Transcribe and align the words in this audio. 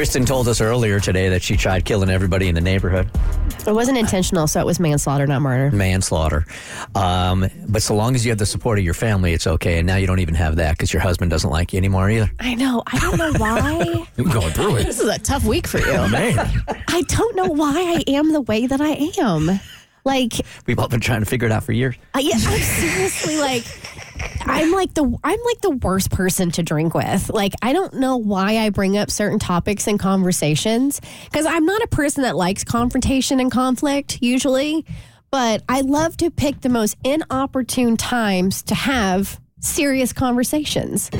Kristen 0.00 0.24
told 0.24 0.48
us 0.48 0.62
earlier 0.62 0.98
today 0.98 1.28
that 1.28 1.42
she 1.42 1.58
tried 1.58 1.84
killing 1.84 2.08
everybody 2.08 2.48
in 2.48 2.54
the 2.54 2.60
neighborhood. 2.62 3.10
It 3.66 3.74
wasn't 3.74 3.98
intentional, 3.98 4.46
so 4.46 4.58
it 4.58 4.64
was 4.64 4.80
manslaughter, 4.80 5.26
not 5.26 5.42
murder. 5.42 5.76
Manslaughter. 5.76 6.46
Um, 6.94 7.50
but 7.68 7.82
so 7.82 7.94
long 7.94 8.14
as 8.14 8.24
you 8.24 8.30
have 8.30 8.38
the 8.38 8.46
support 8.46 8.78
of 8.78 8.84
your 8.86 8.94
family, 8.94 9.34
it's 9.34 9.46
okay. 9.46 9.76
And 9.76 9.86
now 9.86 9.96
you 9.96 10.06
don't 10.06 10.20
even 10.20 10.34
have 10.36 10.56
that 10.56 10.70
because 10.70 10.90
your 10.90 11.02
husband 11.02 11.30
doesn't 11.30 11.50
like 11.50 11.74
you 11.74 11.76
anymore 11.76 12.08
either. 12.08 12.30
I 12.40 12.54
know. 12.54 12.82
I 12.86 12.98
don't 12.98 13.18
know 13.18 13.32
why. 13.36 14.06
You're 14.16 14.32
going 14.32 14.54
through 14.54 14.76
it. 14.76 14.84
this 14.86 15.00
is 15.00 15.06
a 15.06 15.18
tough 15.18 15.44
week 15.44 15.66
for 15.66 15.80
you. 15.80 16.08
Man. 16.08 16.62
I 16.88 17.02
don't 17.02 17.36
know 17.36 17.48
why 17.48 17.74
I 17.76 18.10
am 18.10 18.32
the 18.32 18.40
way 18.40 18.66
that 18.66 18.80
I 18.80 19.10
am. 19.20 19.60
Like, 20.04 20.32
We've 20.66 20.78
all 20.78 20.88
been 20.88 21.00
trying 21.00 21.20
to 21.20 21.26
figure 21.26 21.44
it 21.44 21.52
out 21.52 21.64
for 21.64 21.72
years. 21.72 21.94
I, 22.14 22.20
yeah, 22.20 22.36
I'm 22.36 22.58
seriously 22.58 23.36
like, 23.36 23.64
I'm 24.42 24.72
like 24.72 24.94
the 24.94 25.04
I'm 25.24 25.38
like 25.44 25.60
the 25.60 25.78
worst 25.82 26.10
person 26.10 26.50
to 26.52 26.62
drink 26.62 26.94
with. 26.94 27.30
Like, 27.30 27.54
I 27.62 27.72
don't 27.72 27.94
know 27.94 28.16
why 28.16 28.58
I 28.58 28.70
bring 28.70 28.96
up 28.96 29.10
certain 29.10 29.38
topics 29.38 29.86
in 29.86 29.98
conversations 29.98 31.00
because 31.24 31.46
I'm 31.46 31.64
not 31.64 31.82
a 31.82 31.88
person 31.88 32.22
that 32.22 32.36
likes 32.36 32.64
confrontation 32.64 33.40
and 33.40 33.50
conflict 33.50 34.18
usually, 34.20 34.84
but 35.30 35.62
I 35.68 35.82
love 35.82 36.16
to 36.18 36.30
pick 36.30 36.60
the 36.60 36.68
most 36.68 36.96
inopportune 37.04 37.96
times 37.96 38.62
to 38.64 38.74
have 38.74 39.40
serious 39.60 40.12
conversations. 40.12 41.10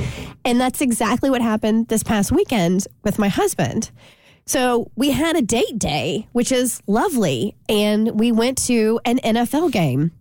And 0.44 0.60
that's 0.60 0.80
exactly 0.80 1.30
what 1.30 1.42
happened 1.42 1.88
this 1.88 2.02
past 2.02 2.32
weekend 2.32 2.86
with 3.04 3.18
my 3.18 3.28
husband. 3.28 3.90
So 4.46 4.90
we 4.96 5.10
had 5.10 5.36
a 5.36 5.42
date 5.42 5.78
day, 5.78 6.26
which 6.32 6.50
is 6.50 6.82
lovely, 6.86 7.54
and 7.68 8.18
we 8.18 8.32
went 8.32 8.58
to 8.66 8.98
an 9.04 9.18
NFL 9.18 9.70
game. 9.70 10.12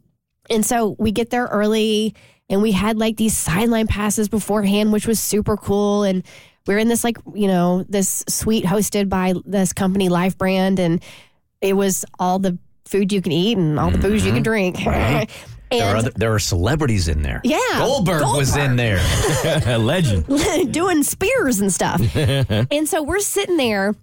And 0.49 0.65
so 0.65 0.95
we 0.99 1.11
get 1.11 1.29
there 1.29 1.45
early 1.45 2.13
and 2.49 2.61
we 2.61 2.71
had 2.71 2.97
like 2.97 3.17
these 3.17 3.37
sideline 3.37 3.87
passes 3.87 4.27
beforehand, 4.27 4.91
which 4.91 5.07
was 5.07 5.19
super 5.19 5.55
cool. 5.55 6.03
And 6.03 6.23
we 6.65 6.73
are 6.73 6.79
in 6.79 6.87
this 6.87 7.03
like, 7.03 7.17
you 7.33 7.47
know, 7.47 7.83
this 7.87 8.23
suite 8.27 8.65
hosted 8.65 9.09
by 9.09 9.33
this 9.45 9.73
company, 9.73 10.09
Life 10.09 10.37
Brand, 10.37 10.79
and 10.79 11.01
it 11.61 11.73
was 11.73 12.05
all 12.17 12.39
the 12.39 12.57
food 12.85 13.13
you 13.13 13.21
can 13.21 13.31
eat 13.31 13.57
and 13.57 13.79
all 13.79 13.91
the 13.91 13.97
booze 13.97 14.25
you 14.25 14.31
can 14.31 14.43
mm-hmm. 14.43 14.77
drink. 14.77 15.29
There 15.71 15.81
were, 15.81 15.89
and 15.89 15.97
other, 15.99 16.11
there 16.15 16.31
were 16.31 16.39
celebrities 16.39 17.07
in 17.07 17.21
there. 17.21 17.41
yeah, 17.43 17.59
Goldberg, 17.77 18.23
was 18.23 18.57
in 18.57 18.75
there. 18.75 18.97
A 19.67 19.77
legend. 19.77 20.25
doing 20.73 21.03
spears 21.03 21.59
and 21.61 21.71
stuff. 21.71 22.01
and 22.15 22.89
so 22.89 23.03
we're 23.03 23.19
sitting 23.19 23.57
there 23.57 23.93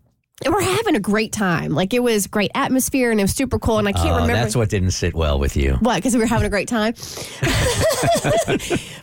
and 0.45 0.53
we're 0.53 0.61
having 0.61 0.95
a 0.97 1.01
great 1.01 1.33
time. 1.33 1.73
Like 1.73 1.95
it 1.95 2.03
was 2.03 2.27
great 2.27 2.51
atmosphere 2.55 3.11
and 3.11 3.19
it 3.19 3.25
was 3.25 3.33
super 3.33 3.59
cool. 3.59 3.79
And 3.79 3.89
I 3.89 3.93
can't 3.93 4.09
Oh, 4.09 4.15
remember 4.17 4.35
that's 4.35 4.55
what 4.57 4.69
didn't 4.69 4.91
sit 4.91 5.15
well 5.15 5.39
with 5.39 5.57
you. 5.57 5.75
what 5.81 5.97
because 5.97 6.15
we 6.15 6.21
were 6.21 6.27
having 6.27 6.47
a 6.47 6.51
great 6.51 6.69
time. 6.69 6.93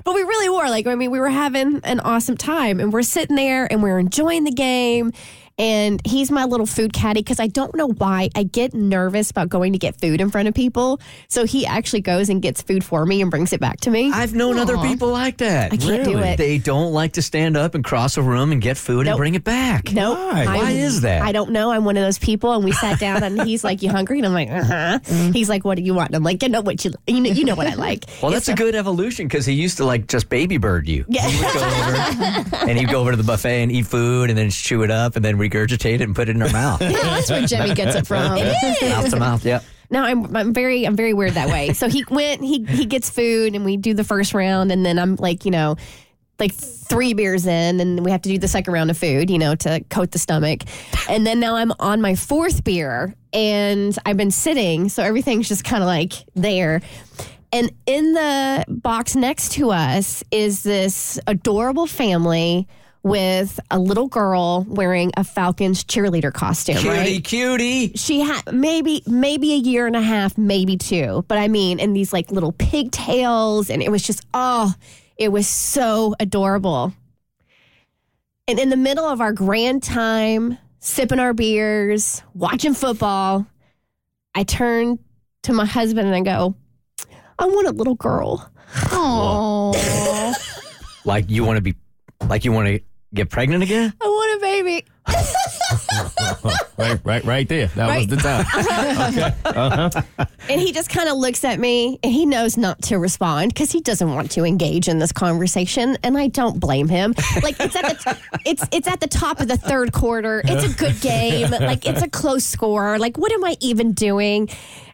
but 0.03 0.13
we 0.13 0.21
really 0.21 0.49
were. 0.49 0.69
Like 0.69 0.87
I 0.87 0.95
mean, 0.95 1.11
we 1.11 1.19
were 1.19 1.29
having 1.29 1.81
an 1.83 1.99
awesome 2.01 2.37
time, 2.37 2.79
and 2.79 2.91
we're 2.93 3.01
sitting 3.03 3.35
there 3.35 3.71
and 3.71 3.81
we're 3.83 3.99
enjoying 3.99 4.43
the 4.43 4.51
game. 4.51 5.11
And 5.57 6.01
he's 6.05 6.31
my 6.31 6.45
little 6.45 6.65
food 6.65 6.93
caddy 6.93 7.19
because 7.21 7.39
I 7.39 7.47
don't 7.47 7.75
know 7.75 7.87
why 7.87 8.29
I 8.35 8.43
get 8.43 8.73
nervous 8.73 9.29
about 9.29 9.49
going 9.49 9.73
to 9.73 9.79
get 9.79 9.99
food 10.01 10.19
in 10.19 10.31
front 10.31 10.47
of 10.47 10.53
people. 10.55 10.99
So 11.27 11.45
he 11.45 11.65
actually 11.65 12.01
goes 12.01 12.29
and 12.29 12.41
gets 12.41 12.61
food 12.61 12.83
for 12.83 13.05
me 13.05 13.21
and 13.21 13.29
brings 13.29 13.53
it 13.53 13.59
back 13.59 13.81
to 13.81 13.91
me. 13.91 14.11
I've 14.11 14.33
known 14.33 14.57
other 14.57 14.77
people 14.79 15.09
like 15.09 15.37
that. 15.37 15.71
I 15.71 15.77
can't 15.77 16.03
do 16.03 16.17
it. 16.17 16.37
They 16.37 16.57
don't 16.57 16.91
like 16.91 17.13
to 17.13 17.21
stand 17.21 17.55
up 17.55 17.75
and 17.75 17.83
cross 17.83 18.17
a 18.17 18.23
room 18.23 18.51
and 18.51 18.61
get 18.61 18.77
food 18.77 19.05
Nope. 19.05 19.13
and 19.13 19.17
bring 19.17 19.35
it 19.35 19.43
back. 19.43 19.91
Nope. 19.91 20.17
Why? 20.17 20.45
Why 20.45 20.71
is 20.71 21.01
that? 21.01 21.21
I 21.21 21.31
don't 21.31 21.51
know. 21.51 21.71
I'm 21.71 21.85
one 21.85 21.97
of 21.97 22.03
those 22.03 22.17
people, 22.17 22.53
and 22.53 22.63
we 22.63 22.71
sat 22.71 22.99
down, 22.99 23.21
and 23.21 23.41
he's 23.43 23.63
like, 23.63 23.81
"You 23.83 23.89
hungry?" 23.91 24.17
And 24.19 24.25
I'm 24.25 24.33
like, 24.33 24.49
"Uh 24.49 24.63
huh." 24.63 24.99
He's 25.33 25.49
like, 25.49 25.63
"What 25.65 25.75
do 25.77 25.83
you 25.83 25.93
want?" 25.93 26.09
And 26.09 26.15
I'm 26.15 26.23
like, 26.23 26.41
"You 26.41 26.49
know 26.49 26.61
what 26.61 26.83
you 26.83 26.91
you 27.07 27.21
know, 27.21 27.29
you 27.29 27.43
know 27.45 27.55
what 27.55 27.67
I 27.67 27.75
like." 27.75 28.05
Well, 28.21 28.31
that's 28.31 28.47
a 28.47 28.53
good 28.55 28.73
evolution 28.75 29.27
because 29.27 29.45
he 29.45 29.53
used 29.53 29.77
to 29.77 29.85
like 29.85 30.07
just 30.07 30.29
baby 30.29 30.57
bird 30.57 30.87
you. 30.87 31.05
Yeah. 31.07 31.27
He 31.27 31.43
would 31.43 31.53
go 31.53 31.59
over 31.59 32.55
and 32.69 32.79
he'd 32.79 32.89
go 32.89 32.99
over 33.01 33.11
to 33.11 33.17
the 33.17 33.23
buffet 33.23 33.61
and 33.63 33.71
eat 33.71 33.85
food 33.85 34.29
and 34.29 34.37
then 34.37 34.49
chew 34.49 34.83
it 34.83 34.91
up 34.91 35.15
and 35.15 35.23
then 35.23 35.37
regurgitate 35.49 35.95
it 35.95 36.01
and 36.01 36.15
put 36.15 36.29
it 36.29 36.35
in 36.35 36.41
her 36.41 36.49
mouth. 36.49 36.81
Yeah, 36.93 36.99
that's 37.01 37.29
where 37.29 37.45
Jimmy 37.45 37.73
gets 37.73 37.95
it 37.95 38.05
from. 38.05 38.35
mouth 38.35 39.09
to 39.09 39.19
mouth. 39.19 39.45
Yeah. 39.45 39.61
No, 39.89 40.03
I'm 40.03 40.35
I'm 40.35 40.53
very 40.53 40.85
I'm 40.85 40.95
very 40.95 41.13
weird 41.13 41.33
that 41.33 41.49
way. 41.49 41.73
So 41.73 41.87
he 41.89 42.03
went, 42.09 42.41
he 42.43 42.63
he 42.63 42.85
gets 42.85 43.09
food, 43.09 43.55
and 43.55 43.63
we 43.65 43.77
do 43.77 43.93
the 43.93 44.03
first 44.03 44.33
round, 44.33 44.71
and 44.71 44.85
then 44.85 44.97
I'm 44.97 45.15
like, 45.17 45.45
you 45.45 45.51
know, 45.51 45.75
like 46.39 46.53
three 46.53 47.13
beers 47.13 47.45
in, 47.45 47.79
and 47.79 48.03
we 48.03 48.11
have 48.11 48.21
to 48.23 48.29
do 48.29 48.37
the 48.37 48.47
second 48.47 48.73
round 48.73 48.89
of 48.89 48.97
food, 48.97 49.29
you 49.29 49.37
know, 49.37 49.55
to 49.55 49.83
coat 49.89 50.11
the 50.11 50.19
stomach, 50.19 50.61
and 51.09 51.25
then 51.27 51.39
now 51.39 51.55
I'm 51.55 51.71
on 51.79 52.01
my 52.01 52.15
fourth 52.15 52.63
beer, 52.63 53.13
and 53.33 53.97
I've 54.05 54.17
been 54.17 54.31
sitting, 54.31 54.89
so 54.89 55.03
everything's 55.03 55.47
just 55.47 55.63
kind 55.63 55.83
of 55.83 55.87
like 55.87 56.13
there. 56.35 56.81
And 57.51 57.71
in 57.85 58.13
the 58.13 58.65
box 58.67 59.15
next 59.15 59.51
to 59.53 59.69
us 59.69 60.23
is 60.31 60.63
this 60.63 61.19
adorable 61.27 61.85
family 61.85 62.67
with 63.03 63.59
a 63.69 63.77
little 63.77 64.07
girl 64.07 64.65
wearing 64.67 65.11
a 65.17 65.23
Falcons 65.23 65.83
cheerleader 65.83 66.33
costume, 66.33 66.77
Cutie, 66.77 66.87
right? 66.89 67.23
cutie. 67.23 67.91
she 67.95 68.21
had 68.21 68.41
maybe 68.53 69.03
maybe 69.05 69.53
a 69.53 69.57
year 69.57 69.85
and 69.87 69.95
a 69.95 70.01
half, 70.01 70.37
maybe 70.37 70.77
two. 70.77 71.23
But 71.27 71.37
I 71.37 71.49
mean, 71.49 71.79
and 71.79 71.95
these 71.95 72.13
like 72.13 72.31
little 72.31 72.53
pigtails, 72.53 73.69
and 73.69 73.83
it 73.83 73.91
was 73.91 74.03
just 74.03 74.25
oh, 74.33 74.73
it 75.17 75.29
was 75.31 75.47
so 75.47 76.15
adorable. 76.19 76.93
And 78.47 78.59
in 78.59 78.69
the 78.69 78.77
middle 78.77 79.05
of 79.05 79.21
our 79.21 79.31
grand 79.33 79.83
time, 79.83 80.57
sipping 80.79 81.19
our 81.19 81.33
beers, 81.33 82.21
watching 82.33 82.73
football, 82.73 83.45
I 84.35 84.43
turn 84.43 84.99
to 85.43 85.53
my 85.53 85.65
husband 85.65 86.07
and 86.07 86.15
I 86.15 86.21
go, 86.21 86.55
"I 87.37 87.45
want 87.47 87.67
a 87.67 87.71
little 87.71 87.95
girl." 87.95 88.49
Oh, 88.91 90.33
Like 91.05 91.29
you 91.29 91.43
want 91.43 91.57
to 91.57 91.61
be, 91.61 91.75
like 92.27 92.45
you 92.45 92.53
want 92.53 92.67
to 92.69 92.79
get 93.13 93.29
pregnant 93.29 93.63
again? 93.63 93.93
I 94.01 94.05
want 94.05 94.37
a 94.37 94.45
baby. 94.45 94.85
Right, 96.75 96.99
right, 97.03 97.23
right 97.23 97.47
there. 97.47 97.67
That 97.67 97.95
was 97.95 98.07
the 98.07 98.17
time. 98.17 100.03
And 100.49 100.59
he 100.59 100.73
just 100.73 100.89
kind 100.89 101.07
of 101.07 101.15
looks 101.15 101.45
at 101.45 101.57
me 101.57 101.99
and 102.03 102.11
he 102.11 102.25
knows 102.25 102.57
not 102.57 102.81
to 102.83 102.97
respond 102.97 103.53
because 103.53 103.71
he 103.71 103.79
doesn't 103.79 104.13
want 104.13 104.29
to 104.31 104.43
engage 104.43 104.89
in 104.89 104.99
this 104.99 105.13
conversation. 105.13 105.97
And 106.03 106.17
I 106.17 106.27
don't 106.27 106.59
blame 106.59 106.89
him. 106.89 107.15
Like 107.41 107.57
it's 107.61 107.75
at 107.77 107.83
the 107.83 108.19
it's 108.45 108.65
it's 108.73 108.87
at 108.89 108.99
the 108.99 109.07
top 109.07 109.39
of 109.39 109.47
the 109.47 109.55
third 109.55 109.93
quarter. 109.93 110.41
It's 110.43 110.65
a 110.65 110.77
good 110.77 110.99
game. 110.99 111.49
Like 111.49 111.85
it's 111.85 112.01
a 112.01 112.09
close 112.09 112.43
score. 112.43 112.99
Like 112.99 113.17
what 113.17 113.31
am 113.31 113.45
I 113.45 113.55
even 113.61 113.93
doing? 113.93 114.49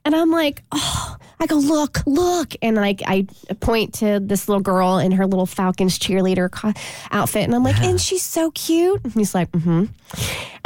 And 0.06 0.16
I'm 0.16 0.32
like, 0.32 0.62
oh, 0.72 1.18
I 1.40 1.46
go 1.46 1.56
look, 1.56 2.00
look, 2.06 2.54
and 2.62 2.76
like 2.76 3.02
I 3.06 3.28
point 3.60 3.96
to 3.96 4.20
this 4.20 4.48
little 4.48 4.62
girl 4.62 4.98
in 4.98 5.12
her 5.14 5.26
little 5.26 5.46
Falcons 5.46 6.00
cheerleader 6.00 6.50
co- 6.50 6.74
outfit, 7.12 7.44
and 7.44 7.56
I'm 7.56 7.64
like, 7.64 7.80
and 7.82 8.00
she's 8.00 8.24
so 8.24 8.52
cute. 8.52 9.02
And 9.04 9.14
he's 9.14 9.36
like, 9.36 9.52
mm-hmm. 9.52 9.86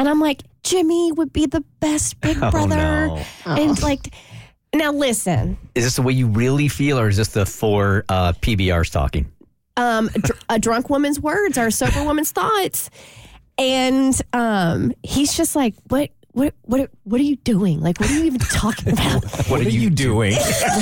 And 0.04 0.10
I'm 0.10 0.20
like, 0.20 0.44
Jimmy 0.64 1.14
would 1.14 1.32
be 1.32 1.46
the 1.46 1.64
best 1.80 2.20
big 2.20 2.38
brother. 2.52 3.10
Oh, 3.10 3.16
no. 3.16 3.56
And 3.56 3.82
like, 3.82 4.14
now 4.76 4.92
listen, 4.92 5.58
Is 5.76 5.86
this 5.86 5.96
the 5.96 6.02
way 6.02 6.12
you 6.12 6.28
really 6.28 6.68
feel, 6.68 7.00
or 7.00 7.08
is 7.08 7.16
this 7.16 7.30
the 7.30 7.46
four 7.46 8.04
uh, 8.10 8.34
PBRs 8.34 8.92
talking? 8.92 9.32
um, 9.78 10.10
dr- 10.10 10.38
a 10.50 10.60
drunk 10.60 10.90
woman's 10.90 11.22
words 11.22 11.58
are 11.58 11.68
a 11.68 11.72
sober 11.72 12.04
woman's 12.04 12.34
thoughts. 12.34 12.90
And 13.58 14.14
um, 14.34 14.92
he's 15.04 15.38
just 15.38 15.56
like, 15.56 15.74
what? 15.88 16.10
What 16.34 16.54
what 16.64 16.90
what 17.04 17.22
are 17.22 17.24
you 17.24 17.36
doing? 17.38 17.80
Like, 17.80 18.00
what 18.00 18.10
are 18.10 18.14
you 18.14 18.26
even 18.26 18.40
talking 18.52 18.92
about? 18.94 19.24
What 19.50 19.62
are 19.62 19.70
you 19.70 19.90
doing? 19.90 20.34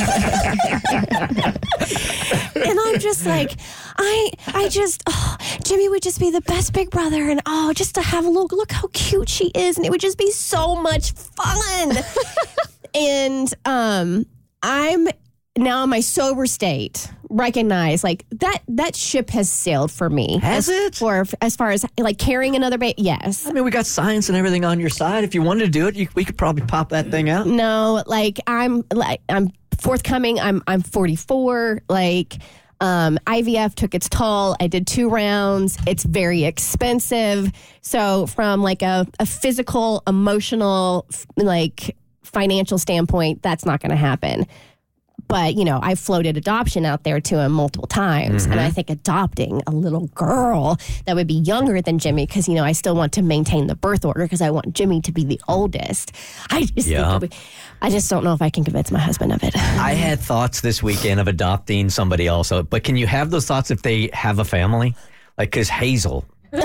and 2.56 2.80
I'm 2.80 3.00
just 3.00 3.26
like, 3.26 3.52
I 3.98 4.32
I 4.48 4.70
just 4.70 5.04
oh, 5.08 5.38
Jimmy 5.64 5.90
would 5.90 6.02
just 6.02 6.20
be 6.20 6.32
the 6.32 6.42
best 6.42 6.74
big 6.74 6.90
brother, 6.90 7.30
and 7.30 7.42
oh, 7.46 7.74
just 7.74 7.96
to 7.96 8.02
have 8.02 8.26
a 8.26 8.30
look, 8.30 8.54
look 8.54 8.72
how 8.72 8.88
cute 8.94 9.30
she 9.30 9.52
is, 9.54 9.78
and 9.78 9.86
it 9.86 9.90
would 9.90 10.02
just 10.02 10.18
be 10.18 10.32
so 10.32 10.76
much 10.76 11.12
fun. 11.12 11.98
and 12.96 13.54
um, 13.66 14.26
I'm 14.64 15.08
now 15.62 15.84
in 15.84 15.90
my 15.90 16.00
sober 16.00 16.46
state 16.46 17.12
recognize 17.30 18.04
like 18.04 18.26
that 18.32 18.60
that 18.68 18.96
ship 18.96 19.30
has 19.30 19.50
sailed 19.50 19.92
for 19.92 20.10
me. 20.10 20.40
Has 20.40 20.68
as, 20.68 20.76
it? 20.76 20.96
For 20.96 21.26
as 21.42 21.56
far 21.56 21.72
as 21.72 21.86
like 21.98 22.18
carrying 22.18 22.56
another 22.56 22.78
baby, 22.78 23.02
yes. 23.02 23.48
I 23.48 23.52
mean, 23.52 23.64
we 23.64 23.72
got 23.72 23.86
science 23.86 24.28
and 24.30 24.38
everything 24.38 24.66
on 24.66 24.80
your 24.80 24.90
side. 24.90 25.24
If 25.24 25.34
you 25.34 25.42
wanted 25.42 25.66
to 25.66 25.72
do 25.72 25.88
it, 25.88 25.96
you, 25.96 26.08
we 26.16 26.26
could 26.26 26.38
probably 26.38 26.66
pop 26.66 26.90
that 26.90 27.10
thing 27.10 27.30
out. 27.30 27.48
No, 27.48 28.04
like 28.06 28.40
I'm 28.48 28.84
like 28.94 29.22
I'm 29.30 29.52
forthcoming. 29.80 30.40
I'm 30.40 30.62
I'm 30.68 30.82
44. 30.82 31.82
Like 31.88 32.38
um, 32.82 33.20
IVF 33.28 33.76
took 33.76 33.94
its 33.94 34.10
toll. 34.10 34.56
I 34.60 34.68
did 34.68 34.88
two 34.88 35.08
rounds. 35.08 35.78
It's 35.88 36.04
very 36.04 36.44
expensive. 36.44 37.52
So 37.82 38.26
from 38.26 38.64
like 38.64 38.82
a, 38.82 39.06
a 39.20 39.26
physical, 39.28 40.02
emotional, 40.08 41.06
like 41.38 41.96
financial 42.24 42.80
standpoint, 42.80 43.44
that's 43.44 43.66
not 43.66 43.82
going 43.82 43.92
to 43.92 43.96
happen. 43.96 44.48
But 45.32 45.56
you 45.56 45.64
know, 45.64 45.80
I 45.82 45.96
floated 45.96 46.36
adoption 46.36 46.86
out 46.86 47.06
there 47.06 47.22
to 47.22 47.40
him 47.40 47.54
multiple 47.54 47.88
times, 47.88 48.44
and 48.44 48.60
I 48.60 48.66
mm-hmm. 48.66 48.74
think 48.74 48.90
adopting 48.90 49.62
a 49.66 49.72
little 49.72 50.08
girl 50.08 50.78
that 51.06 51.16
would 51.16 51.28
be 51.28 51.36
younger 51.36 51.82
than 51.82 52.00
Jimmy, 52.00 52.26
because 52.26 52.50
you 52.50 52.56
know 52.56 52.66
I 52.66 52.74
still 52.74 52.96
want 52.96 53.14
to 53.14 53.22
maintain 53.22 53.68
the 53.68 53.76
birth 53.76 54.04
order 54.04 54.24
because 54.24 54.42
I 54.42 54.50
want 54.50 54.74
Jimmy 54.74 55.00
to 55.02 55.12
be 55.14 55.24
the 55.24 55.40
oldest. 55.48 56.12
I 56.50 56.66
just, 56.66 56.88
Yeah. 56.88 57.18
we- 57.18 57.30
I 57.82 57.90
just 57.90 58.10
don't 58.10 58.26
know 58.26 58.34
if 58.34 58.42
I 58.42 58.50
can 58.50 58.66
convince 58.66 58.92
my 58.92 59.00
husband 59.00 59.32
of 59.32 59.42
it. 59.42 59.56
I 59.56 59.94
had 59.94 60.20
thoughts 60.20 60.60
this 60.60 60.84
weekend 60.84 61.22
of 61.22 61.30
adopting 61.30 61.90
somebody 61.90 62.28
else, 62.28 62.52
but 62.70 62.84
can 62.84 62.98
you 62.98 63.08
have 63.08 63.32
those 63.32 63.46
thoughts 63.46 63.72
if 63.72 63.82
they 63.84 64.10
have 64.12 64.38
a 64.38 64.46
family? 64.46 64.96
Like, 65.38 65.52
because 65.52 65.70
Hazel, 65.70 66.26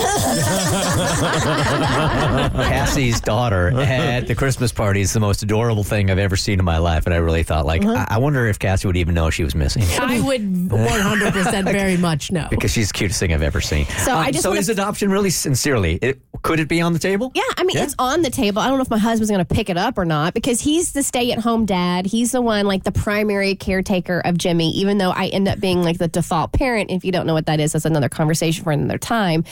Cassie's 2.67 3.21
daughter, 3.21 3.71
at 3.79 4.27
the 4.27 4.35
Christmas 4.35 4.73
party 4.73 5.01
is 5.01 5.13
the 5.13 5.21
most 5.21 5.45
adorable 5.45 5.85
thing 5.85 6.11
I've 6.11 6.19
ever 6.19 6.37
seen 6.37 6.59
in 6.59 6.65
my 6.65 6.79
life. 6.79 7.07
And 7.07 7.15
I 7.15 7.19
really 7.19 7.45
thought, 7.45 7.67
like, 7.67 7.85
uh-huh. 7.85 8.07
I, 8.09 8.17
I 8.17 8.19
wonder 8.19 8.49
if 8.49 8.59
Cassie 8.59 8.89
would 8.89 8.97
even 8.97 9.15
know 9.15 9.31
she 9.31 9.45
was 9.45 9.55
missing 9.55 9.85
I 10.01 10.21
would 10.21 10.43
100% 10.43 11.65
very 11.65 11.97
much 11.97 12.33
know. 12.33 12.49
because 12.51 12.73
she's 12.73 12.89
the 12.89 12.95
cutest 12.95 13.21
thing 13.21 13.33
I've 13.33 13.43
ever 13.43 13.61
seen. 13.61 13.87
So 13.87 14.13
I 14.13 14.27
um, 14.27 14.33
just 14.33 14.43
so 14.43 14.51
wanna- 14.51 14.61
is 14.61 14.69
adoption 14.69 15.09
really 15.11 15.31
sincerely? 15.31 16.01
It, 16.03 16.21
could 16.43 16.59
it 16.59 16.69
be 16.69 16.81
on 16.81 16.93
the 16.93 16.99
table? 16.99 17.31
Yeah, 17.37 17.43
I 17.57 17.63
mean, 17.63 17.77
Yeah. 17.77 17.85
it's 17.85 17.95
on 18.01 18.23
the 18.23 18.31
table. 18.31 18.61
I 18.61 18.67
don't 18.67 18.79
know 18.79 18.83
if 18.83 18.91
my 18.91 18.99
husband's 18.99 19.31
going 19.31 19.45
to 19.45 19.55
pick 19.55 19.71
it 19.71 19.77
up 19.77 19.99
or 19.99 20.05
not 20.05 20.35
because 20.35 20.61
he's 20.61 20.93
the 20.93 21.05
stay 21.05 21.31
at 21.31 21.39
home 21.39 21.65
dad. 21.65 22.07
He's 22.07 22.33
the 22.33 22.43
one, 22.43 22.67
like, 22.67 22.83
the 22.83 22.93
primary 22.93 23.55
caretaker 23.55 24.21
of 24.25 24.37
Jimmy, 24.37 24.71
even 24.73 24.99
though 24.99 25.11
I 25.13 25.27
end 25.29 25.47
up 25.47 25.61
being 25.61 25.83
like 25.85 25.99
the 25.99 26.09
default 26.09 26.53
parent. 26.53 26.91
If 26.91 27.05
you 27.05 27.13
don't 27.13 27.27
know 27.27 27.35
what 27.35 27.47
that 27.47 27.61
is, 27.61 27.73
that's 27.73 27.85
another 27.85 28.09
conversation 28.09 28.65
for 28.65 28.73
another 28.73 28.99
time. 28.99 29.45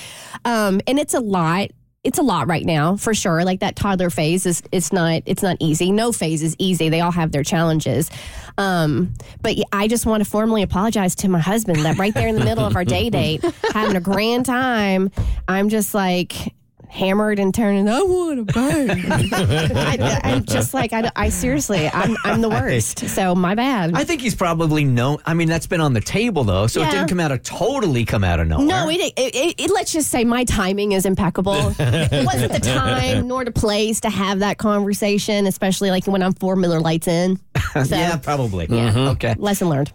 Um, 0.44 0.80
and 0.86 0.98
it's 0.98 1.14
a 1.14 1.20
lot. 1.20 1.70
It's 2.02 2.18
a 2.18 2.22
lot 2.22 2.48
right 2.48 2.66
now, 2.66 2.96
for 2.96 3.14
sure. 3.14 3.44
Like 3.44 3.60
that 3.60 3.76
toddler 3.76 4.10
phase 4.10 4.44
is 4.44 4.62
it's 4.72 4.92
not 4.92 5.22
it's 5.24 5.42
not 5.42 5.56
easy. 5.58 5.90
No 5.90 6.12
phase 6.12 6.42
is 6.42 6.54
easy. 6.58 6.90
They 6.90 7.00
all 7.00 7.12
have 7.12 7.32
their 7.32 7.42
challenges. 7.42 8.10
Um, 8.58 9.14
but 9.40 9.56
I 9.72 9.88
just 9.88 10.04
want 10.04 10.22
to 10.22 10.28
formally 10.28 10.62
apologize 10.62 11.14
to 11.16 11.28
my 11.28 11.40
husband 11.40 11.78
that 11.78 11.96
right 11.98 12.12
there 12.12 12.28
in 12.28 12.34
the 12.34 12.44
middle 12.44 12.64
of 12.64 12.76
our 12.76 12.84
day 12.84 13.08
date, 13.08 13.42
having 13.72 13.96
a 13.96 14.00
grand 14.00 14.44
time, 14.44 15.10
I'm 15.48 15.70
just 15.70 15.94
like 15.94 16.54
hammered 16.94 17.38
and 17.40 17.52
turning. 17.52 17.88
I 17.88 18.00
want 18.02 18.38
a 18.38 18.44
baby. 18.44 19.02
I, 19.32 20.20
I'm 20.22 20.44
just 20.44 20.72
like 20.72 20.92
I, 20.92 21.10
I 21.16 21.28
seriously, 21.28 21.90
I'm 21.92 22.16
I'm 22.24 22.40
the 22.40 22.48
worst. 22.60 23.00
So 23.08 23.34
my 23.34 23.54
bad. 23.54 23.94
I 23.94 24.04
think 24.04 24.20
he's 24.20 24.34
probably 24.36 24.84
known. 24.84 25.18
I 25.26 25.34
mean, 25.34 25.48
that's 25.48 25.66
been 25.66 25.80
on 25.80 25.92
the 25.92 26.00
table 26.00 26.44
though, 26.44 26.66
so 26.68 26.82
it 26.82 26.90
didn't 26.90 27.08
come 27.08 27.20
out 27.20 27.32
of 27.32 27.42
totally 27.42 28.04
come 28.04 28.22
out 28.24 28.38
of 28.40 28.46
nowhere. 28.48 28.66
no, 28.66 28.88
it, 28.88 29.00
it, 29.00 29.12
it, 29.16 29.54
it- 29.60 29.70
Let's 29.74 29.92
just 29.92 30.08
say 30.08 30.24
my 30.24 30.44
timing 30.44 30.92
is 30.92 31.04
impeccable. 31.04 31.56
it 31.78 32.24
wasn't 32.24 32.52
the 32.52 32.60
time 32.60 33.26
nor 33.26 33.44
the 33.44 33.50
place 33.50 34.00
to 34.02 34.10
have 34.10 34.38
that 34.38 34.56
conversation, 34.58 35.46
especially 35.48 35.90
like 35.90 36.06
when 36.06 36.22
I'm 36.22 36.32
four 36.34 36.54
Miller 36.54 36.78
Lights 36.80 37.08
in. 37.08 37.40
So, 37.72 37.82
yeah, 37.96 38.16
probably. 38.18 38.66
Yeah. 38.70 38.86
Uh-huh. 38.90 39.10
Okay. 39.12 39.34
lesson 39.36 39.68
learned. 39.68 39.92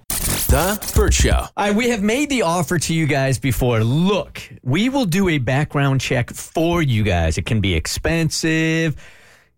The 0.49 0.93
Bert 0.95 1.13
Show. 1.13 1.31
All 1.31 1.49
right, 1.57 1.75
we 1.75 1.89
have 1.89 2.01
made 2.01 2.31
the 2.31 2.41
offer 2.41 2.79
to 2.79 2.91
you 2.91 3.05
guys 3.05 3.37
before. 3.37 3.83
Look, 3.83 4.41
we 4.63 4.89
will 4.89 5.05
do 5.05 5.29
a 5.29 5.37
background 5.37 6.01
check 6.01 6.31
for 6.31 6.81
you 6.81 7.03
guys. 7.03 7.37
It 7.37 7.45
can 7.45 7.61
be 7.61 7.75
expensive. 7.75 8.95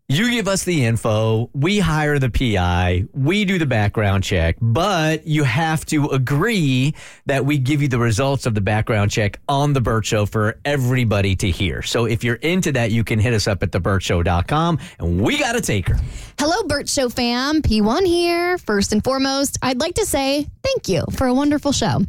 You 0.09 0.29
give 0.29 0.49
us 0.49 0.65
the 0.65 0.83
info, 0.83 1.49
we 1.53 1.79
hire 1.79 2.19
the 2.19 2.29
PI, 2.29 3.05
we 3.13 3.45
do 3.45 3.57
the 3.57 3.65
background 3.65 4.25
check, 4.25 4.57
but 4.59 5.25
you 5.25 5.45
have 5.45 5.85
to 5.85 6.07
agree 6.07 6.93
that 7.27 7.45
we 7.45 7.57
give 7.57 7.81
you 7.81 7.87
the 7.87 7.97
results 7.97 8.45
of 8.45 8.53
the 8.53 8.59
background 8.59 9.11
check 9.11 9.39
on 9.47 9.71
the 9.71 9.79
Bert 9.79 10.05
Show 10.05 10.25
for 10.25 10.59
everybody 10.65 11.37
to 11.37 11.49
hear. 11.49 11.81
So 11.81 12.03
if 12.03 12.25
you're 12.25 12.35
into 12.35 12.73
that, 12.73 12.91
you 12.91 13.05
can 13.05 13.19
hit 13.19 13.33
us 13.33 13.47
up 13.47 13.63
at 13.63 13.71
thebertshow.com 13.71 14.79
and 14.99 15.21
we 15.21 15.39
got 15.39 15.55
a 15.55 15.61
taker. 15.61 15.97
Hello, 16.43 16.63
Bert 16.63 16.89
Show 16.89 17.07
fam. 17.07 17.61
P1 17.61 18.03
here. 18.07 18.57
First 18.57 18.93
and 18.93 19.03
foremost, 19.03 19.59
I'd 19.61 19.79
like 19.79 19.93
to 19.93 20.07
say 20.07 20.47
thank 20.63 20.89
you 20.89 21.03
for 21.11 21.27
a 21.27 21.33
wonderful 21.35 21.71
show. 21.71 22.01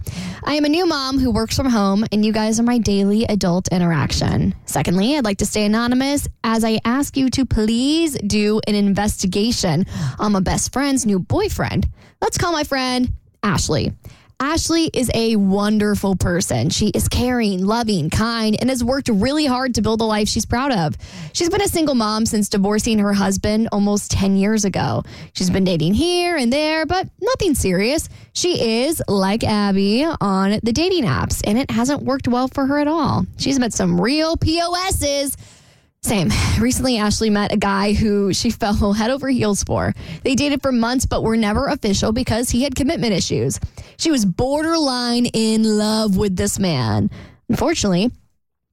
I 0.42 0.54
am 0.54 0.64
a 0.64 0.70
new 0.70 0.86
mom 0.86 1.18
who 1.18 1.30
works 1.30 1.54
from 1.54 1.68
home, 1.68 2.06
and 2.12 2.24
you 2.24 2.32
guys 2.32 2.58
are 2.58 2.62
my 2.62 2.78
daily 2.78 3.24
adult 3.24 3.68
interaction. 3.68 4.54
Secondly, 4.64 5.18
I'd 5.18 5.24
like 5.26 5.36
to 5.36 5.44
stay 5.44 5.66
anonymous 5.66 6.28
as 6.44 6.64
I 6.64 6.80
ask 6.86 7.14
you 7.14 7.28
to 7.28 7.44
please 7.44 8.14
do 8.26 8.58
an 8.66 8.74
investigation 8.74 9.84
on 10.18 10.32
my 10.32 10.40
best 10.40 10.72
friend's 10.72 11.04
new 11.04 11.18
boyfriend. 11.18 11.86
Let's 12.22 12.38
call 12.38 12.52
my 12.52 12.64
friend 12.64 13.12
Ashley. 13.42 13.92
Ashley 14.42 14.90
is 14.92 15.08
a 15.14 15.36
wonderful 15.36 16.16
person. 16.16 16.68
She 16.68 16.88
is 16.88 17.06
caring, 17.06 17.64
loving, 17.64 18.10
kind, 18.10 18.56
and 18.60 18.70
has 18.70 18.82
worked 18.82 19.08
really 19.08 19.46
hard 19.46 19.76
to 19.76 19.82
build 19.82 20.00
a 20.00 20.04
life 20.04 20.26
she's 20.26 20.44
proud 20.44 20.72
of. 20.72 20.96
She's 21.32 21.48
been 21.48 21.62
a 21.62 21.68
single 21.68 21.94
mom 21.94 22.26
since 22.26 22.48
divorcing 22.48 22.98
her 22.98 23.12
husband 23.12 23.68
almost 23.70 24.10
10 24.10 24.36
years 24.36 24.64
ago. 24.64 25.04
She's 25.32 25.48
been 25.48 25.62
dating 25.62 25.94
here 25.94 26.36
and 26.36 26.52
there, 26.52 26.86
but 26.86 27.06
nothing 27.20 27.54
serious. 27.54 28.08
She 28.32 28.82
is, 28.82 29.00
like 29.06 29.44
Abby, 29.44 30.04
on 30.20 30.58
the 30.64 30.72
dating 30.72 31.04
apps, 31.04 31.40
and 31.46 31.56
it 31.56 31.70
hasn't 31.70 32.02
worked 32.02 32.26
well 32.26 32.48
for 32.48 32.66
her 32.66 32.80
at 32.80 32.88
all. 32.88 33.24
She's 33.38 33.60
met 33.60 33.72
some 33.72 34.00
real 34.00 34.36
POSs. 34.36 35.36
Same. 36.04 36.30
Recently, 36.58 36.98
Ashley 36.98 37.30
met 37.30 37.52
a 37.52 37.56
guy 37.56 37.92
who 37.92 38.32
she 38.32 38.50
fell 38.50 38.92
head 38.92 39.10
over 39.10 39.28
heels 39.28 39.62
for. 39.62 39.94
They 40.24 40.34
dated 40.34 40.60
for 40.60 40.72
months, 40.72 41.06
but 41.06 41.22
were 41.22 41.36
never 41.36 41.68
official 41.68 42.12
because 42.12 42.50
he 42.50 42.64
had 42.64 42.74
commitment 42.74 43.12
issues. 43.12 43.60
She 43.98 44.10
was 44.10 44.24
borderline 44.24 45.26
in 45.26 45.62
love 45.62 46.16
with 46.16 46.36
this 46.36 46.58
man. 46.58 47.08
Unfortunately, 47.48 48.10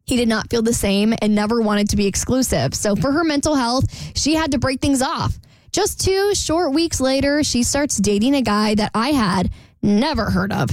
he 0.05 0.17
did 0.17 0.27
not 0.27 0.49
feel 0.49 0.63
the 0.63 0.73
same 0.73 1.13
and 1.21 1.35
never 1.35 1.61
wanted 1.61 1.89
to 1.89 1.97
be 1.97 2.07
exclusive. 2.07 2.73
So, 2.73 2.95
for 2.95 3.11
her 3.11 3.23
mental 3.23 3.53
health, 3.53 3.85
she 4.17 4.33
had 4.33 4.51
to 4.51 4.57
break 4.57 4.81
things 4.81 5.03
off. 5.03 5.37
Just 5.71 6.03
two 6.03 6.33
short 6.33 6.73
weeks 6.73 6.99
later, 6.99 7.43
she 7.43 7.61
starts 7.61 7.97
dating 7.97 8.33
a 8.33 8.41
guy 8.41 8.73
that 8.73 8.89
I 8.95 9.09
had 9.09 9.51
never 9.83 10.31
heard 10.31 10.51
of. 10.51 10.71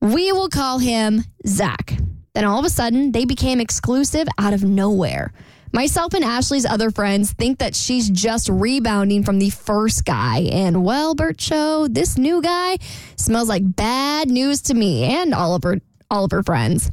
We 0.00 0.32
will 0.32 0.48
call 0.48 0.80
him 0.80 1.22
Zach. 1.46 1.96
Then 2.34 2.44
all 2.44 2.58
of 2.58 2.64
a 2.64 2.70
sudden, 2.70 3.12
they 3.12 3.24
became 3.24 3.60
exclusive 3.60 4.26
out 4.36 4.52
of 4.52 4.64
nowhere. 4.64 5.32
Myself 5.74 6.12
and 6.12 6.22
Ashley's 6.22 6.66
other 6.66 6.90
friends 6.90 7.32
think 7.32 7.58
that 7.58 7.74
she's 7.74 8.10
just 8.10 8.50
rebounding 8.50 9.24
from 9.24 9.38
the 9.38 9.48
first 9.48 10.04
guy. 10.04 10.40
And 10.52 10.84
well, 10.84 11.14
Bert 11.14 11.40
Show, 11.40 11.88
this 11.88 12.18
new 12.18 12.42
guy 12.42 12.76
smells 13.16 13.48
like 13.48 13.62
bad 13.64 14.28
news 14.28 14.60
to 14.62 14.74
me 14.74 15.04
and 15.04 15.32
all 15.32 15.54
of 15.54 15.62
her 15.62 15.80
all 16.10 16.24
of 16.24 16.30
her 16.30 16.42
friends. 16.42 16.90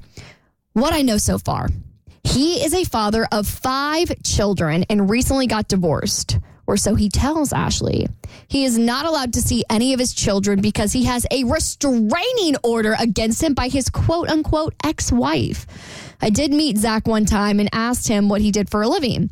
What 0.71 0.93
I 0.93 1.01
know 1.01 1.17
so 1.17 1.37
far, 1.37 1.67
he 2.23 2.63
is 2.63 2.73
a 2.73 2.85
father 2.85 3.27
of 3.33 3.47
five 3.47 4.13
children 4.23 4.85
and 4.89 5.09
recently 5.09 5.45
got 5.45 5.67
divorced. 5.67 6.39
Or 6.65 6.77
so 6.77 6.93
he 6.95 7.09
tells 7.09 7.51
Ashley. 7.51 8.07
He 8.47 8.63
is 8.63 8.77
not 8.77 9.07
allowed 9.07 9.33
to 9.33 9.41
see 9.41 9.63
any 9.71 9.91
of 9.91 9.99
his 9.99 10.13
children 10.13 10.61
because 10.61 10.93
he 10.93 11.03
has 11.05 11.25
a 11.31 11.43
restraining 11.43 12.55
order 12.63 12.95
against 12.99 13.41
him 13.43 13.55
by 13.55 13.67
his 13.67 13.89
quote 13.89 14.29
unquote 14.29 14.75
ex 14.83 15.11
wife. 15.11 15.65
I 16.21 16.29
did 16.29 16.51
meet 16.51 16.77
Zach 16.77 17.07
one 17.07 17.25
time 17.25 17.59
and 17.59 17.69
asked 17.71 18.07
him 18.07 18.29
what 18.29 18.41
he 18.41 18.51
did 18.51 18.69
for 18.69 18.81
a 18.81 18.87
living. 18.87 19.29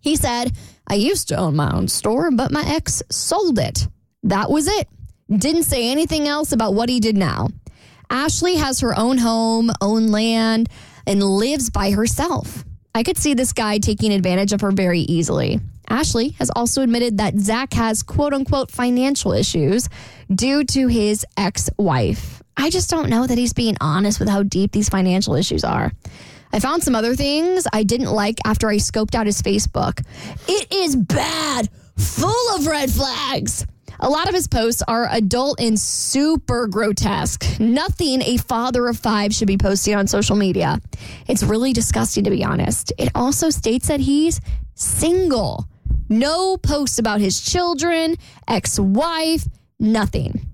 He 0.00 0.16
said, 0.16 0.52
I 0.86 0.94
used 0.94 1.28
to 1.28 1.36
own 1.36 1.56
my 1.56 1.70
own 1.74 1.88
store, 1.88 2.30
but 2.30 2.52
my 2.52 2.64
ex 2.66 3.02
sold 3.10 3.58
it. 3.58 3.88
That 4.22 4.50
was 4.50 4.66
it. 4.66 4.88
Didn't 5.30 5.64
say 5.64 5.90
anything 5.90 6.28
else 6.28 6.52
about 6.52 6.74
what 6.74 6.88
he 6.88 7.00
did 7.00 7.16
now. 7.16 7.48
Ashley 8.10 8.56
has 8.56 8.80
her 8.80 8.98
own 8.98 9.18
home, 9.18 9.70
own 9.80 10.08
land, 10.08 10.68
and 11.06 11.22
lives 11.22 11.70
by 11.70 11.90
herself. 11.90 12.64
I 12.94 13.02
could 13.02 13.18
see 13.18 13.34
this 13.34 13.52
guy 13.52 13.78
taking 13.78 14.12
advantage 14.12 14.52
of 14.52 14.60
her 14.60 14.70
very 14.70 15.00
easily. 15.00 15.60
Ashley 15.88 16.30
has 16.38 16.50
also 16.54 16.82
admitted 16.82 17.18
that 17.18 17.38
Zach 17.38 17.72
has 17.74 18.02
quote 18.02 18.32
unquote 18.32 18.70
financial 18.70 19.32
issues 19.32 19.88
due 20.34 20.64
to 20.64 20.88
his 20.88 21.24
ex 21.36 21.70
wife. 21.78 22.42
I 22.56 22.70
just 22.70 22.90
don't 22.90 23.10
know 23.10 23.26
that 23.26 23.38
he's 23.38 23.52
being 23.52 23.76
honest 23.80 24.20
with 24.20 24.28
how 24.28 24.42
deep 24.42 24.72
these 24.72 24.88
financial 24.88 25.34
issues 25.34 25.64
are. 25.64 25.92
I 26.52 26.60
found 26.60 26.84
some 26.84 26.94
other 26.94 27.16
things 27.16 27.66
I 27.72 27.82
didn't 27.82 28.12
like 28.12 28.38
after 28.44 28.68
I 28.68 28.76
scoped 28.76 29.14
out 29.14 29.26
his 29.26 29.42
Facebook. 29.42 30.04
It 30.46 30.72
is 30.72 30.94
bad, 30.94 31.68
full 31.96 32.54
of 32.54 32.66
red 32.66 32.90
flags. 32.90 33.66
A 34.00 34.08
lot 34.08 34.28
of 34.28 34.34
his 34.34 34.48
posts 34.48 34.82
are 34.86 35.08
adult 35.10 35.60
and 35.60 35.78
super 35.78 36.66
grotesque. 36.66 37.58
Nothing 37.58 38.22
a 38.22 38.36
father 38.36 38.86
of 38.86 38.98
five 38.98 39.32
should 39.32 39.48
be 39.48 39.56
posting 39.56 39.94
on 39.94 40.06
social 40.06 40.36
media. 40.36 40.80
It's 41.26 41.42
really 41.42 41.72
disgusting, 41.72 42.24
to 42.24 42.30
be 42.30 42.44
honest. 42.44 42.92
It 42.98 43.10
also 43.14 43.50
states 43.50 43.88
that 43.88 44.00
he's 44.00 44.40
single. 44.74 45.68
No 46.08 46.56
posts 46.56 46.98
about 46.98 47.20
his 47.20 47.40
children, 47.40 48.16
ex 48.46 48.78
wife, 48.78 49.44
nothing. 49.78 50.48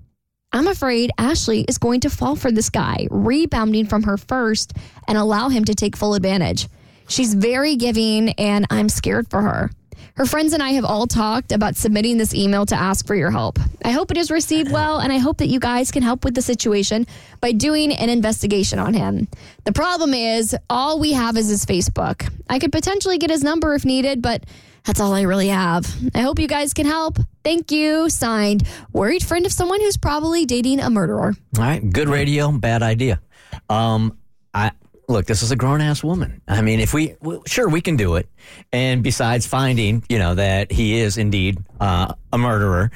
I'm 0.53 0.67
afraid 0.67 1.11
Ashley 1.17 1.61
is 1.61 1.77
going 1.77 2.01
to 2.01 2.09
fall 2.09 2.35
for 2.35 2.51
this 2.51 2.69
guy, 2.69 3.07
rebounding 3.09 3.85
from 3.85 4.03
her 4.03 4.17
first 4.17 4.73
and 5.07 5.17
allow 5.17 5.49
him 5.49 5.63
to 5.65 5.75
take 5.75 5.95
full 5.95 6.13
advantage. 6.13 6.67
She's 7.07 7.33
very 7.33 7.75
giving, 7.75 8.29
and 8.31 8.65
I'm 8.69 8.89
scared 8.89 9.29
for 9.29 9.41
her. 9.41 9.71
Her 10.15 10.25
friends 10.25 10.51
and 10.53 10.61
I 10.61 10.71
have 10.71 10.83
all 10.83 11.07
talked 11.07 11.51
about 11.51 11.77
submitting 11.77 12.17
this 12.17 12.33
email 12.33 12.65
to 12.65 12.75
ask 12.75 13.07
for 13.07 13.15
your 13.15 13.31
help. 13.31 13.59
I 13.83 13.91
hope 13.91 14.11
it 14.11 14.17
is 14.17 14.29
received 14.29 14.71
well, 14.71 14.99
and 14.99 15.11
I 15.11 15.17
hope 15.17 15.37
that 15.37 15.47
you 15.47 15.59
guys 15.59 15.89
can 15.89 16.03
help 16.03 16.25
with 16.25 16.35
the 16.35 16.41
situation 16.41 17.07
by 17.39 17.53
doing 17.53 17.93
an 17.93 18.09
investigation 18.09 18.77
on 18.77 18.93
him. 18.93 19.27
The 19.63 19.71
problem 19.71 20.13
is, 20.13 20.55
all 20.69 20.99
we 20.99 21.13
have 21.13 21.37
is 21.37 21.47
his 21.47 21.65
Facebook. 21.65 22.29
I 22.49 22.59
could 22.59 22.73
potentially 22.73 23.17
get 23.17 23.29
his 23.29 23.43
number 23.43 23.73
if 23.73 23.85
needed, 23.85 24.21
but 24.21 24.43
that's 24.85 24.99
all 24.99 25.13
I 25.13 25.21
really 25.21 25.49
have. 25.49 25.85
I 26.15 26.21
hope 26.21 26.39
you 26.39 26.47
guys 26.47 26.73
can 26.73 26.85
help. 26.85 27.17
Thank 27.43 27.71
you. 27.71 28.09
Signed, 28.09 28.67
worried 28.93 29.23
friend 29.23 29.45
of 29.45 29.51
someone 29.51 29.79
who's 29.79 29.97
probably 29.97 30.45
dating 30.45 30.79
a 30.79 30.89
murderer. 30.89 31.33
All 31.57 31.63
right, 31.63 31.87
good 31.87 32.09
radio, 32.09 32.51
bad 32.51 32.83
idea. 32.83 33.21
Um, 33.69 34.17
I 34.53 34.71
look, 35.07 35.25
this 35.25 35.43
is 35.43 35.51
a 35.51 35.55
grown 35.55 35.81
ass 35.81 36.03
woman. 36.03 36.41
I 36.47 36.61
mean, 36.61 36.79
if 36.79 36.93
we 36.93 37.15
well, 37.21 37.43
sure 37.45 37.69
we 37.69 37.81
can 37.81 37.95
do 37.95 38.15
it, 38.15 38.27
and 38.71 39.03
besides 39.03 39.45
finding, 39.45 40.03
you 40.09 40.17
know, 40.19 40.35
that 40.35 40.71
he 40.71 40.99
is 40.99 41.17
indeed 41.17 41.59
uh, 41.79 42.13
a 42.33 42.37
murderer, 42.37 42.91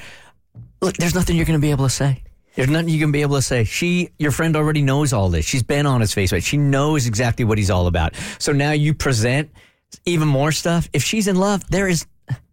look, 0.80 0.96
there's 0.96 1.14
nothing 1.14 1.36
you're 1.36 1.44
going 1.44 1.58
to 1.58 1.64
be 1.64 1.70
able 1.70 1.84
to 1.84 1.90
say. 1.90 2.22
There's 2.56 2.70
nothing 2.70 2.88
you 2.88 2.98
can 2.98 3.12
be 3.12 3.20
able 3.20 3.36
to 3.36 3.42
say. 3.42 3.64
She, 3.64 4.08
your 4.18 4.30
friend, 4.32 4.56
already 4.56 4.80
knows 4.80 5.12
all 5.12 5.28
this. 5.28 5.44
She's 5.44 5.62
been 5.62 5.84
on 5.84 6.00
his 6.00 6.14
Facebook. 6.14 6.42
She 6.42 6.56
knows 6.56 7.06
exactly 7.06 7.44
what 7.44 7.58
he's 7.58 7.70
all 7.70 7.86
about. 7.86 8.14
So 8.38 8.52
now 8.52 8.72
you 8.72 8.94
present 8.94 9.50
even 10.04 10.28
more 10.28 10.52
stuff. 10.52 10.88
If 10.92 11.02
she's 11.02 11.28
in 11.28 11.36
love, 11.36 11.68
there 11.70 11.88
is 11.88 12.06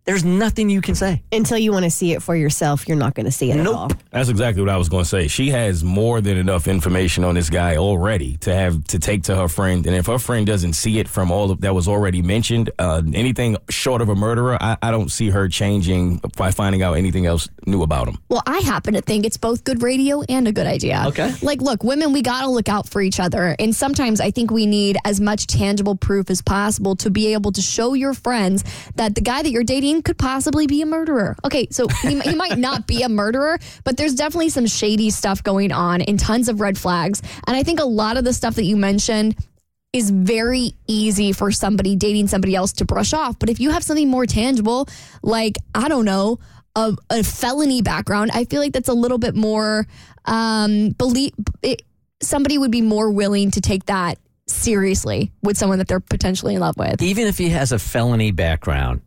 there's 0.05 0.25
nothing 0.25 0.69
you 0.69 0.81
can 0.81 0.95
say. 0.95 1.23
Until 1.31 1.57
you 1.57 1.71
want 1.71 1.85
to 1.85 1.89
see 1.89 2.11
it 2.11 2.21
for 2.21 2.35
yourself, 2.35 2.89
you're 2.89 2.97
not 2.97 3.15
going 3.15 3.25
to 3.25 3.31
see 3.31 3.51
it 3.51 3.57
at 3.57 3.65
all. 3.65 3.87
Nope. 3.87 3.97
That's 4.11 4.27
exactly 4.27 4.61
what 4.61 4.69
I 4.69 4.75
was 4.75 4.89
going 4.89 5.03
to 5.03 5.09
say. 5.09 5.27
She 5.29 5.49
has 5.51 5.81
more 5.81 6.19
than 6.19 6.35
enough 6.35 6.67
information 6.67 7.23
on 7.23 7.35
this 7.35 7.49
guy 7.49 7.77
already 7.77 8.35
to 8.37 8.53
have 8.53 8.83
to 8.85 8.99
take 8.99 9.23
to 9.23 9.35
her 9.35 9.47
friend, 9.47 9.87
and 9.87 9.95
if 9.95 10.07
her 10.07 10.19
friend 10.19 10.45
doesn't 10.45 10.73
see 10.73 10.99
it 10.99 11.07
from 11.07 11.31
all 11.31 11.51
of 11.51 11.61
that 11.61 11.73
was 11.73 11.87
already 11.87 12.21
mentioned, 12.21 12.69
uh, 12.79 13.01
anything 13.13 13.55
short 13.69 14.01
of 14.01 14.09
a 14.09 14.15
murderer, 14.15 14.57
I, 14.61 14.77
I 14.81 14.91
don't 14.91 15.09
see 15.09 15.29
her 15.29 15.47
changing 15.47 16.19
by 16.35 16.51
finding 16.51 16.83
out 16.83 16.93
anything 16.95 17.25
else 17.25 17.47
new 17.67 17.83
about 17.83 18.07
him. 18.07 18.17
Well, 18.29 18.43
I 18.45 18.59
happen 18.59 18.93
to 18.93 19.01
think 19.01 19.25
it's 19.25 19.37
both 19.37 19.63
good 19.63 19.81
radio 19.81 20.21
and 20.29 20.47
a 20.47 20.51
good 20.51 20.67
idea. 20.67 21.03
Okay. 21.07 21.33
Like, 21.41 21.61
look, 21.61 21.83
women, 21.83 22.13
we 22.13 22.21
got 22.21 22.41
to 22.41 22.49
look 22.49 22.69
out 22.69 22.87
for 22.89 23.01
each 23.01 23.19
other. 23.19 23.55
And 23.59 23.75
sometimes 23.75 24.19
I 24.19 24.31
think 24.31 24.51
we 24.51 24.65
need 24.65 24.97
as 25.05 25.19
much 25.19 25.47
tangible 25.47 25.95
proof 25.95 26.29
as 26.29 26.41
possible 26.41 26.95
to 26.97 27.09
be 27.09 27.33
able 27.33 27.51
to 27.53 27.61
show 27.61 27.93
your 27.93 28.13
friends 28.13 28.63
that 28.95 29.15
the 29.15 29.21
guy 29.21 29.41
that 29.41 29.51
you're 29.51 29.63
dating 29.63 30.01
could 30.03 30.17
possibly 30.17 30.67
be 30.67 30.81
a 30.81 30.85
murderer. 30.85 31.35
Okay, 31.45 31.67
so 31.71 31.87
he, 31.87 32.19
he 32.19 32.35
might 32.35 32.57
not 32.57 32.87
be 32.87 33.03
a 33.03 33.09
murderer, 33.09 33.57
but 33.83 33.97
there's 33.97 34.15
definitely 34.15 34.49
some 34.49 34.65
shady 34.65 35.09
stuff 35.09 35.43
going 35.43 35.71
on 35.71 36.01
and 36.01 36.19
tons 36.19 36.49
of 36.49 36.61
red 36.61 36.77
flags. 36.77 37.21
And 37.47 37.55
I 37.55 37.63
think 37.63 37.79
a 37.79 37.85
lot 37.85 38.17
of 38.17 38.23
the 38.23 38.33
stuff 38.33 38.55
that 38.55 38.65
you 38.65 38.77
mentioned 38.77 39.35
is 39.93 40.09
very 40.09 40.73
easy 40.87 41.31
for 41.31 41.51
somebody 41.51 41.95
dating 41.95 42.27
somebody 42.27 42.55
else 42.55 42.73
to 42.73 42.85
brush 42.85 43.13
off. 43.13 43.37
But 43.37 43.49
if 43.49 43.59
you 43.59 43.69
have 43.69 43.83
something 43.83 44.09
more 44.09 44.25
tangible, 44.25 44.87
like, 45.21 45.59
I 45.75 45.87
don't 45.87 46.05
know, 46.05 46.39
a, 46.75 46.95
a 47.09 47.23
felony 47.23 47.81
background, 47.81 48.31
I 48.33 48.45
feel 48.45 48.61
like 48.61 48.73
that's 48.73 48.89
a 48.89 48.93
little 48.93 49.17
bit 49.17 49.35
more, 49.35 49.85
um, 50.25 50.89
believe, 50.89 51.33
it, 51.61 51.83
somebody 52.21 52.57
would 52.57 52.71
be 52.71 52.81
more 52.81 53.11
willing 53.11 53.51
to 53.51 53.61
take 53.61 53.85
that 53.85 54.17
seriously 54.47 55.31
with 55.41 55.57
someone 55.57 55.77
that 55.77 55.87
they're 55.87 55.99
potentially 55.99 56.55
in 56.55 56.61
love 56.61 56.77
with. 56.77 57.01
even 57.01 57.27
if 57.27 57.37
he 57.37 57.49
has 57.49 57.71
a 57.71 57.79
felony 57.79 58.31
background, 58.31 59.01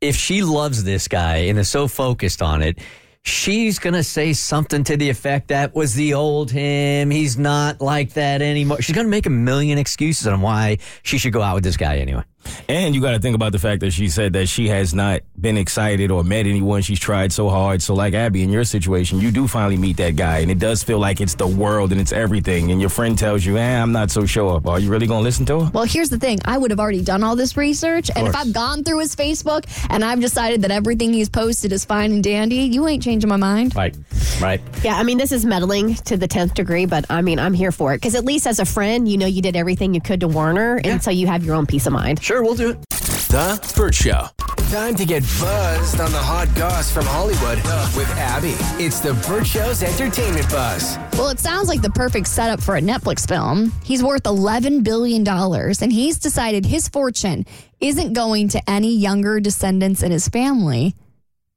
if 0.00 0.16
she 0.16 0.42
loves 0.42 0.84
this 0.84 1.08
guy 1.08 1.36
and 1.36 1.58
is 1.58 1.68
so 1.68 1.88
focused 1.88 2.42
on 2.42 2.62
it, 2.62 2.78
she's 3.22 3.78
going 3.78 3.94
to 3.94 4.04
say 4.04 4.32
something 4.32 4.84
to 4.84 4.96
the 4.96 5.08
effect 5.08 5.48
that 5.48 5.74
was 5.74 5.94
the 5.94 6.14
old 6.14 6.50
him. 6.50 7.10
He's 7.10 7.38
not 7.38 7.80
like 7.80 8.12
that 8.12 8.42
anymore. 8.42 8.80
She's 8.82 8.94
going 8.94 9.06
to 9.06 9.10
make 9.10 9.26
a 9.26 9.30
million 9.30 9.78
excuses 9.78 10.26
on 10.26 10.40
why 10.40 10.78
she 11.02 11.18
should 11.18 11.32
go 11.32 11.42
out 11.42 11.54
with 11.54 11.64
this 11.64 11.76
guy 11.76 11.96
anyway. 11.96 12.22
And 12.68 12.94
you 12.94 13.00
got 13.00 13.12
to 13.12 13.18
think 13.18 13.34
about 13.34 13.52
the 13.52 13.58
fact 13.58 13.80
that 13.80 13.92
she 13.92 14.08
said 14.08 14.32
that 14.34 14.46
she 14.46 14.68
has 14.68 14.94
not 14.94 15.22
been 15.40 15.56
excited 15.56 16.10
or 16.10 16.24
met 16.24 16.46
anyone. 16.46 16.82
She's 16.82 17.00
tried 17.00 17.32
so 17.32 17.48
hard. 17.48 17.82
So, 17.82 17.94
like 17.94 18.14
Abby, 18.14 18.42
in 18.42 18.50
your 18.50 18.64
situation, 18.64 19.20
you 19.20 19.30
do 19.30 19.46
finally 19.48 19.76
meet 19.76 19.96
that 19.98 20.16
guy, 20.16 20.38
and 20.38 20.50
it 20.50 20.58
does 20.58 20.82
feel 20.82 20.98
like 20.98 21.20
it's 21.20 21.34
the 21.34 21.46
world 21.46 21.92
and 21.92 22.00
it's 22.00 22.12
everything. 22.12 22.70
And 22.70 22.80
your 22.80 22.90
friend 22.90 23.18
tells 23.18 23.44
you, 23.44 23.58
"Eh, 23.58 23.82
I'm 23.82 23.92
not 23.92 24.10
so 24.10 24.26
sure." 24.26 24.60
Are 24.66 24.80
you 24.80 24.90
really 24.90 25.06
gonna 25.06 25.22
listen 25.22 25.46
to 25.46 25.60
her? 25.60 25.70
Well, 25.72 25.84
here's 25.84 26.08
the 26.08 26.18
thing. 26.18 26.38
I 26.44 26.58
would 26.58 26.70
have 26.70 26.80
already 26.80 27.02
done 27.02 27.22
all 27.22 27.36
this 27.36 27.56
research. 27.56 28.10
And 28.14 28.28
if. 28.28 28.36
I've 28.36 28.52
gone 28.52 28.84
through 28.84 29.00
his 29.00 29.14
Facebook 29.16 29.64
and 29.90 30.04
I've 30.04 30.20
decided 30.20 30.62
that 30.62 30.70
everything 30.70 31.12
he's 31.12 31.28
posted 31.28 31.72
is 31.72 31.84
fine 31.84 32.12
and 32.12 32.22
dandy, 32.22 32.56
you 32.56 32.86
ain't 32.86 33.02
changing 33.02 33.28
my 33.28 33.36
mind. 33.36 33.74
Right. 33.74 33.96
Right. 34.40 34.60
Yeah, 34.82 34.96
I 34.96 35.02
mean, 35.02 35.18
this 35.18 35.32
is 35.32 35.46
meddling 35.46 35.94
to 35.94 36.16
the 36.16 36.28
10th 36.28 36.54
degree, 36.54 36.86
but 36.86 37.06
I 37.10 37.22
mean, 37.22 37.38
I'm 37.38 37.54
here 37.54 37.72
for 37.72 37.94
it. 37.94 37.98
Because 37.98 38.14
at 38.14 38.24
least 38.24 38.46
as 38.46 38.58
a 38.58 38.64
friend, 38.64 39.08
you 39.08 39.16
know 39.18 39.26
you 39.26 39.40
did 39.42 39.56
everything 39.56 39.94
you 39.94 40.00
could 40.00 40.20
to 40.20 40.28
warn 40.28 40.56
her, 40.56 40.80
and 40.84 41.02
so 41.02 41.10
you 41.10 41.26
have 41.26 41.44
your 41.44 41.54
own 41.54 41.66
peace 41.66 41.86
of 41.86 41.92
mind. 41.92 42.22
Sure, 42.22 42.35
we'll 42.42 42.54
do 42.54 42.70
it. 42.70 42.82
The 43.28 43.74
Bert 43.76 43.94
Show. 43.94 44.28
Time 44.70 44.94
to 44.96 45.04
get 45.04 45.22
buzzed 45.40 46.00
on 46.00 46.10
the 46.10 46.18
hot 46.18 46.48
goss 46.56 46.90
from 46.90 47.04
Hollywood 47.06 47.58
with 47.96 48.10
Abby. 48.16 48.54
It's 48.82 49.00
the 49.00 49.14
Bert 49.28 49.46
Show's 49.46 49.82
entertainment 49.82 50.48
buzz. 50.50 50.98
Well, 51.12 51.28
it 51.28 51.38
sounds 51.38 51.68
like 51.68 51.82
the 51.82 51.90
perfect 51.90 52.26
setup 52.26 52.60
for 52.60 52.76
a 52.76 52.80
Netflix 52.80 53.28
film. 53.28 53.72
He's 53.84 54.02
worth 54.02 54.24
$11 54.24 54.82
billion, 54.82 55.26
and 55.26 55.92
he's 55.92 56.18
decided 56.18 56.66
his 56.66 56.88
fortune 56.88 57.46
isn't 57.80 58.12
going 58.12 58.48
to 58.48 58.70
any 58.70 58.96
younger 58.96 59.38
descendants 59.38 60.02
in 60.02 60.10
his 60.10 60.28
family, 60.28 60.94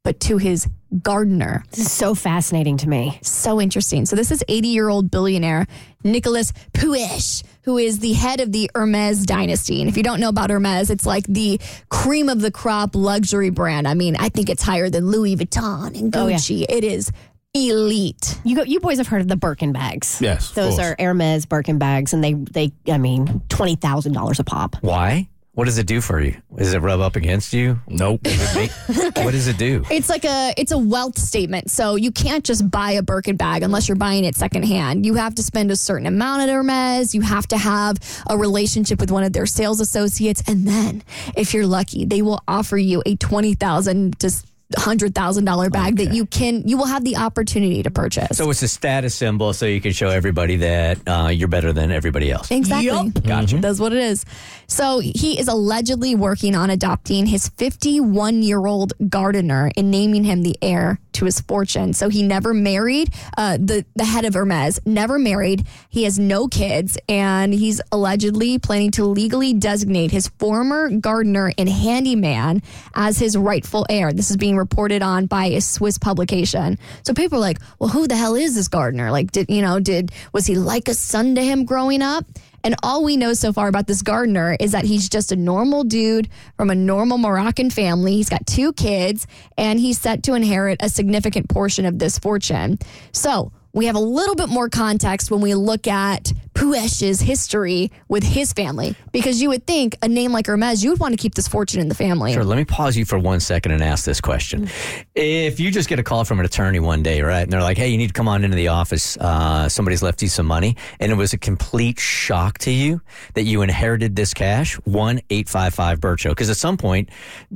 but 0.03 0.19
to 0.21 0.37
his 0.37 0.67
gardener. 1.01 1.63
This 1.69 1.79
is 1.79 1.91
so 1.91 2.15
fascinating 2.15 2.77
to 2.77 2.89
me. 2.89 3.19
So 3.21 3.61
interesting. 3.61 4.05
So 4.05 4.15
this 4.15 4.31
is 4.31 4.43
80 4.47 4.67
year 4.69 4.89
old 4.89 5.11
billionaire 5.11 5.67
Nicolas 6.03 6.51
Puech, 6.73 7.43
who 7.63 7.77
is 7.77 7.99
the 7.99 8.13
head 8.13 8.39
of 8.39 8.51
the 8.51 8.69
Hermes 8.75 9.25
dynasty. 9.25 9.81
And 9.81 9.89
if 9.89 9.97
you 9.97 10.03
don't 10.03 10.19
know 10.19 10.29
about 10.29 10.49
Hermes, 10.49 10.89
it's 10.89 11.05
like 11.05 11.25
the 11.27 11.59
cream 11.89 12.29
of 12.29 12.41
the 12.41 12.51
crop 12.51 12.95
luxury 12.95 13.49
brand. 13.49 13.87
I 13.87 13.93
mean, 13.93 14.15
I 14.17 14.29
think 14.29 14.49
it's 14.49 14.63
higher 14.63 14.89
than 14.89 15.07
Louis 15.07 15.35
Vuitton 15.35 15.99
and 15.99 16.15
Oh, 16.15 16.27
yeah. 16.27 16.37
Gucci. 16.37 16.65
It 16.69 16.83
is 16.83 17.11
elite. 17.53 18.39
You 18.43 18.55
go, 18.55 18.63
you 18.63 18.79
boys 18.79 18.97
have 18.99 19.07
heard 19.07 19.21
of 19.21 19.27
the 19.27 19.35
Birkin 19.35 19.71
bags. 19.73 20.19
Yes, 20.21 20.51
Those 20.51 20.75
course. 20.75 20.87
are 20.87 20.95
Hermes 20.99 21.45
Birkin 21.45 21.77
bags, 21.79 22.13
and 22.13 22.23
they, 22.23 22.33
they 22.33 22.71
I 22.87 22.97
mean, 22.97 23.27
$20,000 23.49 24.39
a 24.39 24.43
pop. 24.43 24.75
Why? 24.81 25.29
What 25.59 25.65
does 25.65 25.77
it 25.77 25.87
do 25.87 25.99
for 25.99 26.21
you? 26.21 26.37
Does 26.55 26.73
it 26.73 26.79
rub 26.79 27.01
up 27.01 27.17
against 27.17 27.51
you? 27.51 27.81
Nope. 27.85 28.21
what 28.27 29.31
does 29.31 29.49
it 29.49 29.57
do? 29.57 29.83
It's 29.91 30.07
like 30.07 30.23
a 30.23 30.53
it's 30.55 30.71
a 30.71 30.77
wealth 30.77 31.19
statement. 31.19 31.69
So 31.69 31.97
you 31.97 32.13
can't 32.13 32.45
just 32.45 32.71
buy 32.71 32.91
a 32.91 33.01
Birkin 33.01 33.35
bag 33.35 33.61
unless 33.61 33.89
you're 33.89 33.97
buying 33.97 34.23
it 34.23 34.37
secondhand. 34.37 35.05
You 35.05 35.15
have 35.15 35.35
to 35.35 35.43
spend 35.43 35.69
a 35.69 35.75
certain 35.75 36.07
amount 36.07 36.43
at 36.43 36.47
Hermes. 36.47 37.13
You 37.13 37.19
have 37.19 37.45
to 37.47 37.57
have 37.57 37.97
a 38.29 38.37
relationship 38.37 39.01
with 39.01 39.11
one 39.11 39.25
of 39.25 39.33
their 39.33 39.45
sales 39.45 39.81
associates, 39.81 40.41
and 40.47 40.65
then 40.65 41.03
if 41.35 41.53
you're 41.53 41.67
lucky, 41.67 42.05
they 42.05 42.21
will 42.21 42.41
offer 42.47 42.77
you 42.77 43.03
a 43.05 43.17
twenty 43.17 43.53
thousand 43.53 44.17
to 44.19 44.31
hundred 44.77 45.15
thousand 45.15 45.45
dollar 45.45 45.69
bag 45.69 45.97
that 45.97 46.13
you 46.13 46.25
can 46.25 46.67
you 46.67 46.77
will 46.77 46.85
have 46.85 47.03
the 47.03 47.17
opportunity 47.17 47.81
to 47.81 47.89
purchase. 47.89 48.37
So 48.37 48.49
it's 48.49 48.61
a 48.61 48.67
status 48.67 49.15
symbol 49.15 49.53
so 49.53 49.65
you 49.65 49.81
can 49.81 49.93
show 49.93 50.09
everybody 50.09 50.57
that 50.57 50.99
uh, 51.07 51.29
you're 51.29 51.47
better 51.47 51.73
than 51.73 51.91
everybody 51.91 52.31
else. 52.31 52.51
Exactly. 52.51 53.09
Gotcha. 53.21 53.57
That's 53.57 53.79
what 53.79 53.93
it 53.93 53.99
is. 53.99 54.25
So 54.69 54.99
he 54.99 55.39
is 55.39 55.47
allegedly 55.47 56.13
working 56.15 56.55
on 56.55 56.69
adopting 56.69 57.25
his 57.25 57.49
51 57.49 58.43
year 58.43 58.65
old 58.65 58.93
gardener 59.09 59.71
and 59.75 59.89
naming 59.89 60.23
him 60.23 60.43
the 60.43 60.55
heir 60.61 60.99
to 61.13 61.25
his 61.25 61.41
fortune. 61.41 61.91
So 61.93 62.07
he 62.09 62.21
never 62.21 62.53
married. 62.53 63.11
Uh, 63.35 63.57
the 63.57 63.83
the 63.95 64.05
head 64.05 64.25
of 64.25 64.35
Hermes 64.35 64.79
never 64.85 65.17
married. 65.17 65.65
He 65.89 66.03
has 66.03 66.19
no 66.19 66.47
kids, 66.47 66.97
and 67.09 67.53
he's 67.53 67.81
allegedly 67.91 68.59
planning 68.59 68.91
to 68.91 69.05
legally 69.05 69.53
designate 69.53 70.11
his 70.11 70.27
former 70.39 70.89
gardener 70.89 71.51
and 71.57 71.67
handyman 71.67 72.61
as 72.93 73.17
his 73.17 73.35
rightful 73.35 73.87
heir. 73.89 74.13
This 74.13 74.29
is 74.29 74.37
being 74.37 74.55
reported 74.55 75.01
on 75.01 75.25
by 75.25 75.47
a 75.47 75.61
Swiss 75.61 75.97
publication. 75.97 76.77
So 77.03 77.13
people 77.13 77.39
are 77.39 77.41
like, 77.41 77.59
"Well, 77.79 77.89
who 77.89 78.07
the 78.07 78.15
hell 78.15 78.35
is 78.35 78.53
this 78.53 78.67
gardener? 78.67 79.11
Like, 79.11 79.31
did 79.31 79.49
you 79.49 79.63
know? 79.63 79.79
Did 79.79 80.11
was 80.31 80.45
he 80.45 80.55
like 80.55 80.87
a 80.87 80.93
son 80.93 81.35
to 81.35 81.43
him 81.43 81.65
growing 81.65 82.03
up?" 82.03 82.25
And 82.63 82.75
all 82.83 83.03
we 83.03 83.17
know 83.17 83.33
so 83.33 83.53
far 83.53 83.67
about 83.67 83.87
this 83.87 84.01
gardener 84.01 84.55
is 84.59 84.71
that 84.71 84.85
he's 84.85 85.09
just 85.09 85.31
a 85.31 85.35
normal 85.35 85.83
dude 85.83 86.29
from 86.57 86.69
a 86.69 86.75
normal 86.75 87.17
Moroccan 87.17 87.69
family. 87.69 88.13
He's 88.13 88.29
got 88.29 88.45
two 88.45 88.73
kids 88.73 89.27
and 89.57 89.79
he's 89.79 89.99
set 89.99 90.23
to 90.23 90.33
inherit 90.33 90.77
a 90.81 90.89
significant 90.89 91.49
portion 91.49 91.85
of 91.85 91.99
this 91.99 92.19
fortune. 92.19 92.79
So, 93.11 93.51
we 93.73 93.85
have 93.85 93.95
a 93.95 93.99
little 93.99 94.35
bit 94.35 94.49
more 94.49 94.69
context 94.69 95.29
when 95.29 95.41
we 95.41 95.53
look 95.53 95.87
at 95.87 96.31
Puech's 96.53 97.21
history 97.21 97.91
with 98.07 98.23
his 98.23 98.51
family. 98.51 98.95
Because 99.11 99.41
you 99.41 99.49
would 99.49 99.65
think 99.65 99.95
a 100.01 100.07
name 100.07 100.31
like 100.31 100.47
Hermes, 100.47 100.83
you 100.83 100.89
would 100.91 100.99
want 100.99 101.13
to 101.13 101.17
keep 101.17 101.35
this 101.35 101.47
fortune 101.47 101.79
in 101.79 101.87
the 101.87 101.95
family. 101.95 102.33
Sure, 102.33 102.43
let 102.43 102.57
me 102.57 102.65
pause 102.65 102.97
you 102.97 103.05
for 103.05 103.17
one 103.17 103.39
second 103.39 103.71
and 103.71 103.83
ask 103.83 104.05
this 104.05 104.19
question. 104.19 104.69
If 105.15 105.59
you 105.59 105.71
just 105.71 105.87
get 105.87 105.99
a 105.99 106.03
call 106.03 106.25
from 106.25 106.39
an 106.39 106.45
attorney 106.45 106.79
one 106.79 107.03
day, 107.03 107.21
right, 107.21 107.43
and 107.43 107.51
they're 107.51 107.61
like, 107.61 107.77
hey, 107.77 107.87
you 107.89 107.97
need 107.97 108.07
to 108.07 108.13
come 108.13 108.27
on 108.27 108.43
into 108.43 108.57
the 108.57 108.69
office, 108.69 109.15
uh, 109.17 109.69
somebody's 109.69 110.01
left 110.01 110.21
you 110.21 110.27
some 110.27 110.47
money, 110.47 110.75
and 110.99 111.11
it 111.11 111.15
was 111.15 111.33
a 111.33 111.37
complete 111.37 111.99
shock 111.99 112.57
to 112.59 112.71
you 112.71 113.01
that 113.35 113.43
you 113.43 113.61
inherited 113.61 114.15
this 114.15 114.33
cash, 114.33 114.75
1 114.85 115.21
855 115.29 115.99
Bircho. 115.99 116.29
Because 116.29 116.49
at 116.49 116.57
some 116.57 116.77
point, 116.77 117.09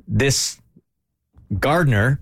this 0.08 0.62
gardener, 1.60 2.22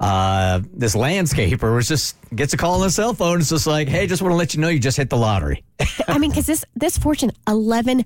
uh, 0.00 0.60
this 0.72 0.94
landscaper 0.94 1.74
was 1.74 1.88
just 1.88 2.16
gets 2.34 2.52
a 2.52 2.56
call 2.56 2.74
on 2.74 2.80
the 2.80 2.90
cell 2.90 3.14
phone. 3.14 3.40
It's 3.40 3.50
just 3.50 3.66
like, 3.66 3.88
hey, 3.88 4.06
just 4.06 4.22
want 4.22 4.32
to 4.32 4.36
let 4.36 4.54
you 4.54 4.60
know 4.60 4.68
you 4.68 4.78
just 4.78 4.96
hit 4.96 5.10
the 5.10 5.16
lottery. 5.16 5.62
I 6.08 6.18
mean, 6.18 6.30
because 6.30 6.46
this 6.46 6.64
this 6.74 6.96
fortune, 6.98 7.32
eleven 7.46 8.04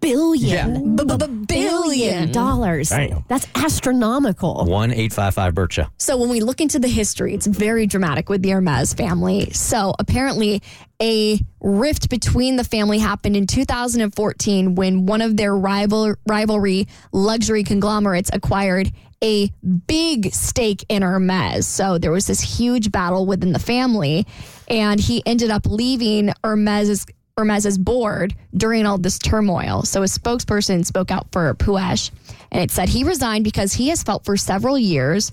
billion, 0.00 0.96
B- 0.96 1.04
b- 1.04 1.16
b- 1.16 1.26
billion 1.26 1.46
billion. 1.46 2.32
dollars. 2.32 2.88
Damn. 2.90 3.24
That's 3.28 3.46
astronomical. 3.54 4.64
1 4.64 4.90
855 4.90 5.54
Bircho. 5.54 5.90
So 5.98 6.16
when 6.16 6.28
we 6.30 6.40
look 6.40 6.60
into 6.60 6.78
the 6.78 6.88
history, 6.88 7.34
it's 7.34 7.46
very 7.46 7.86
dramatic 7.86 8.28
with 8.28 8.42
the 8.42 8.50
Hermes 8.50 8.94
family. 8.94 9.50
So 9.52 9.94
apparently, 9.98 10.62
a 11.02 11.38
rift 11.60 12.08
between 12.10 12.56
the 12.56 12.64
family 12.64 12.98
happened 12.98 13.36
in 13.36 13.46
2014 13.46 14.74
when 14.74 15.06
one 15.06 15.20
of 15.20 15.36
their 15.36 15.54
rival 15.56 16.14
rivalry 16.26 16.88
luxury 17.12 17.64
conglomerates 17.64 18.30
acquired 18.32 18.90
a 19.22 19.48
big 19.86 20.32
stake 20.32 20.84
in 20.88 21.02
Hermes. 21.02 21.66
So 21.68 21.98
there 21.98 22.10
was 22.10 22.26
this 22.26 22.40
huge 22.40 22.90
battle 22.90 23.26
within 23.26 23.52
the 23.52 23.58
family, 23.58 24.26
and 24.70 25.00
he 25.00 25.22
ended 25.26 25.50
up 25.50 25.66
leaving 25.66 26.32
Hermes's 26.42 27.04
Hermes's 27.36 27.78
board 27.78 28.34
during 28.54 28.84
all 28.84 28.98
this 28.98 29.18
turmoil. 29.18 29.82
So 29.82 30.02
a 30.02 30.06
spokesperson 30.06 30.84
spoke 30.84 31.10
out 31.10 31.28
for 31.32 31.54
Puech, 31.54 32.10
and 32.52 32.62
it 32.62 32.70
said 32.70 32.88
he 32.88 33.02
resigned 33.02 33.44
because 33.44 33.72
he 33.72 33.88
has 33.88 34.02
felt 34.02 34.24
for 34.24 34.36
several 34.36 34.78
years. 34.78 35.32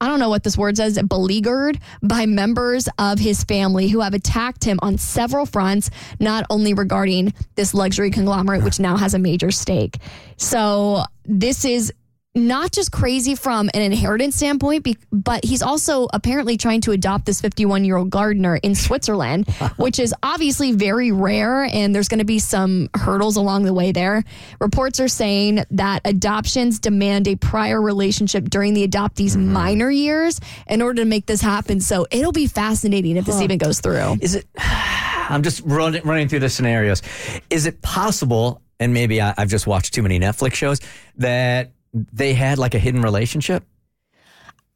I 0.00 0.08
don't 0.08 0.20
know 0.20 0.30
what 0.30 0.44
this 0.44 0.56
word 0.56 0.76
says, 0.76 0.98
beleaguered 1.02 1.78
by 2.02 2.24
members 2.24 2.88
of 2.98 3.18
his 3.18 3.44
family 3.44 3.88
who 3.88 4.00
have 4.00 4.14
attacked 4.14 4.64
him 4.64 4.78
on 4.80 4.96
several 4.96 5.44
fronts, 5.44 5.90
not 6.18 6.46
only 6.48 6.72
regarding 6.72 7.34
this 7.56 7.74
luxury 7.74 8.10
conglomerate, 8.10 8.62
which 8.62 8.80
now 8.80 8.96
has 8.96 9.12
a 9.12 9.18
major 9.18 9.50
stake. 9.50 9.98
So 10.36 11.02
this 11.24 11.64
is 11.66 11.92
not 12.34 12.70
just 12.70 12.92
crazy 12.92 13.34
from 13.34 13.68
an 13.74 13.82
inheritance 13.82 14.36
standpoint, 14.36 14.86
but 15.10 15.44
he's 15.44 15.62
also 15.62 16.06
apparently 16.12 16.56
trying 16.56 16.80
to 16.82 16.92
adopt 16.92 17.26
this 17.26 17.40
51 17.40 17.84
year 17.84 17.96
old 17.96 18.10
gardener 18.10 18.56
in 18.56 18.74
Switzerland, 18.74 19.50
which 19.76 19.98
is 19.98 20.14
obviously 20.22 20.72
very 20.72 21.10
rare. 21.10 21.64
And 21.64 21.94
there's 21.94 22.08
going 22.08 22.18
to 22.20 22.24
be 22.24 22.38
some 22.38 22.88
hurdles 22.94 23.36
along 23.36 23.64
the 23.64 23.74
way 23.74 23.90
there. 23.90 24.22
Reports 24.60 25.00
are 25.00 25.08
saying 25.08 25.64
that 25.72 26.02
adoptions 26.04 26.78
demand 26.78 27.26
a 27.26 27.34
prior 27.34 27.82
relationship 27.82 28.48
during 28.48 28.74
the 28.74 28.86
adoptee's 28.86 29.36
mm-hmm. 29.36 29.52
minor 29.52 29.90
years 29.90 30.40
in 30.68 30.82
order 30.82 31.02
to 31.02 31.06
make 31.06 31.26
this 31.26 31.40
happen. 31.40 31.80
So 31.80 32.06
it'll 32.12 32.32
be 32.32 32.46
fascinating 32.46 33.16
if 33.16 33.24
this 33.24 33.40
even 33.40 33.58
goes 33.58 33.80
through. 33.80 34.18
Is 34.20 34.36
it? 34.36 34.46
I'm 34.58 35.42
just 35.42 35.62
running 35.64 36.02
running 36.04 36.28
through 36.28 36.40
the 36.40 36.48
scenarios. 36.48 37.02
Is 37.50 37.66
it 37.66 37.82
possible? 37.82 38.62
And 38.80 38.94
maybe 38.94 39.20
I, 39.20 39.34
I've 39.36 39.48
just 39.48 39.66
watched 39.66 39.94
too 39.94 40.02
many 40.02 40.18
Netflix 40.18 40.54
shows 40.54 40.80
that 41.16 41.72
they 41.92 42.34
had 42.34 42.58
like 42.58 42.74
a 42.74 42.78
hidden 42.78 43.02
relationship. 43.02 43.64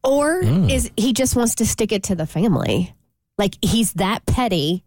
Or 0.02 0.42
hmm. 0.42 0.68
is 0.68 0.90
he 0.96 1.12
just 1.12 1.34
wants 1.34 1.56
to 1.56 1.66
stick 1.66 1.92
it 1.92 2.04
to 2.04 2.14
the 2.14 2.26
family? 2.26 2.94
Like 3.38 3.56
he's 3.62 3.94
that 3.94 4.26
petty 4.26 4.84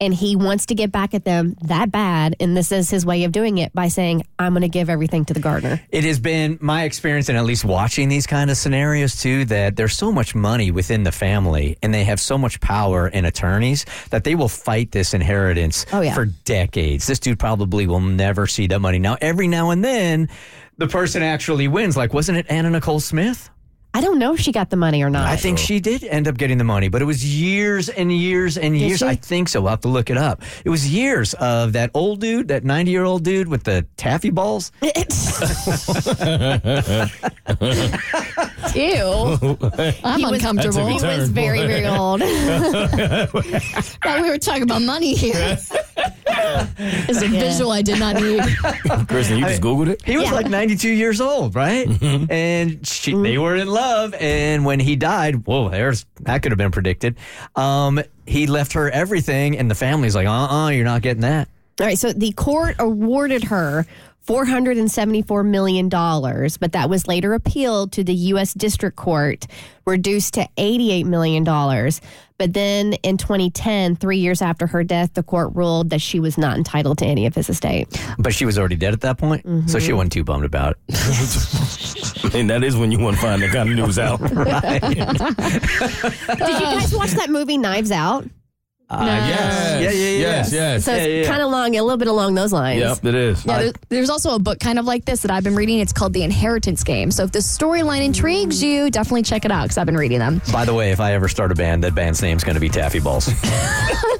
and 0.00 0.14
he 0.14 0.34
wants 0.34 0.66
to 0.66 0.74
get 0.74 0.90
back 0.90 1.12
at 1.12 1.24
them 1.24 1.54
that 1.62 1.92
bad. 1.92 2.34
And 2.40 2.56
this 2.56 2.72
is 2.72 2.88
his 2.88 3.04
way 3.04 3.24
of 3.24 3.32
doing 3.32 3.58
it 3.58 3.72
by 3.74 3.88
saying, 3.88 4.24
I'm 4.38 4.52
going 4.52 4.62
to 4.62 4.68
give 4.68 4.88
everything 4.88 5.26
to 5.26 5.34
the 5.34 5.40
gardener. 5.40 5.80
It 5.90 6.04
has 6.04 6.18
been 6.18 6.58
my 6.60 6.84
experience, 6.84 7.28
and 7.28 7.36
at 7.36 7.44
least 7.44 7.64
watching 7.64 8.08
these 8.08 8.26
kind 8.26 8.50
of 8.50 8.56
scenarios 8.56 9.20
too, 9.20 9.44
that 9.46 9.76
there's 9.76 9.94
so 9.94 10.10
much 10.10 10.34
money 10.34 10.70
within 10.70 11.02
the 11.02 11.12
family, 11.12 11.76
and 11.82 11.92
they 11.92 12.04
have 12.04 12.18
so 12.18 12.38
much 12.38 12.60
power 12.60 13.08
in 13.08 13.26
attorneys 13.26 13.84
that 14.08 14.24
they 14.24 14.34
will 14.34 14.48
fight 14.48 14.90
this 14.90 15.12
inheritance 15.12 15.84
Oh, 15.92 16.00
yeah. 16.00 16.14
for 16.14 16.24
decades. 16.24 17.06
This 17.06 17.18
dude 17.18 17.38
probably 17.38 17.86
will 17.86 18.00
never 18.00 18.46
see 18.46 18.66
that 18.68 18.80
money. 18.80 18.98
Now, 18.98 19.18
every 19.20 19.48
now 19.48 19.68
and 19.68 19.84
then, 19.84 20.30
the 20.80 20.88
person 20.88 21.22
actually 21.22 21.68
wins. 21.68 21.96
Like, 21.96 22.12
wasn't 22.14 22.38
it 22.38 22.46
Anna 22.48 22.70
Nicole 22.70 23.00
Smith? 23.00 23.50
I 23.92 24.00
don't 24.00 24.20
know 24.20 24.34
if 24.34 24.40
she 24.40 24.52
got 24.52 24.70
the 24.70 24.76
money 24.76 25.02
or 25.02 25.10
not. 25.10 25.26
I 25.26 25.36
think 25.36 25.58
she 25.58 25.80
did 25.80 26.04
end 26.04 26.28
up 26.28 26.38
getting 26.38 26.58
the 26.58 26.64
money, 26.64 26.88
but 26.88 27.02
it 27.02 27.06
was 27.06 27.24
years 27.24 27.88
and 27.88 28.12
years 28.12 28.56
and 28.56 28.78
years. 28.78 29.00
she? 29.00 29.04
I 29.06 29.16
think 29.16 29.48
so. 29.48 29.60
We'll 29.60 29.70
have 29.70 29.80
to 29.80 29.88
look 29.88 30.10
it 30.10 30.16
up. 30.16 30.42
It 30.64 30.70
was 30.70 30.88
years 30.88 31.34
of 31.34 31.72
that 31.72 31.90
old 31.92 32.20
dude, 32.20 32.46
that 32.48 32.62
90 32.64 32.88
year 32.90 33.02
old 33.02 33.24
dude 33.24 33.48
with 33.48 33.64
the 33.64 33.84
taffy 33.96 34.30
balls. 34.30 34.70
Ew. 34.80 34.90
I'm 40.04 40.18
He 40.20 40.24
was- 40.24 40.34
uncomfortable. 40.34 40.86
He 40.86 40.94
was 40.94 41.28
very, 41.28 41.66
very 41.66 41.84
old. 41.86 42.20
Thought 42.22 44.20
we 44.22 44.30
were 44.30 44.38
talking 44.38 44.62
about 44.62 44.82
money 44.82 45.14
here. 45.14 45.58
It's 46.78 47.22
a 47.22 47.28
visual 47.28 47.70
I 47.72 47.82
did 47.82 47.98
not 47.98 48.16
need. 48.16 48.40
Kristen, 49.08 49.38
you 49.38 49.44
just 49.44 49.62
Googled 49.62 49.88
it? 49.88 50.02
He 50.02 50.16
was 50.16 50.26
Yeah. 50.26 50.34
like 50.34 50.48
92 50.48 50.88
years 50.90 51.20
old, 51.20 51.54
right? 51.54 51.86
And 52.30 52.86
she, 52.86 53.14
they 53.14 53.38
were 53.38 53.56
in 53.56 53.68
love. 53.68 54.14
And 54.14 54.64
when 54.64 54.80
he 54.80 54.96
died, 54.96 55.46
whoa, 55.46 55.68
there's 55.68 56.06
that 56.20 56.42
could 56.42 56.52
have 56.52 56.58
been 56.58 56.70
predicted. 56.70 57.16
Um, 57.56 58.00
he 58.26 58.46
left 58.46 58.72
her 58.74 58.90
everything, 58.90 59.58
and 59.58 59.70
the 59.70 59.74
family's 59.74 60.14
like, 60.14 60.26
uh 60.26 60.30
uh-uh, 60.30 60.64
uh, 60.64 60.68
you 60.70 60.82
are 60.82 60.84
not 60.84 61.02
getting 61.02 61.22
that. 61.22 61.48
All 61.80 61.86
right, 61.86 61.98
so 61.98 62.12
the 62.12 62.32
court 62.32 62.76
awarded 62.78 63.44
her 63.44 63.86
$474 64.26 65.46
million, 65.46 65.88
but 65.88 66.72
that 66.72 66.88
was 66.88 67.08
later 67.08 67.34
appealed 67.34 67.92
to 67.92 68.04
the 68.04 68.14
U.S. 68.14 68.54
District 68.54 68.96
Court, 68.96 69.46
reduced 69.86 70.34
to 70.34 70.48
$88 70.56 71.04
million. 71.06 71.44
But 72.38 72.54
then 72.54 72.94
in 73.02 73.18
2010, 73.18 73.96
three 73.96 74.18
years 74.18 74.40
after 74.40 74.66
her 74.66 74.82
death, 74.82 75.12
the 75.14 75.22
court 75.22 75.54
ruled 75.54 75.90
that 75.90 76.00
she 76.00 76.20
was 76.20 76.38
not 76.38 76.56
entitled 76.56 76.98
to 76.98 77.06
any 77.06 77.26
of 77.26 77.34
his 77.34 77.50
estate. 77.50 77.88
But 78.18 78.32
she 78.32 78.46
was 78.46 78.58
already 78.58 78.76
dead 78.76 78.94
at 78.94 79.02
that 79.02 79.18
point, 79.18 79.44
so 79.68 79.78
she 79.78 79.88
mm-hmm. 79.88 79.96
wasn't 79.96 80.12
too 80.12 80.24
bummed 80.24 80.44
about 80.44 80.76
it. 80.88 82.24
And 82.34 82.50
that 82.50 82.62
is 82.62 82.76
when 82.76 82.92
you 82.92 82.98
want 82.98 83.16
to 83.16 83.22
find 83.22 83.42
that 83.42 83.50
kind 83.50 83.68
of 83.68 83.74
news 83.74 83.98
out. 83.98 84.20
Did 84.20 84.30
you 84.30 84.44
guys 86.60 86.94
watch 86.94 87.10
that 87.12 87.30
movie 87.30 87.58
Knives 87.58 87.90
Out? 87.90 88.26
Uh, 88.90 89.04
yes. 89.04 89.30
Yeah, 89.30 89.78
yeah, 89.80 89.90
yeah. 89.90 90.18
Yes, 90.18 90.52
yes. 90.52 90.84
So 90.84 90.90
Yeah, 90.90 90.96
it's 90.98 91.06
yeah, 91.06 91.20
yeah. 91.22 91.28
kind 91.28 91.40
of 91.42 91.48
along, 91.48 91.76
a 91.76 91.82
little 91.82 91.96
bit 91.96 92.08
along 92.08 92.34
those 92.34 92.52
lines. 92.52 92.80
Yep, 92.80 93.04
it 93.04 93.14
is. 93.14 93.46
Yeah, 93.46 93.58
there, 93.62 93.72
there's 93.88 94.10
also 94.10 94.34
a 94.34 94.38
book 94.40 94.58
kind 94.58 94.80
of 94.80 94.84
like 94.84 95.04
this 95.04 95.22
that 95.22 95.30
I've 95.30 95.44
been 95.44 95.54
reading. 95.54 95.78
It's 95.78 95.92
called 95.92 96.12
The 96.12 96.24
Inheritance 96.24 96.82
Game. 96.82 97.12
So 97.12 97.22
if 97.22 97.30
the 97.30 97.38
storyline 97.38 98.04
intrigues 98.04 98.60
you, 98.62 98.90
definitely 98.90 99.22
check 99.22 99.44
it 99.44 99.52
out 99.52 99.62
because 99.64 99.78
I've 99.78 99.86
been 99.86 99.96
reading 99.96 100.18
them. 100.18 100.42
By 100.52 100.64
the 100.64 100.74
way, 100.74 100.90
if 100.90 100.98
I 100.98 101.12
ever 101.14 101.28
start 101.28 101.52
a 101.52 101.54
band, 101.54 101.84
that 101.84 101.94
band's 101.94 102.20
name's 102.20 102.42
going 102.42 102.54
to 102.56 102.60
be 102.60 102.68
Taffy 102.68 102.98
Balls. 102.98 103.28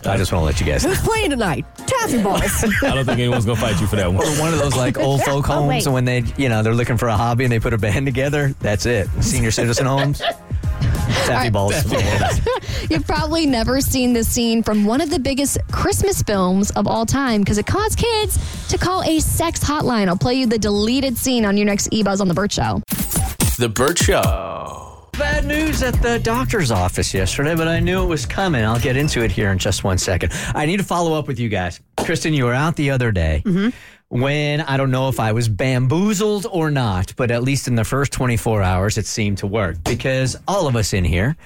I 0.06 0.16
just 0.16 0.32
want 0.32 0.42
to 0.42 0.46
let 0.46 0.60
you 0.60 0.66
guys 0.66 0.84
know. 0.84 0.90
Who's 0.94 1.06
playing 1.06 1.30
tonight? 1.30 1.66
Taffy 1.86 2.22
balls. 2.22 2.42
I 2.82 2.94
don't 2.94 3.04
think 3.04 3.18
anyone's 3.18 3.44
going 3.46 3.56
to 3.56 3.62
fight 3.62 3.80
you 3.80 3.86
for 3.88 3.96
that 3.96 4.12
one. 4.12 4.24
Or 4.24 4.30
one 4.40 4.52
of 4.54 4.60
those 4.60 4.76
like 4.76 4.98
old 4.98 5.20
folk 5.24 5.48
Oh, 5.50 5.54
homes, 5.54 5.68
wait. 5.68 5.84
and 5.84 5.92
when 5.94 6.04
they, 6.04 6.22
you 6.36 6.48
know, 6.48 6.62
they're 6.62 6.74
looking 6.74 6.96
for 6.96 7.08
a 7.08 7.16
hobby 7.16 7.44
and 7.44 7.52
they 7.52 7.58
put 7.58 7.74
a 7.74 7.78
band 7.78 8.06
together. 8.06 8.54
That's 8.60 8.86
it. 8.86 9.08
Senior 9.20 9.50
citizen 9.50 9.86
homes. 9.86 10.22
Taffy 11.10 11.50
balls. 11.50 11.74
You've 12.90 13.06
probably 13.06 13.46
never 13.46 13.80
seen 13.80 14.12
this 14.12 14.28
scene 14.28 14.62
from 14.62 14.84
one 14.84 15.00
of 15.00 15.10
the 15.10 15.18
biggest 15.18 15.58
Christmas 15.70 16.22
films 16.22 16.70
of 16.72 16.86
all 16.86 17.06
time 17.06 17.40
because 17.40 17.58
it 17.58 17.66
caused 17.66 17.98
kids 17.98 18.68
to 18.68 18.78
call 18.78 19.02
a 19.02 19.20
sex 19.20 19.62
hotline. 19.62 20.08
I'll 20.08 20.16
play 20.16 20.34
you 20.34 20.46
the 20.46 20.58
deleted 20.58 21.16
scene 21.16 21.44
on 21.44 21.56
your 21.56 21.66
next 21.66 21.90
eBuzz 21.90 22.20
on 22.20 22.28
the 22.28 22.34
Bert 22.34 22.52
Show. 22.52 22.82
The 23.58 23.68
Bert 23.68 23.98
Show. 23.98 25.08
Bad 25.12 25.44
news 25.44 25.82
at 25.82 26.00
the 26.00 26.18
doctor's 26.18 26.70
office 26.70 27.12
yesterday, 27.12 27.54
but 27.54 27.68
I 27.68 27.78
knew 27.78 28.02
it 28.02 28.06
was 28.06 28.24
coming. 28.24 28.64
I'll 28.64 28.80
get 28.80 28.96
into 28.96 29.22
it 29.22 29.30
here 29.30 29.50
in 29.52 29.58
just 29.58 29.84
one 29.84 29.98
second. 29.98 30.32
I 30.54 30.64
need 30.64 30.78
to 30.78 30.82
follow 30.84 31.18
up 31.18 31.28
with 31.28 31.38
you 31.38 31.50
guys. 31.50 31.78
Kristen, 31.98 32.32
you 32.32 32.46
were 32.46 32.54
out 32.54 32.76
the 32.76 32.90
other 32.90 33.12
day 33.12 33.42
mm-hmm. 33.44 33.68
When 34.10 34.60
I 34.60 34.76
don't 34.76 34.90
know 34.90 35.08
if 35.08 35.20
I 35.20 35.30
was 35.30 35.48
bamboozled 35.48 36.44
or 36.50 36.68
not, 36.68 37.14
but 37.16 37.30
at 37.30 37.44
least 37.44 37.68
in 37.68 37.76
the 37.76 37.84
first 37.84 38.12
24 38.12 38.60
hours, 38.60 38.98
it 38.98 39.06
seemed 39.06 39.38
to 39.38 39.46
work 39.46 39.82
because 39.84 40.36
all 40.48 40.66
of 40.66 40.74
us 40.74 40.92
in 40.92 41.04
here 41.04 41.36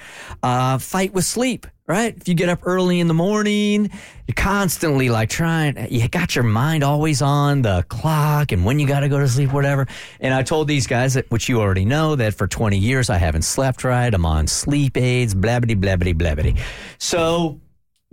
uh, 0.43 0.79
fight 0.79 1.13
with 1.13 1.25
sleep. 1.25 1.67
Right? 1.87 2.17
If 2.17 2.27
you 2.27 2.33
get 2.33 2.49
up 2.49 2.61
early 2.63 2.99
in 2.99 3.07
the 3.07 3.13
morning, 3.13 3.91
you're 4.27 4.33
constantly 4.33 5.09
like 5.09 5.29
trying, 5.29 5.85
you 5.91 6.09
got 6.09 6.33
your 6.33 6.43
mind 6.43 6.83
always 6.83 7.21
on 7.21 7.61
the 7.61 7.85
clock 7.89 8.51
and 8.51 8.65
when 8.65 8.79
you 8.79 8.87
got 8.87 9.01
to 9.01 9.07
go 9.07 9.19
to 9.19 9.27
sleep, 9.27 9.53
whatever. 9.53 9.85
And 10.19 10.33
I 10.33 10.41
told 10.41 10.67
these 10.67 10.87
guys 10.87 11.13
that, 11.13 11.29
which 11.29 11.47
you 11.47 11.61
already 11.61 11.85
know, 11.85 12.15
that 12.15 12.33
for 12.33 12.47
20 12.47 12.75
years 12.75 13.11
I 13.11 13.17
haven't 13.19 13.43
slept 13.43 13.83
right. 13.83 14.11
I'm 14.11 14.25
on 14.25 14.47
sleep 14.47 14.97
aids, 14.97 15.35
blabbity, 15.35 15.79
blabbity, 15.79 16.15
blabbity. 16.15 16.59
So 16.97 17.59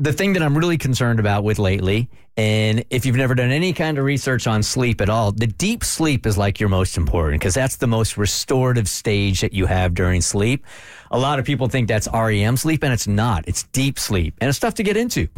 the 0.03 0.13
thing 0.13 0.33
that 0.33 0.43
I'm 0.43 0.59
really 0.59 0.79
concerned 0.79 1.21
about 1.21 1.45
with 1.45 1.61
lately, 1.61 2.11
and 2.37 2.85
if 2.91 3.07
you've 3.07 3.15
never 3.15 3.37
done 3.37 3.53
any 3.53 3.73
kind 3.73 3.99
of 3.99 4.05
research 4.05 4.49
on 4.49 4.65
sleep 4.65 5.01
at 5.01 5.09
all, 5.09 5.31
the 5.31 5.47
deep 5.47 5.85
sleep 5.85 6.27
is 6.27 6.37
like 6.37 6.59
your 6.59 6.69
most 6.69 6.97
important 6.97 7.41
because 7.41 7.55
that's 7.55 7.77
the 7.77 7.87
most 7.87 8.17
restorative 8.17 8.89
stage 8.89 9.43
that 9.43 9.53
you 9.53 9.67
have 9.67 9.95
during 9.95 10.21
sleep. 10.21 10.67
A 11.13 11.19
lot 11.19 11.39
of 11.39 11.45
people 11.45 11.69
think 11.69 11.87
that's 11.87 12.09
REM 12.13 12.57
sleep, 12.57 12.83
and 12.83 12.93
it's 12.93 13.07
not. 13.07 13.45
It's 13.47 13.63
deep 13.63 13.97
sleep, 13.97 14.35
and 14.41 14.49
it's 14.49 14.59
tough 14.59 14.75
to 14.75 14.83
get 14.83 14.97
into, 14.97 15.29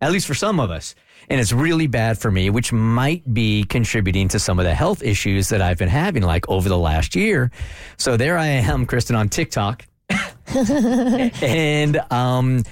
at 0.00 0.12
least 0.12 0.28
for 0.28 0.34
some 0.34 0.60
of 0.60 0.70
us. 0.70 0.94
And 1.28 1.40
it's 1.40 1.52
really 1.52 1.88
bad 1.88 2.16
for 2.16 2.30
me, 2.30 2.48
which 2.48 2.72
might 2.72 3.34
be 3.34 3.64
contributing 3.64 4.28
to 4.28 4.38
some 4.38 4.60
of 4.60 4.64
the 4.64 4.74
health 4.74 5.02
issues 5.02 5.48
that 5.48 5.60
I've 5.60 5.78
been 5.78 5.88
having 5.88 6.22
like 6.22 6.48
over 6.48 6.68
the 6.68 6.78
last 6.78 7.16
year. 7.16 7.50
So 7.96 8.16
there 8.16 8.38
I 8.38 8.46
am, 8.46 8.86
Kristen, 8.86 9.16
on 9.16 9.28
TikTok. 9.28 9.84
and 10.54 11.96
um, 12.12 12.62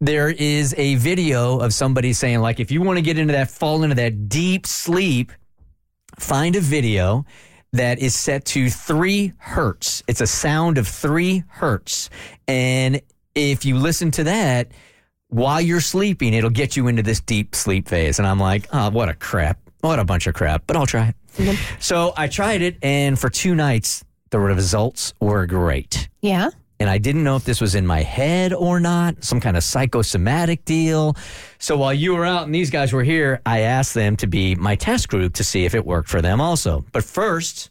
there 0.00 0.28
is 0.28 0.74
a 0.76 0.96
video 0.96 1.58
of 1.58 1.72
somebody 1.72 2.12
saying, 2.12 2.40
like, 2.40 2.60
if 2.60 2.70
you 2.70 2.82
want 2.82 2.98
to 2.98 3.02
get 3.02 3.18
into 3.18 3.32
that, 3.32 3.50
fall 3.50 3.82
into 3.82 3.94
that 3.96 4.28
deep 4.28 4.66
sleep, 4.66 5.32
find 6.18 6.56
a 6.56 6.60
video 6.60 7.24
that 7.72 7.98
is 7.98 8.14
set 8.14 8.44
to 8.44 8.70
three 8.70 9.32
hertz. 9.38 10.02
It's 10.06 10.20
a 10.20 10.26
sound 10.26 10.78
of 10.78 10.86
three 10.86 11.42
hertz. 11.48 12.10
And 12.46 13.00
if 13.34 13.64
you 13.64 13.76
listen 13.76 14.10
to 14.12 14.24
that 14.24 14.68
while 15.28 15.60
you're 15.60 15.80
sleeping, 15.80 16.34
it'll 16.34 16.50
get 16.50 16.76
you 16.76 16.86
into 16.86 17.02
this 17.02 17.20
deep 17.20 17.54
sleep 17.54 17.88
phase. 17.88 18.18
And 18.18 18.28
I'm 18.28 18.38
like, 18.38 18.68
oh, 18.72 18.90
what 18.90 19.08
a 19.08 19.14
crap. 19.14 19.58
What 19.80 19.98
a 19.98 20.04
bunch 20.04 20.26
of 20.26 20.34
crap, 20.34 20.62
but 20.66 20.76
I'll 20.76 20.86
try 20.86 21.08
it. 21.08 21.14
Mm-hmm. 21.36 21.80
So 21.80 22.14
I 22.16 22.28
tried 22.28 22.62
it, 22.62 22.78
and 22.80 23.18
for 23.18 23.28
two 23.28 23.54
nights, 23.54 24.04
the 24.30 24.38
results 24.38 25.12
were 25.20 25.44
great 25.46 26.08
Yeah. 26.22 26.50
And 26.80 26.90
I 26.90 26.98
didn't 26.98 27.24
know 27.24 27.36
if 27.36 27.44
this 27.44 27.60
was 27.60 27.74
in 27.74 27.86
my 27.86 28.02
head 28.02 28.52
or 28.52 28.80
not, 28.80 29.22
some 29.22 29.40
kind 29.40 29.56
of 29.56 29.62
psychosomatic 29.62 30.64
deal. 30.64 31.16
So 31.58 31.76
while 31.76 31.94
you 31.94 32.14
were 32.14 32.24
out 32.24 32.44
and 32.46 32.54
these 32.54 32.70
guys 32.70 32.92
were 32.92 33.04
here, 33.04 33.40
I 33.46 33.60
asked 33.60 33.94
them 33.94 34.16
to 34.16 34.26
be 34.26 34.54
my 34.54 34.74
test 34.76 35.08
group 35.08 35.34
to 35.34 35.44
see 35.44 35.64
if 35.64 35.74
it 35.74 35.84
worked 35.86 36.08
for 36.08 36.20
them 36.20 36.40
also. 36.40 36.84
But 36.92 37.04
first, 37.04 37.70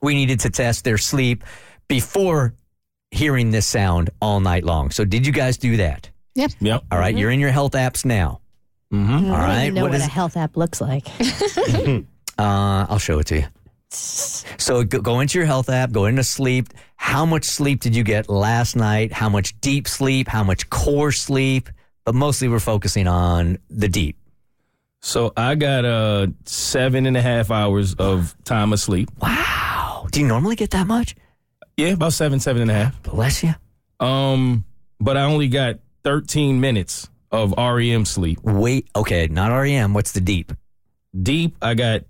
we 0.00 0.14
needed 0.14 0.40
to 0.40 0.50
test 0.50 0.84
their 0.84 0.98
sleep 0.98 1.44
before 1.88 2.54
hearing 3.10 3.50
this 3.50 3.66
sound 3.66 4.10
all 4.20 4.40
night 4.40 4.64
long. 4.64 4.90
So 4.90 5.04
did 5.04 5.26
you 5.26 5.32
guys 5.32 5.56
do 5.56 5.76
that? 5.76 6.10
Yep. 6.34 6.52
Yep. 6.60 6.84
All 6.90 6.98
right, 6.98 7.16
you're 7.16 7.30
in 7.30 7.38
your 7.40 7.52
health 7.52 7.72
apps 7.72 8.04
now. 8.04 8.40
Mm-hmm. 8.92 9.12
All 9.12 9.18
I 9.18 9.20
don't 9.20 9.30
right, 9.32 9.62
even 9.62 9.74
know 9.74 9.82
what 9.82 9.90
what, 9.92 10.00
is 10.00 10.06
a 10.06 10.10
health 10.10 10.36
app 10.36 10.56
looks 10.56 10.80
like. 10.80 11.06
Uh, 12.36 12.84
I'll 12.88 12.98
show 12.98 13.20
it 13.20 13.26
to 13.28 13.36
you. 13.36 13.44
So 13.94 14.84
go, 14.84 15.00
go 15.00 15.20
into 15.20 15.38
your 15.38 15.46
health 15.46 15.68
app, 15.68 15.92
go 15.92 16.06
into 16.06 16.24
sleep. 16.24 16.68
How 16.96 17.24
much 17.26 17.44
sleep 17.44 17.80
did 17.80 17.94
you 17.94 18.02
get 18.04 18.28
last 18.28 18.76
night? 18.76 19.12
How 19.12 19.28
much 19.28 19.58
deep 19.60 19.88
sleep? 19.88 20.28
How 20.28 20.44
much 20.44 20.68
core 20.70 21.12
sleep? 21.12 21.68
But 22.04 22.14
mostly 22.14 22.48
we're 22.48 22.60
focusing 22.60 23.06
on 23.06 23.58
the 23.70 23.88
deep. 23.88 24.16
So 25.00 25.32
I 25.36 25.54
got 25.54 25.84
uh 25.84 26.28
seven 26.46 27.06
and 27.06 27.16
a 27.16 27.22
half 27.22 27.50
hours 27.50 27.94
of 27.94 28.34
time 28.44 28.72
of 28.72 28.80
sleep. 28.80 29.10
Wow. 29.20 30.06
Do 30.10 30.20
you 30.20 30.26
normally 30.26 30.56
get 30.56 30.70
that 30.70 30.86
much? 30.86 31.14
Yeah, 31.76 31.88
about 31.88 32.12
seven, 32.12 32.40
seven 32.40 32.62
and 32.62 32.70
a 32.70 32.74
half. 32.74 33.02
Bless 33.02 33.42
you. 33.42 33.54
Um, 34.00 34.64
but 35.00 35.16
I 35.16 35.24
only 35.24 35.48
got 35.48 35.80
13 36.04 36.60
minutes 36.60 37.08
of 37.32 37.52
REM 37.58 38.04
sleep. 38.04 38.38
Wait, 38.42 38.88
okay, 38.94 39.26
not 39.26 39.48
REM. 39.48 39.92
What's 39.92 40.12
the 40.12 40.20
deep? 40.20 40.52
Deep, 41.20 41.56
I 41.60 41.74
got 41.74 42.02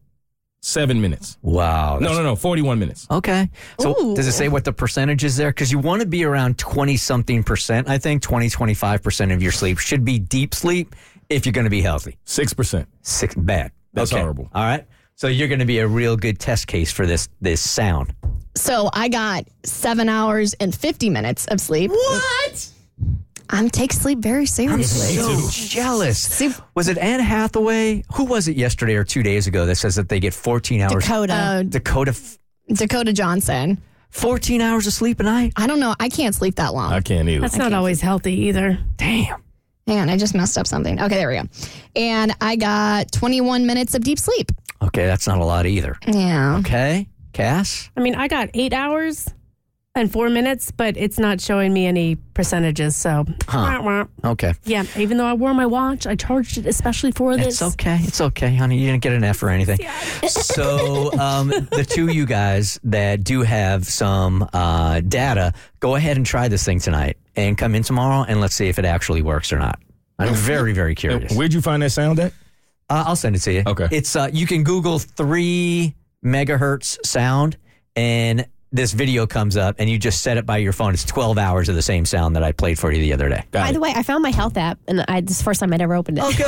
seven 0.65 1.01
minutes. 1.01 1.39
Wow. 1.43 1.99
No, 1.99 2.15
no, 2.15 2.23
no, 2.23 2.37
41 2.37 2.79
minutes. 2.79 3.07
Okay. 3.11 3.51
So 3.79 3.95
Ooh. 4.01 4.17
does 4.17 4.27
it 4.27 4.33
say 4.33 4.49
what 4.49 4.65
the 4.65 4.73
percentage 4.73 5.25
is 5.25 5.37
there? 5.37 5.51
Because 5.51 5.71
you 5.71 5.79
want 5.79 6.01
to 6.01 6.07
be 6.07 6.25
around 6.25 6.59
20 6.59 6.97
something 6.97 7.43
percent. 7.45 7.89
I 7.89 7.99
think 7.99 8.23
20, 8.23 8.49
25% 8.49 9.33
of 9.35 9.43
your 9.43 9.53
sleep 9.53 9.79
should 9.79 10.05
be 10.05 10.19
deep 10.19 10.55
sleep 10.55 10.95
if 11.29 11.47
you're 11.47 11.53
going 11.53 11.65
to 11.65 11.71
be 11.71 11.83
healthy. 11.83 12.19
Six 12.25 12.53
percent. 12.53 12.89
Six, 13.03 13.35
bad. 13.35 13.73
That's 13.93 14.11
horrible. 14.11 14.51
All 14.55 14.65
right. 14.65 14.87
So 15.17 15.29
you're 15.29 15.49
going 15.49 15.61
to 15.61 15.65
be 15.65 15.79
a 15.79 15.87
real 15.87 16.17
good 16.17 16.39
test 16.41 16.67
case 16.67 16.91
for 16.91 17.07
this 17.07 17.29
this 17.41 17.61
sound. 17.61 18.15
So 18.57 18.91
I 18.93 19.09
got 19.09 19.47
seven 19.65 20.09
hours 20.09 20.55
and 20.55 20.75
50 20.75 21.11
minutes 21.11 21.47
of 21.47 21.61
sleep. 21.61 21.91
What? 21.91 22.69
I'm 23.51 23.69
take 23.71 23.93
sleep 23.93 24.19
very 24.21 24.47
seriously. 24.47 25.19
I'm 25.19 25.39
so 25.39 25.49
jealous. 25.51 26.43
Was 26.75 26.89
it 26.89 26.99
Anne 26.99 27.21
Hathaway? 27.21 28.05
Who 28.15 28.25
was 28.25 28.49
it 28.49 28.57
yesterday 28.57 28.95
or 28.97 29.05
two 29.05 29.23
days 29.23 29.47
ago 29.47 29.67
that 29.67 29.77
says 29.77 29.95
that 29.97 30.09
they 30.09 30.21
get 30.21 30.35
14 30.35 30.81
hours? 30.81 31.05
Dakota. 31.05 31.33
Uh, 31.35 31.63
Dakota, 31.63 32.11
f- 32.13 32.39
Dakota 32.69 33.13
Johnson. 33.13 33.81
14 34.11 34.61
hours 34.61 34.87
of 34.87 34.93
sleep 34.93 35.19
a 35.19 35.25
night? 35.25 35.53
I 35.57 35.67
don't 35.67 35.81
know. 35.81 35.95
I 35.99 36.09
can't 36.09 36.35
sleep 36.35 36.55
that 36.57 36.73
long. 36.73 36.93
I 36.93 37.01
can't 37.01 37.29
either. 37.29 37.41
That's 37.41 37.57
not 37.57 37.73
always 37.73 38.01
healthy 38.01 38.33
either. 38.47 38.79
Damn. 38.97 39.43
Hang 39.89 39.99
on, 39.99 40.09
I 40.09 40.17
just 40.17 40.35
messed 40.35 40.57
up 40.57 40.67
something. 40.67 41.01
Okay, 41.01 41.17
there 41.17 41.29
we 41.29 41.35
go. 41.37 41.43
And 41.97 42.33
I 42.41 42.57
got 42.57 43.11
21 43.13 43.67
minutes 43.67 43.95
of 43.95 44.03
deep 44.05 44.19
sleep. 44.19 44.51
Okay, 44.83 45.05
that's 45.07 45.27
not 45.27 45.39
a 45.39 45.45
lot 45.45 45.67
either. 45.67 45.99
Yeah. 46.07 46.59
Okay. 46.59 47.09
Cass? 47.33 47.91
I 47.97 48.01
mean, 48.01 48.15
I 48.15 48.29
got 48.29 48.49
eight 48.55 48.73
hours 48.73 49.29
and 49.97 50.11
four 50.11 50.29
minutes, 50.29 50.73
but 50.73 50.97
it's 50.97 51.19
not 51.19 51.41
showing 51.41 51.73
me 51.73 51.87
any 51.87 52.17
percentages. 52.17 52.97
So, 52.97 53.25
wah, 53.53 53.81
wah. 53.81 54.05
Okay. 54.33 54.55
yeah, 54.65 54.85
even 54.97 55.19
though 55.19 55.27
I 55.27 55.35
wore 55.35 55.55
my 55.55 55.67
watch, 55.67 56.07
I 56.07 56.17
charged 56.17 56.59
it 56.59 56.67
especially 56.67 57.13
for 57.13 57.37
this. 57.37 57.47
It's 57.47 57.63
okay. 57.63 57.99
It's 58.03 58.21
okay, 58.21 58.57
honey. 58.57 58.79
You 58.79 58.91
didn't 58.91 59.03
get 59.03 59.13
an 59.13 59.23
F 59.23 59.43
or 59.43 59.51
anything. 59.51 59.79
so, 60.27 61.13
um, 61.19 61.49
the 61.49 61.87
two 61.89 62.09
of 62.09 62.15
you 62.15 62.27
guys 62.27 62.81
that 62.85 63.23
do 63.23 63.43
have 63.43 63.87
some 63.87 64.49
uh, 64.53 65.01
data, 65.01 65.53
go 65.79 65.95
ahead 65.95 66.17
and 66.17 66.27
try 66.27 66.49
this 66.49 66.65
thing 66.65 66.81
tonight 66.81 67.17
and 67.37 67.57
come 67.57 67.75
in 67.77 67.85
tomorrow 67.85 68.25
and 68.27 68.41
let's 68.41 68.55
see 68.57 68.69
if 68.69 68.79
it 68.81 68.85
actually 68.85 69.23
works 69.23 69.53
or 69.53 69.59
not. 69.59 69.79
I'm 70.19 70.35
very, 70.35 70.73
very 70.73 70.95
curious. 70.97 71.33
Where'd 71.37 71.53
you 71.53 71.61
find 71.61 71.83
that 71.83 71.91
sound 71.91 72.19
at? 72.19 72.33
Uh, 72.91 73.05
I'll 73.07 73.17
send 73.17 73.37
it 73.37 73.41
to 73.41 73.53
you. 73.53 73.63
Okay. 73.67 73.89
It's 73.91 74.15
uh, 74.15 74.29
you 74.33 74.47
can 74.47 74.63
Google 74.65 74.99
three 74.99 75.95
megahertz 76.25 76.99
sound, 77.07 77.57
and 77.97 78.47
this 78.75 78.93
video 78.93 79.25
comes 79.27 79.57
up, 79.57 79.77
and 79.79 79.89
you 79.89 79.99
just 79.99 80.21
set 80.21 80.37
it 80.37 80.45
by 80.45 80.57
your 80.59 80.73
phone. 80.73 80.93
It's 80.95 81.05
12 81.05 81.39
hours 81.39 81.69
of 81.69 81.77
the 81.77 81.83
same 81.83 82.05
sound 82.05 82.35
that 82.35 82.43
I 82.43 82.51
played 82.53 82.77
for 82.79 82.91
you 82.93 83.01
the 83.01 83.13
other 83.13 83.29
day. 83.29 83.45
Got 83.53 83.63
By 83.63 83.71
it. 83.71 83.73
the 83.75 83.81
way, 83.81 83.93
I 83.95 84.03
found 84.03 84.23
my 84.23 84.33
health 84.33 84.57
app, 84.57 84.79
and 84.89 85.05
I, 85.07 85.21
this 85.21 85.31
is 85.33 85.39
the 85.39 85.45
first 85.45 85.61
time 85.61 85.73
I'd 85.73 85.81
ever 85.81 85.95
opened 85.95 86.19
it. 86.21 86.25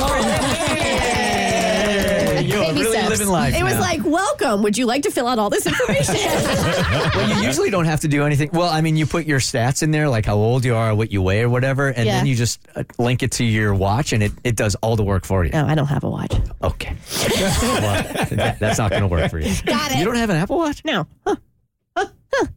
You're 2.47 2.59
Baby 2.61 2.79
really 2.81 2.91
steps. 2.97 3.09
living 3.09 3.27
life. 3.29 3.55
It 3.55 3.63
was 3.63 3.73
now. 3.73 3.79
like, 3.81 4.03
welcome. 4.05 4.61
Would 4.63 4.77
you 4.77 4.85
like 4.85 5.01
to 5.03 5.11
fill 5.11 5.27
out 5.27 5.39
all 5.39 5.49
this 5.49 5.65
information? 5.65 6.15
well, 7.15 7.37
you 7.39 7.45
usually 7.47 7.69
don't 7.69 7.85
have 7.85 8.01
to 8.01 8.07
do 8.07 8.23
anything. 8.23 8.49
Well, 8.53 8.69
I 8.69 8.81
mean, 8.81 8.95
you 8.95 9.05
put 9.05 9.25
your 9.25 9.39
stats 9.39 9.81
in 9.83 9.91
there, 9.91 10.07
like 10.07 10.25
how 10.25 10.35
old 10.35 10.63
you 10.63 10.75
are, 10.75 10.93
what 10.93 11.11
you 11.11 11.21
weigh, 11.21 11.41
or 11.41 11.49
whatever, 11.49 11.87
and 11.87 12.05
Yeah. 12.05 12.17
then 12.17 12.25
you 12.25 12.35
just 12.35 12.59
uh, 12.75 12.83
link 12.99 13.23
it 13.23 13.31
to 13.33 13.43
your 13.43 13.73
watch, 13.73 14.13
and 14.13 14.21
it, 14.21 14.31
it 14.43 14.55
does 14.55 14.75
all 14.75 14.95
the 14.95 15.03
work 15.03 15.25
for 15.25 15.43
you. 15.45 15.51
no, 15.51 15.65
I 15.65 15.75
don't 15.75 15.87
have 15.87 16.03
a 16.03 16.09
watch. 16.09 16.33
Okay. 16.61 16.95
well, 17.39 18.03
that- 18.31 18.57
that's 18.59 18.77
not 18.77 18.91
going 18.91 19.01
to 19.03 19.07
work 19.07 19.29
for 19.31 19.39
you. 19.39 19.53
Got 19.65 19.91
it. 19.91 19.97
You 19.97 20.05
don't 20.05 20.15
have 20.15 20.29
an 20.29 20.35
Apple 20.37 20.57
Watch? 20.57 20.83
No. 20.85 21.07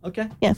Okay. 0.05 0.29
Yeah. 0.41 0.55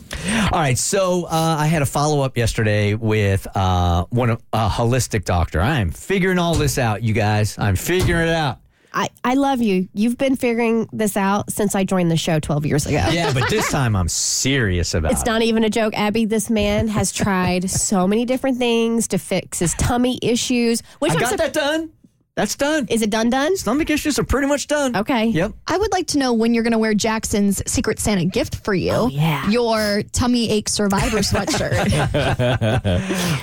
All 0.52 0.58
right. 0.60 0.76
So 0.78 1.24
uh, 1.24 1.56
I 1.58 1.66
had 1.66 1.82
a 1.82 1.86
follow 1.86 2.22
up 2.22 2.36
yesterday 2.36 2.94
with 2.94 3.46
uh, 3.56 4.04
one 4.10 4.30
of 4.30 4.42
a 4.52 4.68
holistic 4.68 5.24
doctor. 5.24 5.60
I'm 5.60 5.90
figuring 5.90 6.38
all 6.38 6.54
this 6.54 6.78
out, 6.78 7.02
you 7.02 7.12
guys. 7.14 7.56
I'm 7.58 7.76
figuring 7.76 8.28
it 8.28 8.34
out. 8.34 8.58
I, 8.94 9.08
I 9.24 9.34
love 9.34 9.62
you. 9.62 9.88
You've 9.94 10.18
been 10.18 10.36
figuring 10.36 10.86
this 10.92 11.16
out 11.16 11.50
since 11.50 11.74
I 11.74 11.82
joined 11.84 12.10
the 12.10 12.16
show 12.16 12.38
12 12.40 12.66
years 12.66 12.84
ago. 12.84 12.96
Yeah, 13.10 13.32
but 13.32 13.48
this 13.48 13.70
time 13.70 13.96
I'm 13.96 14.08
serious 14.08 14.92
about 14.92 15.12
It's 15.12 15.22
it. 15.22 15.26
not 15.26 15.40
even 15.42 15.64
a 15.64 15.70
joke, 15.70 15.94
Abby. 15.96 16.26
This 16.26 16.50
man 16.50 16.88
has 16.88 17.10
tried 17.10 17.70
so 17.70 18.06
many 18.06 18.26
different 18.26 18.58
things 18.58 19.08
to 19.08 19.18
fix 19.18 19.60
his 19.60 19.72
tummy 19.74 20.18
issues. 20.20 20.82
Which 20.98 21.12
I 21.12 21.14
I'm 21.14 21.20
got 21.20 21.30
sur- 21.30 21.36
that 21.38 21.52
done. 21.54 21.90
That's 22.34 22.56
done. 22.56 22.86
Is 22.88 23.02
it 23.02 23.10
done? 23.10 23.28
Done? 23.28 23.58
Stomach 23.58 23.90
issues 23.90 24.18
are 24.18 24.24
pretty 24.24 24.46
much 24.46 24.66
done. 24.66 24.96
Okay. 24.96 25.26
Yep. 25.26 25.52
I 25.66 25.76
would 25.76 25.92
like 25.92 26.06
to 26.08 26.18
know 26.18 26.32
when 26.32 26.54
you're 26.54 26.62
going 26.62 26.72
to 26.72 26.78
wear 26.78 26.94
Jackson's 26.94 27.62
Secret 27.70 27.98
Santa 27.98 28.24
gift 28.24 28.64
for 28.64 28.72
you. 28.72 28.92
Oh, 28.92 29.08
yeah. 29.08 29.46
Your 29.50 30.02
tummy 30.12 30.50
ache 30.50 30.70
survivor 30.70 31.18
sweatshirt. 31.20 31.82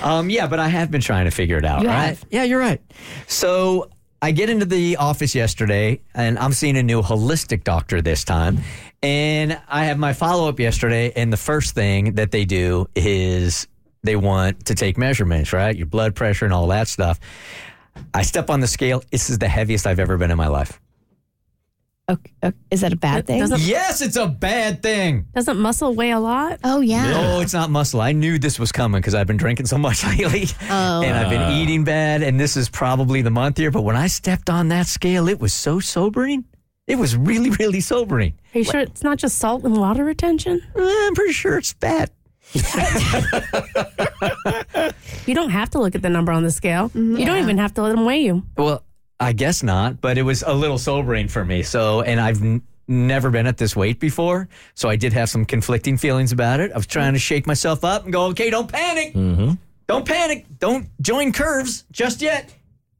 Um, 0.02 0.30
yeah, 0.30 0.46
but 0.46 0.58
I 0.58 0.68
have 0.68 0.90
been 0.90 1.00
trying 1.00 1.26
to 1.26 1.30
figure 1.30 1.56
it 1.58 1.64
out. 1.64 1.82
You 1.82 1.88
right? 1.88 2.06
have. 2.08 2.24
Yeah, 2.30 2.42
you're 2.44 2.58
right. 2.58 2.80
So 3.26 3.90
I 4.22 4.32
get 4.32 4.50
into 4.50 4.64
the 4.64 4.96
office 4.96 5.34
yesterday, 5.34 6.00
and 6.14 6.38
I'm 6.38 6.52
seeing 6.52 6.76
a 6.76 6.82
new 6.82 7.02
holistic 7.02 7.64
doctor 7.64 8.00
this 8.02 8.24
time. 8.24 8.58
And 9.02 9.60
I 9.68 9.84
have 9.84 9.98
my 9.98 10.14
follow 10.14 10.48
up 10.48 10.58
yesterday, 10.58 11.12
and 11.14 11.32
the 11.32 11.36
first 11.36 11.74
thing 11.74 12.14
that 12.14 12.30
they 12.30 12.44
do 12.44 12.88
is 12.96 13.68
they 14.02 14.16
want 14.16 14.66
to 14.66 14.74
take 14.74 14.96
measurements, 14.98 15.52
right? 15.52 15.76
Your 15.76 15.86
blood 15.86 16.14
pressure 16.14 16.44
and 16.44 16.54
all 16.54 16.66
that 16.68 16.88
stuff. 16.88 17.20
I 18.14 18.22
step 18.22 18.50
on 18.50 18.60
the 18.60 18.66
scale. 18.66 19.02
This 19.10 19.30
is 19.30 19.38
the 19.38 19.48
heaviest 19.48 19.86
I've 19.86 19.98
ever 20.00 20.16
been 20.16 20.30
in 20.30 20.36
my 20.36 20.48
life. 20.48 20.80
Okay, 22.08 22.32
okay. 22.42 22.56
Is 22.72 22.80
that 22.80 22.92
a 22.92 22.96
bad 22.96 23.24
thing? 23.28 23.38
Doesn't, 23.38 23.60
Yes, 23.60 24.02
it's 24.02 24.16
a 24.16 24.26
bad 24.26 24.82
thing. 24.82 25.28
doesn't 25.32 25.56
muscle 25.58 25.94
weigh 25.94 26.10
a 26.10 26.18
lot? 26.18 26.58
oh, 26.64 26.80
yeah. 26.80 27.08
No, 27.08 27.40
it's 27.40 27.52
not 27.52 27.70
muscle. 27.70 28.00
I 28.00 28.10
knew 28.10 28.36
this 28.36 28.58
was 28.58 28.72
coming 28.72 29.00
because 29.00 29.14
I've 29.14 29.28
been 29.28 29.36
drinking 29.36 29.66
so 29.66 29.78
much 29.78 30.04
lately. 30.18 30.46
Oh. 30.68 31.02
And 31.02 31.16
I've 31.16 31.30
been 31.30 31.52
eating 31.52 31.84
bad. 31.84 32.22
And 32.24 32.40
this 32.40 32.56
is 32.56 32.68
probably 32.68 33.22
the 33.22 33.30
month 33.30 33.58
here. 33.58 33.70
But 33.70 33.82
when 33.82 33.94
I 33.94 34.08
stepped 34.08 34.50
on 34.50 34.68
that 34.68 34.88
scale, 34.88 35.28
it 35.28 35.38
was 35.38 35.52
so 35.52 35.78
sobering. 35.78 36.44
It 36.88 36.96
was 36.98 37.14
really, 37.16 37.50
really 37.50 37.80
sobering. 37.80 38.34
Are 38.54 38.58
you 38.58 38.64
sure 38.64 38.80
it's 38.80 39.04
not 39.04 39.18
just 39.18 39.38
salt 39.38 39.62
and 39.62 39.76
water 39.76 40.04
retention? 40.04 40.60
Eh, 40.74 40.80
I'm 40.82 41.14
pretty 41.14 41.32
sure 41.32 41.58
it's 41.58 41.74
bad. 41.74 42.10
You 45.26 45.34
don't 45.34 45.50
have 45.50 45.70
to 45.70 45.78
look 45.78 45.94
at 45.94 46.02
the 46.02 46.10
number 46.10 46.32
on 46.32 46.42
the 46.42 46.50
scale. 46.50 46.88
Mm-hmm. 46.88 47.16
You 47.16 47.26
don't 47.26 47.38
even 47.38 47.58
have 47.58 47.74
to 47.74 47.82
let 47.82 47.94
them 47.94 48.04
weigh 48.04 48.22
you. 48.22 48.42
Well, 48.56 48.82
I 49.20 49.32
guess 49.32 49.62
not, 49.62 50.00
but 50.00 50.18
it 50.18 50.22
was 50.22 50.42
a 50.42 50.52
little 50.52 50.78
sobering 50.78 51.28
for 51.28 51.44
me. 51.44 51.62
So, 51.62 52.00
and 52.02 52.18
I've 52.18 52.42
n- 52.42 52.62
never 52.88 53.30
been 53.30 53.46
at 53.46 53.58
this 53.58 53.76
weight 53.76 54.00
before. 54.00 54.48
So 54.74 54.88
I 54.88 54.96
did 54.96 55.12
have 55.12 55.28
some 55.28 55.44
conflicting 55.44 55.96
feelings 55.98 56.32
about 56.32 56.58
it. 56.60 56.72
I 56.72 56.76
was 56.76 56.86
trying 56.86 57.12
to 57.12 57.18
shake 57.18 57.46
myself 57.46 57.84
up 57.84 58.04
and 58.04 58.12
go, 58.12 58.24
okay, 58.26 58.50
don't 58.50 58.70
panic. 58.70 59.14
Mm-hmm. 59.14 59.52
Don't 59.86 60.06
panic. 60.06 60.46
Don't 60.58 60.88
join 61.00 61.32
curves 61.32 61.84
just 61.92 62.22
yet. 62.22 62.52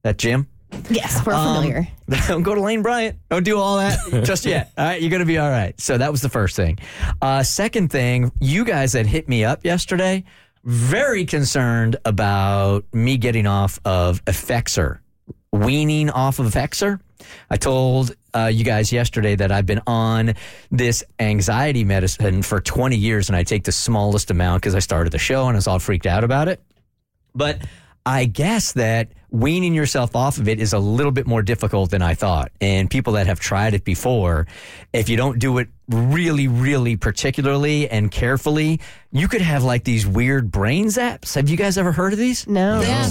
That 0.03 0.19
gym? 0.19 0.47
Yes, 0.91 1.25
we're 1.25 1.33
Um, 1.35 1.57
familiar. 1.57 1.89
Don't 2.29 2.43
go 2.43 2.55
to 2.55 2.61
Lane 2.61 2.83
Bryant. 2.83 3.19
Don't 3.31 3.45
do 3.45 3.59
all 3.59 3.77
that 3.79 3.99
just 4.25 4.45
yet. 4.45 4.73
All 4.77 4.85
right, 4.85 5.01
you're 5.01 5.11
gonna 5.11 5.25
be 5.25 5.39
all 5.39 5.51
right. 5.51 5.79
So 5.81 5.99
that 5.99 6.11
was 6.11 6.21
the 6.23 6.29
first 6.29 6.57
thing. 6.57 6.79
Uh, 7.23 7.43
second 7.43 7.91
thing, 7.91 8.33
you 8.41 8.65
guys 8.65 8.93
that 8.93 9.07
hit 9.07 9.29
me 9.29 9.45
up 9.45 9.65
yesterday, 9.65 10.25
very 10.65 11.25
concerned 11.25 11.97
about 12.05 12.85
me 12.93 13.17
getting 13.17 13.47
off 13.47 13.79
of 13.85 14.25
Effexor, 14.27 14.99
weaning 15.53 16.11
off 16.11 16.39
of 16.39 16.47
Effexor. 16.47 17.01
I 17.51 17.57
told 17.57 18.13
uh, 18.35 18.47
you 18.53 18.65
guys 18.65 18.93
yesterday 18.93 19.37
that 19.37 19.53
I've 19.53 19.67
been 19.67 19.83
on 19.87 20.35
this 20.71 21.05
anxiety 21.19 21.85
medicine 21.85 22.43
for 22.43 22.61
20 22.61 22.97
years, 22.97 23.29
and 23.29 23.37
I 23.37 23.43
take 23.45 23.65
the 23.65 23.73
smallest 23.73 24.31
amount 24.31 24.63
because 24.63 24.75
I 24.75 24.79
started 24.81 25.13
the 25.13 25.19
show 25.19 25.47
and 25.47 25.55
I 25.55 25.59
was 25.59 25.67
all 25.67 25.79
freaked 25.79 26.07
out 26.07 26.25
about 26.25 26.49
it. 26.49 26.61
But 27.35 27.63
I 28.05 28.25
guess 28.25 28.73
that 28.73 29.13
weaning 29.31 29.75
yourself 29.75 30.17
off 30.17 30.39
of 30.39 30.49
it 30.49 30.61
is 30.61 30.73
a 30.73 30.79
little 30.79 31.13
bit 31.13 31.27
more 31.27 31.43
difficult 31.43 31.91
than 31.91 32.03
I 32.03 32.15
thought. 32.15 32.53
And 32.61 32.91
people 32.91 33.15
that 33.15 33.27
have 33.27 33.41
tried 33.41 33.75
it 33.75 33.85
before, 33.85 34.47
if 34.93 35.09
you 35.09 35.17
don't 35.17 35.39
do 35.39 35.59
it 35.59 35.69
really, 35.89 36.49
really 36.49 36.97
particularly 36.97 37.89
and 37.89 38.11
carefully, 38.11 38.81
you 39.13 39.29
could 39.29 39.41
have 39.41 39.65
like 39.65 39.85
these 39.85 40.07
weird 40.07 40.51
brain 40.51 40.87
zaps. 40.87 41.35
Have 41.35 41.49
you 41.49 41.57
guys 41.57 41.79
ever 41.79 41.93
heard 41.93 42.13
of 42.13 42.19
these? 42.19 42.47
No. 42.47 42.81
Yeah. 42.81 43.11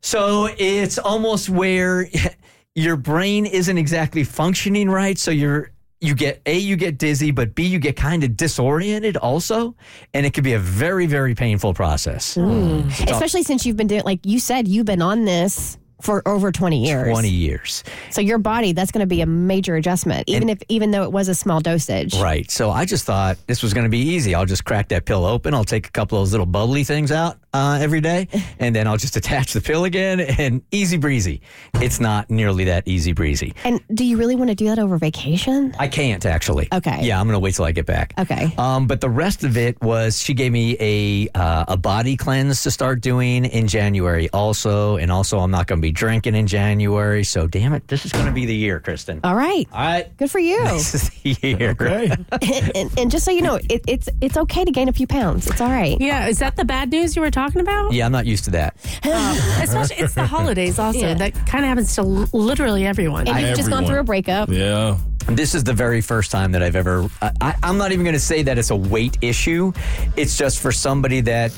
So 0.00 0.48
it's 0.58 0.98
almost 0.98 1.48
where 1.50 2.08
your 2.74 2.96
brain 2.96 3.46
isn't 3.46 3.76
exactly 3.78 4.24
functioning 4.24 4.88
right. 4.88 5.18
So 5.18 5.30
you're 5.30 5.70
you 6.00 6.14
get 6.14 6.40
a 6.46 6.56
you 6.56 6.76
get 6.76 6.98
dizzy, 6.98 7.30
but 7.30 7.54
b 7.54 7.66
you 7.66 7.78
get 7.78 7.96
kind 7.96 8.24
of 8.24 8.36
disoriented 8.36 9.16
also, 9.16 9.74
and 10.14 10.24
it 10.24 10.32
could 10.34 10.44
be 10.44 10.54
a 10.54 10.58
very 10.58 11.06
very 11.06 11.34
painful 11.34 11.74
process. 11.74 12.34
Hmm. 12.34 12.88
Especially 13.06 13.42
since 13.42 13.66
you've 13.66 13.76
been 13.76 13.86
doing, 13.86 14.02
like 14.04 14.20
you 14.24 14.38
said, 14.38 14.66
you've 14.66 14.86
been 14.86 15.02
on 15.02 15.24
this 15.24 15.78
for 16.00 16.26
over 16.26 16.50
20 16.50 16.86
years. 16.86 17.08
Twenty 17.08 17.28
years. 17.28 17.84
So 18.10 18.20
your 18.20 18.38
body, 18.38 18.72
that's 18.72 18.90
going 18.90 19.00
to 19.00 19.06
be 19.06 19.20
a 19.20 19.26
major 19.26 19.76
adjustment, 19.76 20.24
even 20.28 20.48
if, 20.48 20.62
even 20.68 20.90
though 20.90 21.02
it 21.02 21.12
was 21.12 21.28
a 21.28 21.34
small 21.34 21.60
dosage. 21.60 22.18
Right. 22.18 22.50
So 22.50 22.70
I 22.70 22.84
just 22.84 23.04
thought 23.04 23.36
this 23.46 23.62
was 23.62 23.74
going 23.74 23.84
to 23.84 23.90
be 23.90 23.98
easy. 23.98 24.34
I'll 24.34 24.46
just 24.46 24.64
crack 24.64 24.88
that 24.88 25.04
pill 25.04 25.24
open. 25.24 25.54
I'll 25.54 25.64
take 25.64 25.86
a 25.86 25.90
couple 25.90 26.18
of 26.18 26.22
those 26.22 26.32
little 26.32 26.46
bubbly 26.46 26.84
things 26.84 27.12
out 27.12 27.38
uh, 27.52 27.78
every 27.80 28.00
day, 28.00 28.28
and 28.58 28.74
then 28.74 28.86
I'll 28.86 28.96
just 28.96 29.16
attach 29.16 29.52
the 29.52 29.60
pill 29.60 29.84
again, 29.84 30.20
and 30.20 30.62
easy 30.70 30.96
breezy. 30.96 31.40
It's 31.74 32.00
not 32.00 32.30
nearly 32.30 32.64
that 32.64 32.86
easy 32.86 33.12
breezy. 33.12 33.54
And 33.64 33.80
do 33.92 34.04
you 34.04 34.16
really 34.16 34.36
want 34.36 34.50
to 34.50 34.54
do 34.54 34.66
that 34.66 34.78
over 34.78 34.96
vacation? 34.98 35.74
I 35.78 35.88
can't 35.88 36.24
actually. 36.24 36.68
Okay. 36.72 37.00
Yeah, 37.02 37.20
I'm 37.20 37.26
going 37.26 37.34
to 37.34 37.40
wait 37.40 37.54
till 37.54 37.64
I 37.64 37.72
get 37.72 37.86
back. 37.86 38.14
Okay. 38.18 38.52
Um, 38.58 38.86
but 38.86 39.00
the 39.00 39.08
rest 39.08 39.44
of 39.44 39.56
it 39.56 39.80
was 39.82 40.20
she 40.20 40.34
gave 40.34 40.52
me 40.52 40.76
a 40.80 41.28
uh, 41.38 41.64
a 41.68 41.76
body 41.76 42.16
cleanse 42.16 42.62
to 42.62 42.70
start 42.70 43.00
doing 43.00 43.44
in 43.44 43.66
January 43.66 44.28
also, 44.30 44.96
and 44.96 45.10
also 45.10 45.38
I'm 45.38 45.50
not 45.50 45.66
going 45.66 45.80
to 45.80 45.82
be 45.82 45.92
drinking 45.92 46.34
in 46.34 46.46
January. 46.46 47.24
So 47.24 47.46
damn 47.46 47.72
it, 47.72 47.88
this 47.88 48.04
is 48.04 48.12
going 48.12 48.26
to 48.26 48.32
be 48.32 48.46
the 48.46 48.54
year, 48.54 48.80
Kristen. 48.80 49.20
All 49.24 49.34
right. 49.34 49.66
All 49.72 49.80
right. 49.80 50.16
Good 50.16 50.30
for 50.30 50.38
you. 50.38 50.62
This 50.64 50.94
is 50.94 51.10
the 51.10 51.48
year. 51.48 51.70
Okay. 51.70 52.10
and, 52.74 52.98
and 52.98 53.10
just 53.10 53.24
so 53.24 53.30
you 53.30 53.42
know, 53.42 53.56
it, 53.68 53.82
it's 53.86 54.08
it's 54.20 54.36
okay 54.36 54.64
to 54.64 54.70
gain 54.70 54.88
a 54.88 54.92
few 54.92 55.06
pounds. 55.06 55.46
It's 55.46 55.60
all 55.60 55.70
right. 55.70 56.00
Yeah, 56.00 56.28
is 56.28 56.38
that 56.38 56.56
the 56.56 56.64
bad 56.64 56.90
news 56.90 57.16
you 57.16 57.22
were 57.22 57.30
talking 57.30 57.39
about? 57.60 57.92
Yeah, 57.92 58.06
I'm 58.06 58.12
not 58.12 58.26
used 58.26 58.44
to 58.44 58.50
that. 58.52 58.76
Especially, 59.62 59.96
it's 59.96 60.14
the 60.14 60.26
holidays 60.26 60.78
also. 60.78 60.98
Yeah. 60.98 61.14
That 61.14 61.34
kind 61.46 61.64
of 61.64 61.68
happens 61.68 61.94
to 61.96 62.02
l- 62.02 62.28
literally 62.32 62.86
everyone. 62.86 63.28
And 63.28 63.40
you've 63.46 63.56
just 63.56 63.70
gone 63.70 63.86
through 63.86 64.00
a 64.00 64.04
breakup. 64.04 64.48
Yeah. 64.48 64.96
This 65.26 65.54
is 65.54 65.64
the 65.64 65.74
very 65.74 66.00
first 66.00 66.30
time 66.30 66.52
that 66.52 66.62
I've 66.62 66.74
ever. 66.76 67.08
I, 67.22 67.30
I, 67.40 67.54
I'm 67.62 67.76
not 67.78 67.92
even 67.92 68.04
going 68.04 68.14
to 68.14 68.20
say 68.20 68.42
that 68.42 68.58
it's 68.58 68.70
a 68.70 68.76
weight 68.76 69.18
issue. 69.20 69.72
It's 70.16 70.36
just 70.36 70.60
for 70.60 70.72
somebody 70.72 71.20
that. 71.22 71.52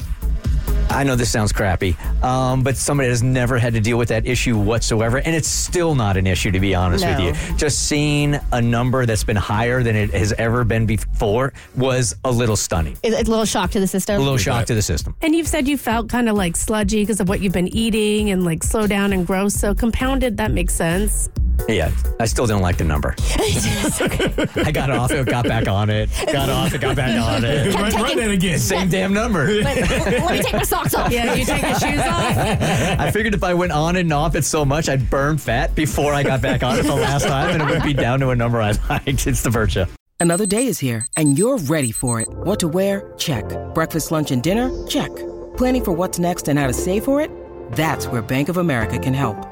I 0.91 1.05
know 1.05 1.17
this 1.17 1.31
sounds 1.31 1.53
crappy, 1.53 1.97
um, 2.23 2.63
but 2.63 2.77
somebody 2.77 3.09
has 3.09 3.23
never 3.23 3.59
had 3.59 3.73
to 3.73 3.81
deal 3.81 3.97
with 3.97 4.09
that 4.11 4.27
issue 4.27 4.59
whatsoever, 4.59 5.19
and 5.19 5.35
it's 5.35 5.49
still 5.49 5.95
not 5.95 6.17
an 6.19 6.27
issue 6.27 6.51
to 6.51 6.61
be 6.61 6.75
honest 6.75 7.05
with 7.07 7.19
you. 7.21 7.57
Just 7.57 7.89
seeing 7.89 8.39
a 8.53 8.61
number 8.61 9.07
that's 9.07 9.25
been 9.25 9.37
higher 9.37 9.83
than 9.83 9.97
it 9.97 10.11
has 10.11 10.33
ever 10.35 10.65
been 10.65 10.85
before 10.85 11.55
was 11.77 12.15
a 12.25 12.31
little 12.31 12.57
stunning, 12.57 12.97
It's 13.03 13.17
it's 13.17 13.29
a 13.29 13.31
little 13.31 13.47
shock 13.47 13.71
to 13.71 13.81
the 13.81 13.87
system. 13.87 14.17
a 14.17 14.19
little 14.19 14.37
shock 14.37 14.67
to 14.67 14.75
the 14.75 14.83
system. 14.83 15.15
and 15.23 15.35
you've 15.35 15.49
said 15.49 15.67
you 15.67 15.79
felt 15.79 16.09
kind 16.11 16.29
of 16.29 16.37
like 16.37 16.57
sludgy 16.57 17.03
because 17.03 17.21
of 17.21 17.29
what 17.29 17.41
you've 17.41 17.53
been 17.55 17.69
eating 17.69 18.31
and 18.31 18.45
like 18.45 18.63
slow 18.63 18.87
down 18.87 19.13
and 19.15 19.27
gross. 19.27 19.55
So 19.55 19.75
compounded, 19.75 20.37
that 20.37 20.51
makes 20.51 20.75
sense. 20.75 21.29
Yeah, 21.69 21.91
I 22.19 22.27
still 22.27 22.47
don't 22.47 22.63
like 22.63 22.77
the 22.77 22.85
number. 22.85 23.15
I 23.19 24.71
got 24.73 24.91
off 24.91 25.11
it, 25.11 25.27
got 25.27 25.45
back 25.47 25.69
on 25.69 25.91
it, 25.91 26.11
got 26.31 26.49
off 26.49 26.75
it, 26.75 26.81
got 26.81 26.97
back 26.97 27.21
on 27.21 27.45
it. 27.45 27.75
Run, 27.75 27.93
run 27.93 28.17
that 28.17 28.31
again. 28.31 28.59
Same 28.59 28.89
damn 28.89 29.13
number. 29.15 29.47
Let 29.47 30.31
me 30.31 30.43
take 30.43 30.53
my 30.53 30.63
socks 30.63 30.95
off. 30.95 31.11
Yeah, 31.11 31.35
you 31.35 31.45
take 31.45 31.63
your 31.63 31.75
shoes 31.75 32.01
off. 32.01 32.37
I 32.37 33.11
figured 33.11 33.35
if 33.35 33.45
I 33.45 33.55
went 33.55 33.73
on 33.73 33.97
and 33.97 34.13
off 34.13 34.35
it 34.35 34.45
so 34.45 34.65
much, 34.65 34.89
I'd 34.89 35.09
burn 35.09 35.39
fat 35.39 35.75
before 35.75 36.13
I 36.13 36.23
got 36.23 36.43
back 36.43 36.63
on 36.63 36.79
it 36.79 36.83
the 36.83 36.95
last 36.95 37.27
time, 37.27 37.51
and 37.51 37.63
it 37.63 37.73
would 37.73 37.83
be 37.83 37.95
down 37.95 38.21
to 38.21 38.31
a 38.31 38.37
number 38.37 38.61
I 38.61 38.73
liked. 38.89 39.27
It's 39.27 39.43
the 39.43 39.51
Virtue. 39.51 39.85
Another 40.21 40.47
day 40.47 40.67
is 40.67 40.79
here, 40.79 41.07
and 41.17 41.37
you're 41.37 41.59
ready 41.59 41.93
for 41.93 42.21
it. 42.21 42.29
What 42.29 42.61
to 42.61 42.69
wear? 42.69 43.13
Check. 43.19 43.45
Breakfast, 43.75 44.11
lunch, 44.11 44.31
and 44.31 44.43
dinner? 44.43 44.71
Check. 44.87 45.11
Planning 45.57 45.85
for 45.85 45.93
what's 45.93 46.19
next 46.19 46.49
and 46.49 46.59
how 46.59 46.67
to 46.67 46.73
save 46.73 47.05
for 47.05 47.21
it? 47.21 47.31
That's 47.73 48.07
where 48.07 48.23
Bank 48.23 48.49
of 48.49 48.57
America 48.57 48.99
can 48.99 49.15
help. 49.15 49.52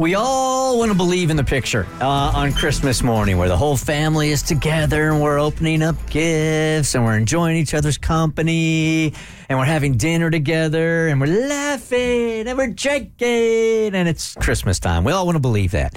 We 0.00 0.16
all 0.16 0.76
want 0.78 0.90
to 0.90 0.96
believe 0.96 1.30
in 1.30 1.36
the 1.36 1.44
picture 1.44 1.86
uh, 2.00 2.32
on 2.34 2.52
Christmas 2.52 3.00
morning 3.00 3.38
where 3.38 3.46
the 3.46 3.56
whole 3.56 3.76
family 3.76 4.30
is 4.30 4.42
together 4.42 5.10
and 5.10 5.22
we're 5.22 5.38
opening 5.38 5.82
up 5.82 5.94
gifts 6.10 6.96
and 6.96 7.04
we're 7.04 7.16
enjoying 7.16 7.56
each 7.56 7.74
other's 7.74 7.96
company 7.96 9.12
and 9.48 9.58
we're 9.58 9.64
having 9.64 9.96
dinner 9.96 10.30
together 10.30 11.08
and 11.08 11.20
we're 11.20 11.48
laughing 11.48 12.46
and 12.46 12.58
we're 12.58 12.72
drinking 12.72 13.94
and 13.94 14.08
it's 14.08 14.34
Christmas 14.34 14.78
time. 14.78 15.04
We 15.04 15.12
all 15.12 15.26
want 15.26 15.36
to 15.36 15.40
believe 15.40 15.72
that. 15.72 15.96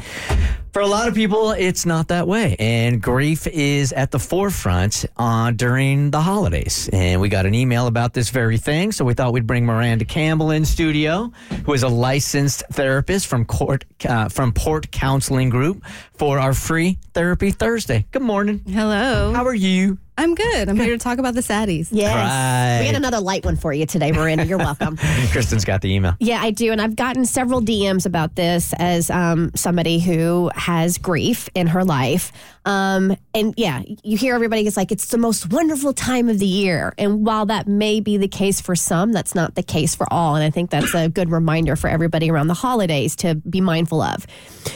For 0.73 0.81
a 0.81 0.87
lot 0.87 1.07
of 1.07 1.15
people, 1.15 1.51
it's 1.51 1.87
not 1.87 2.09
that 2.09 2.27
way. 2.27 2.55
And 2.59 3.01
grief 3.01 3.47
is 3.47 3.93
at 3.93 4.11
the 4.11 4.19
forefront 4.19 5.05
uh, 5.17 5.49
during 5.49 6.11
the 6.11 6.21
holidays. 6.21 6.87
And 6.93 7.19
we 7.19 7.29
got 7.29 7.47
an 7.47 7.55
email 7.55 7.87
about 7.87 8.13
this 8.13 8.29
very 8.29 8.57
thing. 8.57 8.91
So 8.91 9.03
we 9.03 9.15
thought 9.15 9.33
we'd 9.33 9.47
bring 9.47 9.65
Miranda 9.65 10.05
Campbell 10.05 10.51
in 10.51 10.65
studio, 10.65 11.31
who 11.65 11.73
is 11.73 11.81
a 11.81 11.87
licensed 11.87 12.63
therapist 12.71 13.25
from 13.25 13.45
Court, 13.45 13.85
uh, 14.07 14.29
from 14.29 14.53
Port 14.53 14.91
Counseling 14.91 15.49
Group 15.49 15.83
for 16.13 16.37
our 16.37 16.53
free 16.53 16.99
therapy 17.15 17.49
Thursday. 17.49 18.05
Good 18.11 18.21
morning. 18.21 18.61
Hello. 18.67 19.33
How 19.33 19.45
are 19.45 19.55
you? 19.55 19.97
I'm 20.17 20.33
good. 20.33 20.67
I'm 20.67 20.77
here 20.77 20.89
to 20.89 20.97
talk 20.97 21.19
about 21.19 21.35
the 21.35 21.41
saddies. 21.41 21.89
Yes. 21.91 22.13
Right. 22.15 22.79
We 22.85 22.91
got 22.91 22.97
another 22.97 23.19
light 23.19 23.45
one 23.45 23.55
for 23.55 23.71
you 23.71 23.85
today, 23.85 24.11
Miranda. 24.11 24.45
You're 24.45 24.57
welcome. 24.57 24.97
Kristen's 25.31 25.63
got 25.63 25.81
the 25.81 25.93
email. 25.93 26.15
Yeah, 26.19 26.41
I 26.41 26.49
do. 26.51 26.71
And 26.71 26.81
I've 26.81 26.95
gotten 26.95 27.25
several 27.25 27.61
DMs 27.61 28.05
about 28.05 28.35
this 28.35 28.73
as 28.79 29.11
um, 29.11 29.51
somebody 29.55 29.99
who 29.99 30.49
has 30.55 30.97
grief 30.97 31.49
in 31.53 31.67
her 31.67 31.83
life. 31.83 32.31
Um, 32.67 33.15
and 33.33 33.53
yeah, 33.55 33.81
you 34.03 34.17
hear 34.17 34.35
everybody 34.35 34.67
is 34.67 34.75
like, 34.75 34.91
it's 34.91 35.07
the 35.07 35.17
most 35.17 35.53
wonderful 35.53 35.93
time 35.93 36.27
of 36.27 36.37
the 36.39 36.45
year. 36.45 36.93
And 36.97 37.25
while 37.25 37.45
that 37.45 37.65
may 37.65 38.01
be 38.01 38.17
the 38.17 38.27
case 38.27 38.59
for 38.59 38.75
some, 38.75 39.13
that's 39.13 39.33
not 39.33 39.55
the 39.55 39.63
case 39.63 39.95
for 39.95 40.05
all. 40.11 40.35
And 40.35 40.43
I 40.43 40.49
think 40.49 40.69
that's 40.69 40.93
a 40.93 41.07
good 41.07 41.31
reminder 41.31 41.77
for 41.77 41.89
everybody 41.89 42.29
around 42.29 42.47
the 42.47 42.53
holidays 42.53 43.15
to 43.17 43.35
be 43.35 43.61
mindful 43.61 44.01
of. 44.01 44.27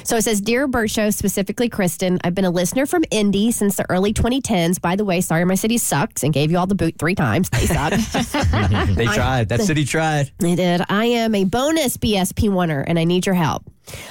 So 0.05 0.15
it 0.15 0.21
says, 0.21 0.39
Dear 0.39 0.69
Bert 0.69 0.89
Show, 0.89 1.09
specifically 1.09 1.67
Kristen, 1.67 2.17
I've 2.23 2.33
been 2.33 2.45
a 2.45 2.49
listener 2.49 2.85
from 2.85 3.03
Indy 3.11 3.51
since 3.51 3.75
the 3.75 3.85
early 3.89 4.13
2010s. 4.13 4.79
By 4.79 4.95
the 4.95 5.03
way, 5.03 5.19
sorry 5.19 5.43
my 5.43 5.55
city 5.55 5.77
sucks 5.77 6.23
and 6.23 6.33
gave 6.33 6.49
you 6.49 6.57
all 6.57 6.67
the 6.67 6.75
boot 6.75 6.95
three 6.97 7.15
times. 7.15 7.49
They 7.49 7.65
suck. 7.65 7.91
They 8.95 9.05
tried. 9.05 9.49
That 9.49 9.61
city 9.61 9.83
tried. 9.83 10.31
I 10.41 10.55
did. 10.55 10.81
I 10.87 11.05
am 11.05 11.35
a 11.35 11.43
bonus 11.43 11.97
BSP 11.97 12.53
winner 12.55 12.81
and 12.81 12.97
I 12.97 13.03
need 13.03 13.25
your 13.25 13.35
help. 13.35 13.63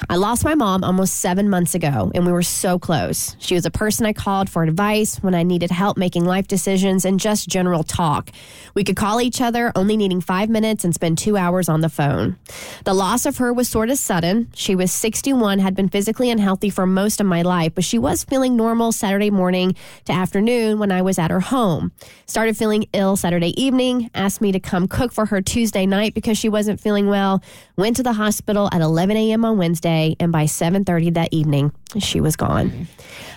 I 0.09 0.15
lost 0.15 0.43
my 0.43 0.55
mom 0.55 0.83
almost 0.83 1.15
seven 1.15 1.49
months 1.49 1.75
ago, 1.75 2.11
and 2.13 2.25
we 2.25 2.31
were 2.31 2.43
so 2.43 2.77
close. 2.77 3.35
She 3.39 3.55
was 3.55 3.65
a 3.65 3.71
person 3.71 4.05
I 4.05 4.13
called 4.13 4.49
for 4.49 4.63
advice 4.63 5.17
when 5.17 5.35
I 5.35 5.43
needed 5.43 5.71
help 5.71 5.97
making 5.97 6.25
life 6.25 6.47
decisions 6.47 7.05
and 7.05 7.19
just 7.19 7.47
general 7.47 7.83
talk. 7.83 8.31
We 8.73 8.83
could 8.83 8.95
call 8.95 9.21
each 9.21 9.41
other, 9.41 9.71
only 9.75 9.97
needing 9.97 10.21
five 10.21 10.49
minutes, 10.49 10.83
and 10.83 10.93
spend 10.93 11.17
two 11.17 11.37
hours 11.37 11.69
on 11.69 11.81
the 11.81 11.89
phone. 11.89 12.37
The 12.85 12.93
loss 12.93 13.25
of 13.25 13.37
her 13.37 13.53
was 13.53 13.69
sort 13.69 13.89
of 13.89 13.97
sudden. 13.97 14.49
She 14.53 14.75
was 14.75 14.91
61, 14.91 15.59
had 15.59 15.75
been 15.75 15.89
physically 15.89 16.29
unhealthy 16.29 16.69
for 16.69 16.85
most 16.85 17.19
of 17.19 17.25
my 17.25 17.41
life, 17.41 17.73
but 17.75 17.83
she 17.83 17.97
was 17.97 18.23
feeling 18.23 18.55
normal 18.55 18.91
Saturday 18.91 19.31
morning 19.31 19.75
to 20.05 20.13
afternoon 20.13 20.79
when 20.79 20.91
I 20.91 21.01
was 21.01 21.17
at 21.19 21.31
her 21.31 21.39
home. 21.39 21.91
Started 22.25 22.57
feeling 22.57 22.85
ill 22.93 23.15
Saturday 23.15 23.59
evening, 23.61 24.09
asked 24.13 24.41
me 24.41 24.51
to 24.51 24.59
come 24.59 24.87
cook 24.87 25.11
for 25.11 25.25
her 25.25 25.41
Tuesday 25.41 25.85
night 25.85 26.13
because 26.13 26.37
she 26.37 26.49
wasn't 26.49 26.79
feeling 26.79 27.07
well. 27.07 27.41
Went 27.77 27.95
to 27.97 28.03
the 28.03 28.13
hospital 28.13 28.69
at 28.71 28.81
11 28.81 29.17
a.m. 29.17 29.43
on 29.45 29.57
Wednesday, 29.57 29.70
and 30.19 30.31
by 30.31 30.45
7:30 30.45 31.13
that 31.13 31.29
evening, 31.31 31.71
she 31.99 32.19
was 32.19 32.35
gone. 32.35 32.87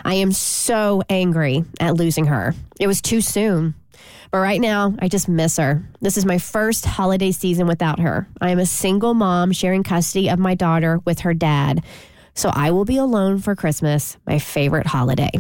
I 0.05 0.15
am 0.15 0.33
so 0.33 1.03
angry 1.09 1.65
at 1.81 1.95
losing 1.95 2.27
her. 2.27 2.55
It 2.81 2.87
was 2.87 3.01
too 3.01 3.21
soon. 3.21 3.75
But 4.31 4.39
right 4.39 4.61
now, 4.61 4.95
I 4.99 5.09
just 5.09 5.29
miss 5.29 5.59
her. 5.59 5.89
This 6.01 6.17
is 6.17 6.27
my 6.27 6.39
first 6.39 6.85
holiday 6.85 7.31
season 7.31 7.69
without 7.69 8.01
her. 8.01 8.27
I 8.41 8.51
am 8.51 8.59
a 8.59 8.67
single 8.67 9.15
mom 9.15 9.53
sharing 9.53 9.85
custody 9.85 10.29
of 10.29 10.41
my 10.41 10.57
daughter 10.57 11.01
with 11.05 11.21
her 11.21 11.35
dad. 11.35 11.85
So 12.35 12.51
I 12.53 12.73
will 12.73 12.85
be 12.85 12.97
alone 12.97 13.39
for 13.39 13.55
Christmas, 13.55 14.17
my 14.27 14.41
favorite 14.41 14.89
holiday. 14.89 15.31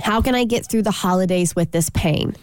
How 0.00 0.22
can 0.22 0.34
I 0.34 0.44
get 0.44 0.66
through 0.66 0.82
the 0.82 0.90
holidays 0.90 1.54
with 1.54 1.70
this 1.70 1.90
pain? 1.90 2.34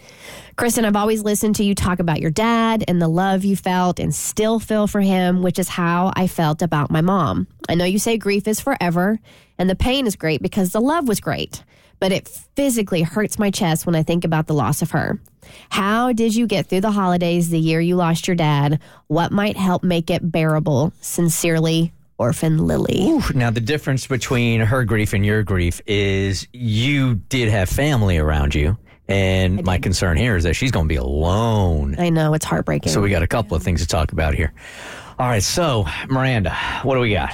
Kristen, 0.56 0.86
I've 0.86 0.96
always 0.96 1.24
listened 1.24 1.56
to 1.56 1.64
you 1.64 1.74
talk 1.74 2.00
about 2.00 2.20
your 2.20 2.32
dad 2.32 2.84
and 2.88 3.02
the 3.02 3.08
love 3.08 3.46
you 3.46 3.56
felt 3.56 4.00
and 4.00 4.14
still 4.14 4.60
feel 4.60 4.88
for 4.88 5.02
him, 5.02 5.42
which 5.42 5.58
is 5.58 5.70
how 5.70 6.12
I 6.16 6.28
felt 6.28 6.62
about 6.62 6.92
my 6.92 7.02
mom. 7.02 7.48
I 7.68 7.76
know 7.76 7.86
you 7.86 7.98
say 7.98 8.18
grief 8.18 8.48
is 8.48 8.60
forever 8.60 9.20
and 9.58 9.70
the 9.70 9.76
pain 9.76 10.06
is 10.06 10.16
great 10.16 10.42
because 10.42 10.72
the 10.72 10.82
love 10.82 11.08
was 11.08 11.22
great, 11.22 11.64
but 12.00 12.12
it 12.12 12.28
physically 12.56 13.02
hurts 13.02 13.40
my 13.40 13.52
chest 13.52 13.86
when 13.86 13.96
I 13.96 14.04
think 14.04 14.26
about 14.26 14.48
the 14.48 14.54
loss 14.54 14.82
of 14.82 14.92
her. 14.92 15.20
How 15.70 16.12
did 16.12 16.36
you 16.36 16.46
get 16.46 16.68
through 16.68 16.82
the 16.82 16.92
holidays 16.92 17.50
the 17.50 17.60
year 17.60 17.80
you 17.80 17.96
lost 17.96 18.28
your 18.28 18.36
dad? 18.36 18.80
What 19.08 19.32
might 19.32 19.58
help 19.58 19.84
make 19.84 20.10
it 20.10 20.30
bearable? 20.30 20.94
Sincerely, 21.02 21.94
Orphan 22.20 22.68
Lily. 22.68 23.08
Ooh, 23.08 23.24
now 23.34 23.50
the 23.50 23.62
difference 23.62 24.06
between 24.06 24.60
her 24.60 24.84
grief 24.84 25.14
and 25.14 25.26
your 25.26 25.42
grief 25.42 25.82
is 25.88 26.48
you 26.52 27.16
did 27.16 27.50
have 27.50 27.70
family 27.70 28.18
around 28.18 28.54
you. 28.54 28.78
And 29.08 29.64
my 29.66 29.80
concern 29.80 30.18
here 30.18 30.36
is 30.36 30.44
that 30.44 30.54
she's 30.54 30.70
going 30.70 30.86
to 30.86 30.90
be 30.90 30.98
alone. 30.98 31.96
I 31.98 32.10
know, 32.10 32.36
it's 32.36 32.46
heartbreaking. 32.46 32.92
So 32.92 33.02
we 33.02 33.10
got 33.10 33.24
a 33.24 33.28
couple 33.28 33.58
of 33.58 33.64
things 33.64 33.82
to 33.82 33.88
talk 33.88 34.12
about 34.12 34.36
here. 34.36 34.54
All 35.18 35.28
right, 35.28 35.42
so 35.42 35.88
Miranda, 36.08 36.54
what 36.84 36.94
do 36.94 37.02
we 37.02 37.14
got? 37.14 37.34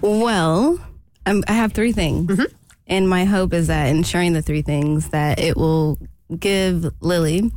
Well, 0.00 0.80
um, 1.26 1.44
I 1.48 1.52
have 1.52 1.72
three 1.72 1.92
things. 1.92 2.30
Mm-hmm. 2.30 2.54
And 2.86 3.08
my 3.10 3.24
hope 3.24 3.52
is 3.52 3.66
that 3.66 3.86
in 3.86 4.04
sharing 4.04 4.32
the 4.32 4.40
three 4.40 4.62
things 4.62 5.10
that 5.10 5.38
it 5.38 5.56
will 5.56 5.98
give 6.38 6.94
Lily 7.02 7.52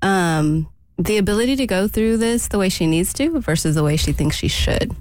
um, 0.00 0.68
the 0.96 1.18
ability 1.18 1.56
to 1.56 1.66
go 1.66 1.88
through 1.88 2.16
this 2.16 2.48
the 2.48 2.58
way 2.58 2.68
she 2.68 2.86
needs 2.86 3.12
to 3.14 3.40
versus 3.40 3.74
the 3.74 3.82
way 3.82 3.96
she 3.96 4.12
thinks 4.12 4.36
she 4.36 4.48
should. 4.48 4.94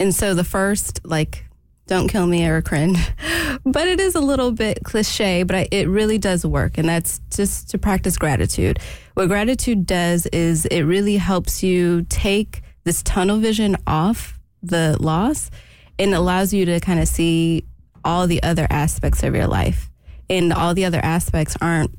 And 0.00 0.14
so 0.14 0.34
the 0.34 0.44
first, 0.44 1.00
like, 1.04 1.44
don't 1.86 2.08
kill 2.08 2.26
me 2.26 2.44
Eric 2.44 2.66
but 3.64 3.88
it 3.88 3.98
is 3.98 4.14
a 4.14 4.20
little 4.20 4.52
bit 4.52 4.84
cliche, 4.84 5.42
but 5.42 5.56
I, 5.56 5.68
it 5.70 5.88
really 5.88 6.18
does 6.18 6.44
work. 6.44 6.78
And 6.78 6.88
that's 6.88 7.20
just 7.30 7.70
to 7.70 7.78
practice 7.78 8.16
gratitude. 8.16 8.78
What 9.14 9.28
gratitude 9.28 9.86
does 9.86 10.26
is 10.26 10.66
it 10.66 10.82
really 10.82 11.16
helps 11.16 11.62
you 11.62 12.06
take 12.08 12.62
this 12.84 13.02
tunnel 13.02 13.38
vision 13.38 13.76
off 13.86 14.38
the 14.62 14.96
loss 15.00 15.50
and 15.98 16.14
allows 16.14 16.52
you 16.52 16.64
to 16.66 16.78
kind 16.80 17.00
of 17.00 17.08
see 17.08 17.64
all 18.04 18.26
the 18.26 18.42
other 18.42 18.66
aspects 18.70 19.22
of 19.22 19.34
your 19.34 19.46
life. 19.46 19.90
And 20.30 20.52
all 20.52 20.74
the 20.74 20.84
other 20.84 21.00
aspects 21.02 21.56
aren't 21.60 21.90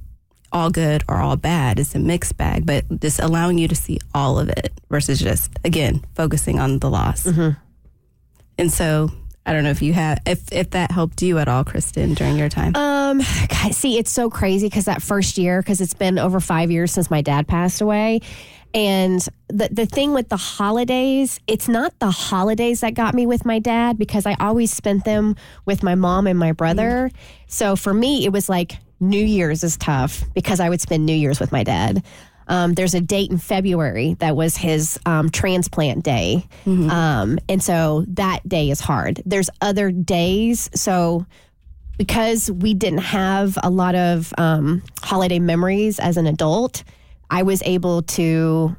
all 0.52 0.70
good 0.70 1.04
or 1.08 1.18
all 1.18 1.36
bad. 1.36 1.80
It's 1.80 1.96
a 1.96 2.00
mixed 2.00 2.38
bag, 2.38 2.66
but 2.66 3.00
just 3.00 3.20
allowing 3.20 3.58
you 3.58 3.68
to 3.68 3.76
see 3.76 4.00
all 4.14 4.40
of 4.40 4.50
it 4.50 4.72
versus 4.90 5.20
just, 5.20 5.52
again, 5.66 6.04
focusing 6.16 6.60
on 6.60 6.80
the 6.80 6.90
loss. 6.90 7.24
Mm-hmm. 7.24 7.60
And 8.60 8.72
so 8.72 9.10
I 9.46 9.54
don't 9.54 9.64
know 9.64 9.72
if 9.72 9.82
you 9.82 9.94
have, 9.94 10.20
if, 10.28 10.52
if 10.52 10.72
that 10.72 10.92
helped 10.92 11.22
you 11.22 11.40
at 11.40 11.48
all, 11.48 11.64
Kristen, 11.64 12.14
during 12.14 12.38
your 12.38 12.50
time. 12.50 12.76
Um, 12.76 13.20
God, 13.50 13.74
see, 13.74 13.98
it's 13.98 14.12
so 14.12 14.30
crazy 14.30 14.68
because 14.68 14.86
that 14.86 15.02
first 15.02 15.38
year, 15.38 15.62
because 15.62 15.82
it's 15.82 15.94
been 15.94 16.20
over 16.20 16.40
five 16.40 16.70
years 16.70 16.92
since 16.92 17.10
my 17.10 17.22
dad 17.22 17.48
passed 17.48 17.82
away. 17.82 18.20
And 18.72 19.20
the 19.48 19.68
the 19.72 19.88
thing 19.88 20.14
with 20.14 20.30
the 20.30 20.38
holidays, 20.38 21.40
it's 21.48 21.68
not 21.68 21.98
the 21.98 22.12
holidays 22.12 22.82
that 22.82 22.94
got 22.94 23.16
me 23.16 23.26
with 23.26 23.44
my 23.44 23.58
dad 23.58 23.98
because 23.98 24.28
I 24.28 24.36
always 24.40 24.72
spent 24.72 25.06
them 25.06 25.38
with 25.66 25.82
my 25.82 25.96
mom 25.96 26.28
and 26.28 26.38
my 26.38 26.52
brother. 26.52 27.10
So 27.48 27.76
for 27.76 27.92
me, 27.92 28.26
it 28.26 28.32
was 28.32 28.48
like 28.48 28.78
New 29.00 29.24
Year's 29.26 29.64
is 29.64 29.76
tough 29.78 30.24
because 30.36 30.60
I 30.60 30.70
would 30.70 30.82
spend 30.82 31.08
New 31.08 31.16
Year's 31.16 31.40
with 31.40 31.52
my 31.52 31.64
dad. 31.64 32.04
Um, 32.50 32.74
there's 32.74 32.94
a 32.94 33.00
date 33.00 33.32
in 33.32 33.38
February 33.38 34.16
that 34.20 34.36
was 34.36 34.58
his 34.58 35.00
um, 35.06 35.30
transplant 35.30 36.04
day. 36.04 36.46
Um, 36.90 37.40
and 37.48 37.64
so 37.64 38.04
that 38.10 38.48
day 38.50 38.70
is 38.72 38.82
hard. 38.82 39.22
There's 39.26 39.50
other 39.62 39.92
days. 39.92 40.70
So 40.74 41.26
because 41.98 42.50
we 42.50 42.74
didn't 42.74 43.00
have 43.00 43.58
a 43.62 43.70
lot 43.70 43.94
of 43.96 44.34
um, 44.38 44.82
holiday 45.04 45.40
memories 45.40 46.00
as 46.00 46.18
an 46.18 46.26
adult, 46.26 46.84
I 47.30 47.44
was 47.44 47.62
able 47.66 48.02
to 48.04 48.76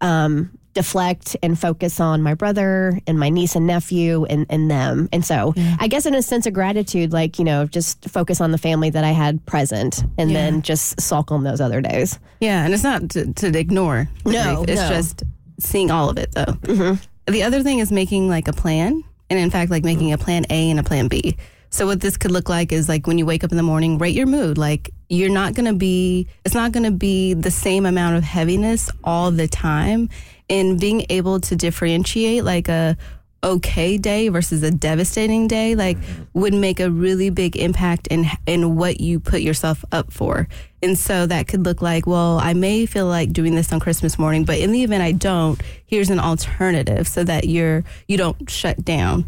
um, 0.00 0.58
deflect 0.74 1.36
and 1.42 1.58
focus 1.58 2.00
on 2.00 2.22
my 2.22 2.34
brother 2.34 2.98
and 3.06 3.18
my 3.18 3.28
niece 3.28 3.54
and 3.56 3.66
nephew 3.66 4.24
and, 4.24 4.46
and 4.48 4.70
them. 4.70 5.08
And 5.12 5.24
so 5.24 5.52
I 5.78 5.86
guess 5.88 6.06
in 6.06 6.14
a 6.14 6.22
sense 6.22 6.46
of 6.46 6.54
gratitude, 6.54 7.12
like, 7.12 7.38
you 7.38 7.44
know, 7.44 7.66
just 7.66 8.08
focus 8.08 8.40
on 8.40 8.52
the 8.52 8.58
family 8.58 8.88
that 8.90 9.04
I 9.04 9.10
had 9.10 9.44
present 9.46 10.02
and 10.16 10.30
Yeah. 10.30 10.38
then 10.40 10.62
just 10.62 11.00
sulk 11.00 11.30
on 11.30 11.44
those 11.44 11.60
other 11.60 11.80
days. 11.80 12.18
Yeah, 12.40 12.64
and 12.64 12.72
it's 12.72 12.82
not 12.84 13.10
to, 13.10 13.32
to 13.34 13.58
ignore. 13.58 14.08
No, 14.24 14.64
it's 14.66 14.80
no. 14.80 14.88
just 14.88 15.22
seeing 15.60 15.90
all 15.90 16.08
of 16.08 16.18
it 16.18 16.32
though. 16.32 16.44
Mm-hmm. 16.46 17.32
The 17.32 17.42
other 17.42 17.62
thing 17.62 17.78
is 17.78 17.92
making 17.92 18.28
like 18.28 18.48
a 18.48 18.52
plan, 18.52 19.04
and 19.30 19.38
in 19.38 19.50
fact, 19.50 19.70
like 19.70 19.84
making 19.84 20.12
a 20.12 20.18
plan 20.18 20.44
A 20.50 20.70
and 20.70 20.80
a 20.80 20.82
plan 20.82 21.08
B. 21.08 21.36
So 21.70 21.86
what 21.86 22.00
this 22.00 22.16
could 22.18 22.30
look 22.32 22.48
like 22.50 22.70
is 22.72 22.86
like 22.88 23.06
when 23.06 23.16
you 23.16 23.24
wake 23.24 23.44
up 23.44 23.50
in 23.50 23.56
the 23.56 23.62
morning, 23.62 23.96
rate 23.96 24.14
your 24.14 24.26
mood. 24.26 24.58
Like 24.58 24.90
you're 25.08 25.30
not 25.30 25.54
gonna 25.54 25.72
be, 25.72 26.26
it's 26.44 26.54
not 26.54 26.72
gonna 26.72 26.90
be 26.90 27.32
the 27.34 27.50
same 27.50 27.86
amount 27.86 28.16
of 28.16 28.24
heaviness 28.24 28.90
all 29.04 29.30
the 29.30 29.48
time, 29.48 30.10
and 30.52 30.78
being 30.78 31.06
able 31.08 31.40
to 31.40 31.56
differentiate 31.56 32.44
like 32.44 32.68
a 32.68 32.96
okay 33.42 33.98
day 33.98 34.28
versus 34.28 34.62
a 34.62 34.70
devastating 34.70 35.48
day 35.48 35.74
like 35.74 35.98
mm-hmm. 35.98 36.22
would 36.32 36.54
make 36.54 36.78
a 36.78 36.88
really 36.88 37.28
big 37.28 37.56
impact 37.56 38.06
in 38.06 38.24
in 38.46 38.76
what 38.76 39.00
you 39.00 39.18
put 39.18 39.40
yourself 39.40 39.84
up 39.90 40.12
for. 40.12 40.46
And 40.82 40.96
so 40.96 41.26
that 41.26 41.48
could 41.48 41.64
look 41.64 41.80
like, 41.80 42.06
well, 42.06 42.38
I 42.38 42.54
may 42.54 42.86
feel 42.86 43.06
like 43.06 43.32
doing 43.32 43.54
this 43.54 43.72
on 43.72 43.80
Christmas 43.80 44.18
morning, 44.18 44.44
but 44.44 44.58
in 44.58 44.72
the 44.72 44.82
event 44.82 45.02
I 45.02 45.12
don't, 45.12 45.60
here's 45.86 46.10
an 46.10 46.20
alternative 46.20 47.08
so 47.08 47.24
that 47.24 47.48
you're 47.48 47.82
you 48.06 48.16
don't 48.16 48.48
shut 48.48 48.84
down. 48.84 49.24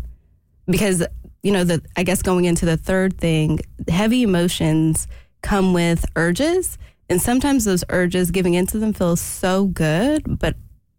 Because 0.67 1.05
you 1.43 1.53
know, 1.53 1.65
the 1.65 1.83
I 1.97 2.05
guess 2.05 2.23
going 2.23 2.45
into 2.45 2.67
the 2.67 2.77
third 2.77 3.19
thing, 3.19 3.61
heavy 3.89 4.23
emotions 4.23 5.09
come 5.43 5.73
with 5.73 6.05
urges, 6.17 6.79
and 7.09 7.21
sometimes 7.21 7.65
those 7.65 7.83
urges 7.89 8.31
giving 8.31 8.55
into 8.55 8.79
them 8.79 8.93
feels 8.93 9.21
so 9.21 9.67
good, 9.67 10.39
but 10.39 10.55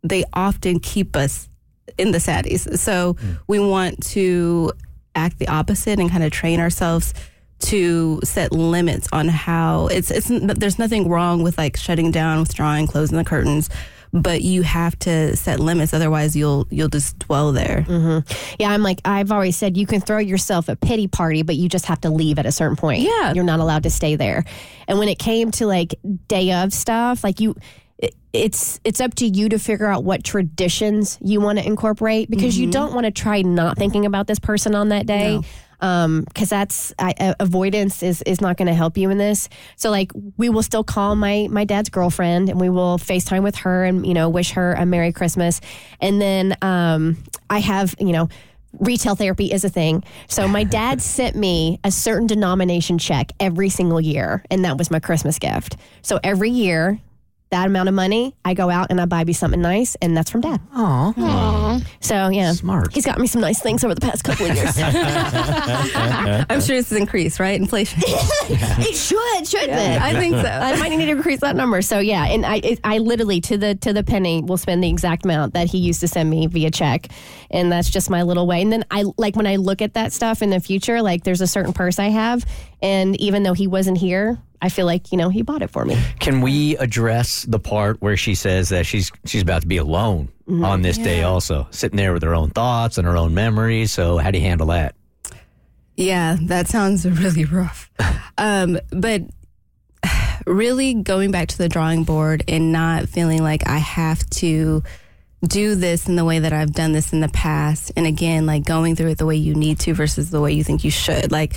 they 0.10 0.24
often 0.34 0.80
keep 0.80 1.16
us 1.16 1.50
in 1.98 2.12
the 2.12 2.18
saddies. 2.18 2.78
So 2.78 3.14
mm. 3.14 3.40
we 3.48 3.60
want 3.60 4.04
to 4.08 4.72
act 5.16 5.40
the 5.40 5.48
opposite 5.48 6.00
and 6.00 6.10
kind 6.10 6.24
of 6.24 6.32
train 6.32 6.60
ourselves 6.60 7.14
to 7.58 8.20
set 8.24 8.52
limits 8.52 9.08
on 9.14 9.28
how 9.30 9.88
it's 9.88 10.12
it's 10.12 10.28
there's 10.30 10.78
nothing 10.78 11.08
wrong 11.08 11.42
with 11.42 11.58
like 11.58 11.78
shutting 11.78 12.12
down, 12.12 12.40
withdrawing, 12.40 12.86
closing 12.86 13.18
the 13.18 13.24
curtains, 13.24 13.70
but 14.12 14.42
you 14.42 14.62
have 14.62 14.98
to 15.00 15.36
set 15.38 15.60
limits 15.60 15.94
otherwise 15.94 16.36
you'll 16.36 16.68
you'll 16.70 16.90
just 16.90 17.18
dwell 17.20 17.54
there. 17.54 17.86
Mm-hmm. 17.88 18.56
Yeah, 18.60 18.72
I'm 18.72 18.84
like, 18.84 19.00
I've 19.06 19.32
always 19.32 19.56
said 19.56 19.78
you 19.78 19.88
can 19.88 20.02
throw 20.02 20.20
yourself 20.20 20.68
a 20.68 20.76
pity 20.76 21.08
party, 21.08 21.44
but 21.44 21.56
you 21.56 21.70
just 21.70 21.86
have 21.86 22.02
to 22.02 22.10
leave 22.10 22.40
at 22.40 22.46
a 22.46 22.52
certain 22.52 22.76
point. 22.76 23.02
Yeah. 23.02 23.34
You're 23.34 23.46
not 23.46 23.62
allowed 23.62 23.84
to 23.84 23.90
stay 23.90 24.16
there. 24.16 24.44
And 24.88 25.00
when 25.00 25.08
it 25.08 25.18
came 25.18 25.52
to 25.52 25.66
like 25.66 25.96
day 26.28 26.52
of 26.52 26.74
stuff, 26.74 27.24
like 27.24 27.40
you, 27.40 27.52
it- 27.52 27.58
it's 28.36 28.80
it's 28.84 29.00
up 29.00 29.16
to 29.16 29.26
you 29.26 29.50
to 29.50 29.58
figure 29.58 29.88
out 29.88 30.04
what 30.04 30.24
traditions 30.24 31.18
you 31.22 31.40
want 31.40 31.58
to 31.60 31.66
incorporate 31.66 32.30
because 32.30 32.58
you 32.58 32.70
don't 32.70 32.94
want 32.94 33.06
to 33.06 33.12
try 33.12 33.42
not 33.42 33.78
thinking 33.78 34.06
about 34.06 34.28
this 34.28 34.40
person 34.40 34.76
on 34.76 34.90
that 34.90 35.06
day. 35.06 35.42
Um, 35.82 36.24
because 36.24 36.50
that's 36.50 36.94
I, 36.98 37.14
uh, 37.20 37.34
avoidance 37.40 38.02
is 38.02 38.22
is 38.24 38.40
not 38.42 38.58
going 38.58 38.68
to 38.68 38.74
help 38.74 38.98
you 38.98 39.10
in 39.10 39.18
this. 39.18 39.50
So 39.76 39.92
like 39.92 40.12
we 40.38 40.50
will 40.50 40.64
still 40.64 40.84
call 40.84 41.16
my 41.16 41.48
my 41.50 41.66
dad's 41.66 41.90
girlfriend 41.90 42.50
and 42.50 42.60
we 42.60 42.70
will 42.70 42.98
FaceTime 42.98 43.44
with 43.44 43.58
her 43.58 43.84
and 43.84 44.06
you 44.06 44.14
know 44.14 44.30
wish 44.30 44.52
her 44.52 44.74
a 44.74 44.86
Merry 44.86 45.12
Christmas. 45.12 45.62
And 46.00 46.22
then 46.22 46.56
um, 46.62 47.18
I 47.50 47.60
have 47.60 47.94
you 48.00 48.14
know 48.14 48.30
retail 48.80 49.16
therapy 49.16 49.52
is 49.52 49.64
a 49.64 49.70
thing. 49.70 50.04
So 50.28 50.48
my 50.48 50.64
dad 50.64 51.02
sent 51.02 51.36
me 51.36 51.80
a 51.84 51.92
certain 51.92 52.28
denomination 52.28 52.98
check 52.98 53.32
every 53.40 53.70
single 53.70 54.02
year, 54.02 54.44
and 54.50 54.66
that 54.66 54.78
was 54.78 54.90
my 54.92 55.00
Christmas 55.00 55.40
gift. 55.40 55.78
So 56.02 56.20
every 56.24 56.50
year 56.50 57.00
that 57.56 57.68
amount 57.68 57.88
of 57.88 57.96
money, 57.96 58.36
I 58.44 58.54
go 58.54 58.70
out 58.70 58.88
and 58.90 59.00
I 59.00 59.06
buy 59.06 59.24
me 59.24 59.32
something 59.32 59.62
nice, 59.62 59.96
and 60.02 60.16
that's 60.16 60.30
from 60.30 60.42
dad. 60.42 60.60
Aw. 60.74 61.80
So 62.02 62.28
yeah, 62.28 62.52
Smart. 62.52 62.94
He's 62.94 63.06
got 63.06 63.18
me 63.18 63.28
some 63.28 63.40
nice 63.40 63.62
things 63.62 63.82
over 63.86 63.96
the 63.96 64.02
past 64.02 64.26
couple 64.26 64.46
of 64.46 64.56
years. 64.56 64.78
I'm 64.78 66.60
sure 66.60 66.76
this 66.76 66.90
has 66.90 67.00
increased, 67.00 67.40
right? 67.40 67.60
Inflation. 67.60 68.02
it 68.06 68.94
should, 68.94 69.48
shouldn't 69.48 69.80
it? 69.80 70.02
I 70.02 70.20
think 70.20 70.36
so. 70.36 70.46
I 70.48 70.78
might 70.78 70.90
need 70.90 71.06
to 71.06 71.12
increase 71.12 71.40
that 71.40 71.56
number. 71.56 71.82
So 71.82 72.00
yeah, 72.00 72.26
and 72.26 72.46
I, 72.46 72.58
it, 72.58 72.82
I 72.84 72.98
literally 72.98 73.40
to 73.42 73.58
the 73.58 73.76
to 73.76 73.94
the 73.94 74.04
penny 74.04 74.42
will 74.42 74.58
spend 74.58 74.84
the 74.84 74.90
exact 74.90 75.24
amount 75.24 75.54
that 75.54 75.68
he 75.68 75.78
used 75.78 76.02
to 76.02 76.10
send 76.10 76.30
me 76.30 76.48
via 76.48 76.72
check, 76.72 77.08
and 77.50 77.72
that's 77.72 77.90
just 77.90 78.10
my 78.10 78.24
little 78.24 78.48
way. 78.48 78.62
And 78.62 78.72
then 78.72 78.84
I 78.92 79.06
like 79.18 79.38
when 79.38 79.48
I 79.48 79.56
look 79.56 79.82
at 79.82 79.94
that 79.94 80.12
stuff 80.12 80.42
in 80.42 80.50
the 80.50 80.60
future, 80.60 81.02
like 81.02 81.24
there's 81.24 81.42
a 81.42 81.48
certain 81.48 81.72
purse 81.72 82.00
I 82.00 82.10
have, 82.10 82.46
and 82.82 83.20
even 83.22 83.44
though 83.44 83.54
he 83.54 83.68
wasn't 83.68 83.98
here, 83.98 84.40
I 84.66 84.70
feel 84.70 84.88
like 84.88 85.12
you 85.12 85.18
know 85.20 85.30
he 85.30 85.44
bought 85.44 85.62
it 85.62 85.70
for 85.70 85.86
me. 85.86 85.96
Can 86.20 86.42
we 86.42 86.76
address 86.78 87.44
the 87.44 87.60
part 87.60 88.02
where 88.02 88.18
she 88.18 88.34
says 88.34 88.70
that 88.70 88.88
she's 88.88 89.12
she's 89.24 89.44
about 89.44 89.62
to 89.62 89.68
be 89.68 89.78
alone 89.78 90.30
on 90.50 90.82
this 90.82 90.98
day 90.98 91.22
also, 91.22 91.68
sitting 91.70 91.98
there 91.98 92.14
with 92.14 92.24
her 92.24 92.34
own 92.34 92.50
thoughts 92.50 92.98
and 92.98 93.06
her 93.06 93.16
own 93.16 93.36
memories? 93.36 93.92
So 93.92 94.18
how 94.18 94.32
do 94.32 94.40
you 94.40 94.44
handle 94.44 94.68
that? 94.68 94.96
Yeah, 95.96 96.38
that 96.42 96.68
sounds 96.68 97.06
really 97.06 97.46
rough. 97.46 97.92
Um, 98.40 98.80
but 98.90 99.22
really 100.48 100.96
going 100.96 101.30
back 101.30 101.50
to 101.50 101.58
the 101.60 101.70
drawing 101.70 102.04
board 102.04 102.44
and 102.48 102.72
not 102.72 103.08
feeling 103.08 103.44
like 103.44 103.68
I 103.68 103.78
have 103.78 104.28
to 104.32 104.82
do 105.46 105.76
this 105.76 106.08
in 106.08 106.16
the 106.16 106.26
way 106.26 106.40
that 106.40 106.54
I've 106.54 106.74
done 106.74 106.92
this 106.92 107.14
in 107.14 107.20
the 107.20 107.30
past. 107.30 107.92
And 107.96 108.08
again, 108.08 108.48
like 108.48 108.66
going 108.66 108.96
through 108.96 109.12
it 109.12 109.20
the 109.20 109.28
way 109.28 109.36
you 109.36 109.54
need 109.54 109.80
to 109.82 109.94
versus 109.94 110.32
the 110.32 110.42
way 110.42 110.54
you 110.54 110.64
think 110.64 110.84
you 110.84 110.90
should. 110.90 111.32
Like, 111.32 111.56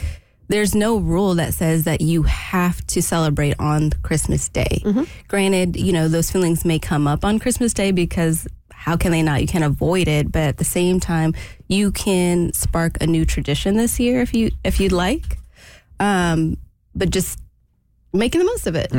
there's 0.48 0.74
no 0.74 0.96
rule 0.98 1.34
that 1.36 1.54
says 1.54 1.84
that 1.84 2.00
you 2.00 2.22
have 2.24 2.84
to 2.88 3.02
celebrate 3.02 3.54
on 3.58 3.90
Christmas 4.02 4.48
Day. 4.48 4.82
Granted, 5.28 5.76
you 5.76 5.92
know, 5.92 6.08
those 6.08 6.30
feelings 6.30 6.64
may 6.64 6.78
come 6.78 7.06
up 7.06 7.24
on 7.24 7.38
Christmas 7.38 7.72
Day 7.74 7.92
because 7.92 8.48
how 8.72 8.96
can 8.96 9.12
they 9.12 9.22
not? 9.22 9.40
You 9.40 9.46
can't 9.46 9.64
avoid 9.64 10.08
it, 10.08 10.32
but 10.32 10.42
at 10.42 10.56
the 10.56 10.64
same 10.64 11.00
time, 11.00 11.34
you 11.68 11.90
can 11.92 12.52
spark 12.54 12.96
a 13.02 13.06
new 13.06 13.24
tradition 13.24 13.76
this 13.76 14.00
year 14.00 14.20
if 14.22 14.32
you 14.32 14.50
if 14.64 14.80
you'd 14.80 14.92
like. 14.92 15.38
Um, 16.00 16.56
but 16.94 17.10
just 17.10 17.38
making 18.12 18.38
the 18.40 18.46
most 18.46 18.66
of 18.66 18.74
it, 18.74 18.90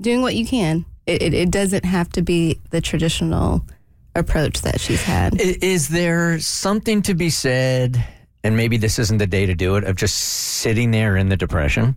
doing 0.00 0.22
what 0.22 0.34
you 0.34 0.46
can. 0.46 0.84
It, 1.06 1.22
it, 1.22 1.34
it 1.34 1.50
doesn't 1.50 1.84
have 1.84 2.08
to 2.10 2.22
be 2.22 2.60
the 2.70 2.80
traditional 2.80 3.64
approach 4.14 4.62
that 4.62 4.80
she's 4.80 5.02
had. 5.02 5.40
Is 5.40 5.88
there 5.88 6.38
something 6.38 7.02
to 7.02 7.14
be 7.14 7.30
said, 7.30 8.02
and 8.44 8.56
maybe 8.56 8.76
this 8.76 8.98
isn't 8.98 9.18
the 9.18 9.26
day 9.26 9.46
to 9.46 9.54
do 9.54 9.76
it, 9.76 9.84
of 9.84 9.96
just 9.96 10.16
sitting 10.16 10.90
there 10.90 11.16
in 11.16 11.28
the 11.28 11.36
depression? 11.36 11.96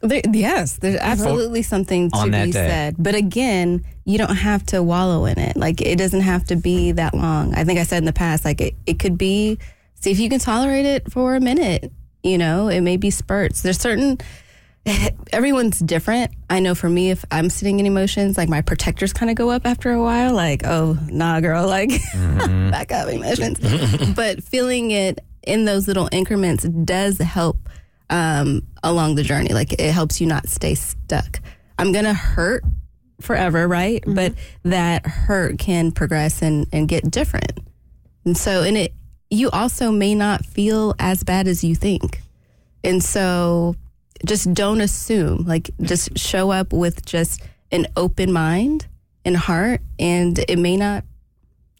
There, 0.00 0.22
yes, 0.32 0.76
there's 0.76 1.00
absolutely 1.00 1.62
something 1.62 2.10
to 2.10 2.24
be 2.26 2.30
day. 2.30 2.52
said. 2.52 2.94
But 2.98 3.14
again, 3.14 3.84
you 4.04 4.16
don't 4.16 4.36
have 4.36 4.64
to 4.66 4.82
wallow 4.82 5.24
in 5.24 5.38
it. 5.38 5.56
Like 5.56 5.80
it 5.80 5.96
doesn't 5.96 6.20
have 6.20 6.44
to 6.44 6.56
be 6.56 6.92
that 6.92 7.14
long. 7.14 7.54
I 7.54 7.64
think 7.64 7.80
I 7.80 7.82
said 7.82 7.98
in 7.98 8.04
the 8.04 8.12
past, 8.12 8.44
like 8.44 8.60
it, 8.60 8.74
it 8.86 8.98
could 8.98 9.18
be, 9.18 9.58
see 9.96 10.10
if 10.12 10.20
you 10.20 10.28
can 10.28 10.38
tolerate 10.38 10.86
it 10.86 11.10
for 11.10 11.34
a 11.34 11.40
minute. 11.40 11.90
You 12.22 12.38
know, 12.38 12.68
it 12.68 12.80
may 12.80 12.96
be 12.96 13.10
spurts. 13.10 13.62
There's 13.62 13.80
certain, 13.80 14.18
everyone's 15.32 15.80
different. 15.80 16.32
I 16.48 16.60
know 16.60 16.76
for 16.76 16.88
me, 16.88 17.10
if 17.10 17.24
I'm 17.32 17.50
sitting 17.50 17.80
in 17.80 17.86
emotions, 17.86 18.36
like 18.36 18.48
my 18.48 18.60
protectors 18.60 19.12
kind 19.12 19.30
of 19.30 19.36
go 19.36 19.50
up 19.50 19.66
after 19.66 19.90
a 19.90 20.02
while. 20.02 20.32
Like, 20.32 20.64
oh, 20.64 20.96
nah, 21.08 21.40
girl, 21.40 21.66
like 21.66 21.90
mm-hmm. 22.12 22.70
back 22.70 22.92
up 22.92 23.08
emotions. 23.08 23.58
but 24.14 24.44
feeling 24.44 24.92
it 24.92 25.18
in 25.48 25.64
those 25.64 25.88
little 25.88 26.08
increments 26.12 26.64
does 26.64 27.18
help 27.18 27.68
um, 28.10 28.66
along 28.82 29.14
the 29.14 29.22
journey. 29.22 29.52
Like 29.52 29.72
it 29.72 29.92
helps 29.92 30.20
you 30.20 30.26
not 30.26 30.48
stay 30.48 30.74
stuck. 30.74 31.40
I'm 31.78 31.92
gonna 31.92 32.14
hurt 32.14 32.64
forever, 33.20 33.66
right? 33.66 34.02
But 34.06 34.34
that 34.64 35.06
hurt 35.06 35.58
can 35.58 35.92
progress 35.92 36.42
and, 36.42 36.66
and 36.72 36.88
get 36.88 37.10
different. 37.10 37.58
And 38.24 38.36
so, 38.36 38.62
and 38.62 38.76
it, 38.76 38.94
you 39.30 39.50
also 39.50 39.90
may 39.90 40.14
not 40.14 40.44
feel 40.44 40.94
as 40.98 41.24
bad 41.24 41.48
as 41.48 41.64
you 41.64 41.74
think. 41.74 42.20
And 42.84 43.02
so 43.02 43.74
just 44.24 44.52
don't 44.54 44.80
assume, 44.80 45.44
like 45.44 45.70
just 45.82 46.18
show 46.18 46.50
up 46.50 46.72
with 46.72 47.04
just 47.04 47.42
an 47.70 47.86
open 47.96 48.32
mind 48.32 48.86
and 49.24 49.36
heart 49.36 49.80
and 49.98 50.38
it 50.48 50.58
may 50.58 50.76
not, 50.76 51.04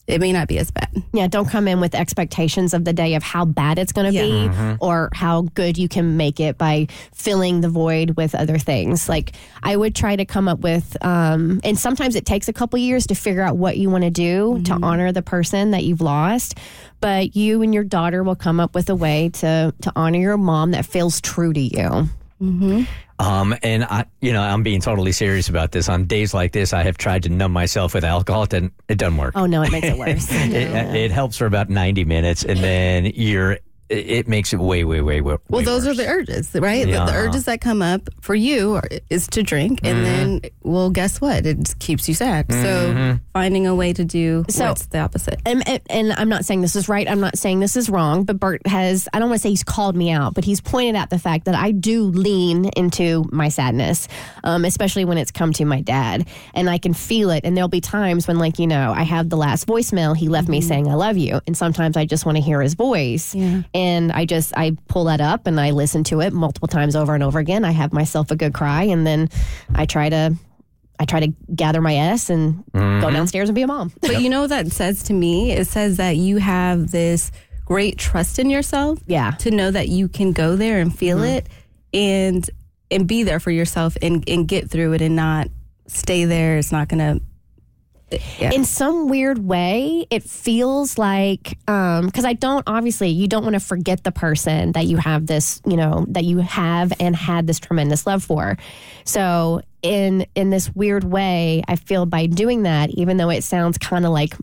it 0.08 0.22
may 0.22 0.32
not 0.32 0.48
be 0.48 0.58
as 0.58 0.70
bad. 0.70 0.88
Yeah, 1.12 1.26
don't 1.28 1.48
come 1.48 1.68
in 1.68 1.80
with 1.80 1.94
expectations 1.94 2.72
of 2.72 2.84
the 2.86 2.94
day 2.94 3.14
of 3.14 3.22
how 3.22 3.44
bad 3.44 3.78
it's 3.78 3.92
going 3.92 4.10
to 4.10 4.12
Yeah. 4.12 4.22
be 4.22 4.30
mm-hmm. 4.30 4.74
or 4.80 5.10
how 5.12 5.42
good 5.54 5.76
you 5.76 5.86
can 5.86 6.16
make 6.16 6.40
it 6.40 6.56
by 6.56 6.88
filling 7.12 7.60
the 7.60 7.68
void 7.68 8.16
with 8.16 8.34
other 8.34 8.58
things. 8.58 9.06
Like 9.08 9.32
I 9.62 9.76
would 9.76 9.94
try 9.94 10.16
to 10.16 10.24
come 10.24 10.48
up 10.48 10.60
with, 10.60 10.96
um, 11.04 11.60
and 11.62 11.78
sometimes 11.78 12.16
it 12.16 12.24
takes 12.24 12.48
a 12.48 12.54
couple 12.54 12.78
years 12.78 13.06
to 13.08 13.14
figure 13.14 13.42
out 13.42 13.58
what 13.58 13.76
you 13.76 13.90
want 13.90 14.04
to 14.04 14.10
do 14.10 14.62
to 14.64 14.72
mm-hmm. 14.72 14.84
honor 14.84 15.12
the 15.12 15.22
person 15.22 15.72
that 15.72 15.84
you've 15.84 16.00
lost. 16.00 16.56
But 17.00 17.36
you 17.36 17.60
and 17.62 17.74
your 17.74 17.84
daughter 17.84 18.24
will 18.24 18.34
come 18.34 18.58
up 18.58 18.74
with 18.74 18.88
a 18.88 18.96
way 18.96 19.28
to 19.34 19.74
to 19.82 19.92
honor 19.94 20.18
your 20.18 20.38
mom 20.38 20.70
that 20.70 20.86
feels 20.86 21.20
true 21.20 21.52
to 21.52 21.60
you. 21.60 22.08
Mm-hmm. 22.40 22.82
Um, 23.20 23.54
and 23.62 23.84
I, 23.84 24.04
you 24.20 24.32
know, 24.32 24.42
I'm 24.42 24.62
being 24.62 24.80
totally 24.80 25.12
serious 25.12 25.48
about 25.48 25.72
this. 25.72 25.88
On 25.88 26.04
days 26.06 26.32
like 26.34 26.52
this, 26.52 26.72
I 26.72 26.84
have 26.84 26.96
tried 26.98 27.24
to 27.24 27.28
numb 27.28 27.52
myself 27.52 27.94
with 27.94 28.04
alcohol. 28.04 28.44
It 28.44 28.50
doesn't, 28.50 28.72
it 28.88 28.98
doesn't 28.98 29.16
work. 29.16 29.32
Oh 29.36 29.46
no, 29.46 29.62
it 29.62 29.72
makes 29.72 29.88
it 29.88 29.98
worse. 29.98 30.26
it, 30.30 30.54
it 30.94 31.10
helps 31.10 31.36
for 31.36 31.46
about 31.46 31.68
90 31.68 32.04
minutes, 32.04 32.44
and 32.44 32.58
then 32.60 33.06
you're, 33.06 33.58
it, 33.88 34.10
it 34.10 34.28
makes 34.28 34.52
it 34.52 34.58
way, 34.58 34.84
way, 34.84 35.00
way, 35.00 35.20
way. 35.20 35.36
Well, 35.48 35.60
way 35.60 35.64
those 35.64 35.86
are 35.86 35.94
the 35.94 36.06
urges, 36.06 36.54
right? 36.54 36.84
The- 36.84 36.90
Yeah. 36.90 37.06
The, 37.06 37.14
urges 37.14 37.44
that 37.44 37.60
come 37.60 37.82
up 37.82 38.08
for 38.20 38.34
you 38.34 38.74
are, 38.76 38.88
is 39.10 39.26
to 39.28 39.42
drink, 39.42 39.80
and 39.82 39.98
mm-hmm. 39.98 40.04
then, 40.04 40.40
well, 40.62 40.90
guess 40.90 41.20
what? 41.20 41.46
It 41.46 41.78
keeps 41.78 42.08
you 42.08 42.14
sad. 42.14 42.50
So 42.50 42.56
mm-hmm. 42.56 43.16
finding 43.32 43.66
a 43.66 43.74
way 43.74 43.92
to 43.92 44.04
do 44.04 44.44
So- 44.48 44.68
what's 44.68 44.86
the 44.86 44.98
opposite. 44.98 45.40
and, 45.46 45.66
and, 45.68 45.80
and 45.90 46.12
I'm 46.12 46.28
not 46.28 46.44
saying 46.44 46.60
this 46.60 46.76
is 46.76 46.88
right. 46.88 47.08
I'm 47.08 47.20
not 47.20 47.38
saying 47.38 47.60
this 47.60 47.76
is 47.76 47.88
wrong. 47.88 48.24
But 48.24 48.38
Bert 48.38 48.66
has, 48.66 49.08
I 49.12 49.18
don't 49.18 49.28
want 49.30 49.40
to 49.40 49.42
say 49.42 49.50
he's 49.50 49.64
called 49.64 49.96
me 49.96 50.10
out, 50.10 50.34
but 50.34 50.44
he's 50.44 50.60
pointed 50.60 50.96
out 50.96 51.10
the 51.10 51.18
fact 51.18 51.46
that 51.46 51.54
I 51.54 51.72
do 51.72 52.04
lean 52.04 52.66
into 52.76 53.24
my 53.32 53.48
sadness, 53.48 54.08
um, 54.44 54.64
especially 54.64 55.04
when 55.04 55.18
it's 55.18 55.30
come 55.30 55.52
to 55.54 55.64
my 55.64 55.80
dad. 55.80 56.28
And 56.54 56.68
I 56.68 56.78
can 56.78 56.94
feel 56.94 57.30
it. 57.30 57.44
And 57.44 57.56
there'll 57.56 57.68
be 57.68 57.80
times 57.80 58.28
when, 58.28 58.38
like, 58.38 58.58
you 58.58 58.66
know, 58.66 58.92
I 58.94 59.02
have 59.02 59.28
the 59.28 59.36
last 59.36 59.66
voicemail, 59.66 60.16
he 60.16 60.28
left 60.28 60.48
me 60.48 60.60
mm-hmm. 60.60 60.68
saying, 60.68 60.88
I 60.88 60.94
love 60.94 61.16
you. 61.16 61.40
And 61.46 61.56
sometimes 61.56 61.96
I 61.96 62.04
just 62.04 62.26
want 62.26 62.36
to 62.36 62.42
hear 62.42 62.60
his 62.60 62.74
voice. 62.74 63.34
Yeah. 63.34 63.62
And 63.78 64.10
I 64.10 64.24
just, 64.24 64.52
I 64.56 64.76
pull 64.88 65.04
that 65.04 65.20
up 65.20 65.46
and 65.46 65.60
I 65.60 65.70
listen 65.70 66.02
to 66.04 66.20
it 66.20 66.32
multiple 66.32 66.66
times 66.66 66.96
over 66.96 67.14
and 67.14 67.22
over 67.22 67.38
again. 67.38 67.64
I 67.64 67.70
have 67.70 67.92
myself 67.92 68.32
a 68.32 68.36
good 68.36 68.52
cry. 68.52 68.82
And 68.82 69.06
then 69.06 69.28
I 69.72 69.86
try 69.86 70.08
to, 70.08 70.34
I 70.98 71.04
try 71.04 71.20
to 71.20 71.28
gather 71.54 71.80
my 71.80 71.94
S 71.94 72.28
and 72.28 72.64
go 72.72 72.80
mm-hmm. 72.80 73.14
downstairs 73.14 73.48
and 73.48 73.54
be 73.54 73.62
a 73.62 73.68
mom. 73.68 73.92
But 74.00 74.20
you 74.20 74.30
know 74.30 74.40
what 74.40 74.50
that 74.50 74.72
says 74.72 75.04
to 75.04 75.12
me? 75.12 75.52
It 75.52 75.68
says 75.68 75.98
that 75.98 76.16
you 76.16 76.38
have 76.38 76.90
this 76.90 77.30
great 77.64 77.98
trust 77.98 78.40
in 78.40 78.50
yourself. 78.50 78.98
Yeah. 79.06 79.30
To 79.30 79.52
know 79.52 79.70
that 79.70 79.88
you 79.88 80.08
can 80.08 80.32
go 80.32 80.56
there 80.56 80.80
and 80.80 80.92
feel 80.96 81.18
mm-hmm. 81.18 81.36
it 81.36 81.48
and 81.94 82.50
and 82.90 83.06
be 83.06 83.22
there 83.22 83.38
for 83.38 83.52
yourself 83.52 83.96
and, 84.02 84.28
and 84.28 84.48
get 84.48 84.70
through 84.70 84.94
it 84.94 85.02
and 85.02 85.14
not 85.14 85.48
stay 85.86 86.24
there. 86.24 86.58
It's 86.58 86.72
not 86.72 86.88
gonna 86.88 87.20
yeah. 88.38 88.50
in 88.52 88.64
some 88.64 89.08
weird 89.08 89.38
way 89.38 90.06
it 90.10 90.22
feels 90.22 90.98
like 90.98 91.58
um 91.68 92.06
because 92.06 92.24
i 92.24 92.32
don't 92.32 92.64
obviously 92.66 93.08
you 93.08 93.28
don't 93.28 93.42
want 93.42 93.54
to 93.54 93.60
forget 93.60 94.02
the 94.04 94.12
person 94.12 94.72
that 94.72 94.86
you 94.86 94.96
have 94.96 95.26
this 95.26 95.60
you 95.66 95.76
know 95.76 96.04
that 96.08 96.24
you 96.24 96.38
have 96.38 96.92
and 97.00 97.14
had 97.14 97.46
this 97.46 97.58
tremendous 97.58 98.06
love 98.06 98.22
for 98.22 98.56
so 99.04 99.60
in 99.82 100.26
in 100.34 100.50
this 100.50 100.74
weird 100.74 101.04
way 101.04 101.62
i 101.68 101.76
feel 101.76 102.06
by 102.06 102.26
doing 102.26 102.62
that 102.62 102.90
even 102.90 103.16
though 103.16 103.30
it 103.30 103.44
sounds 103.44 103.78
kind 103.78 104.04
of 104.04 104.10
like 104.10 104.34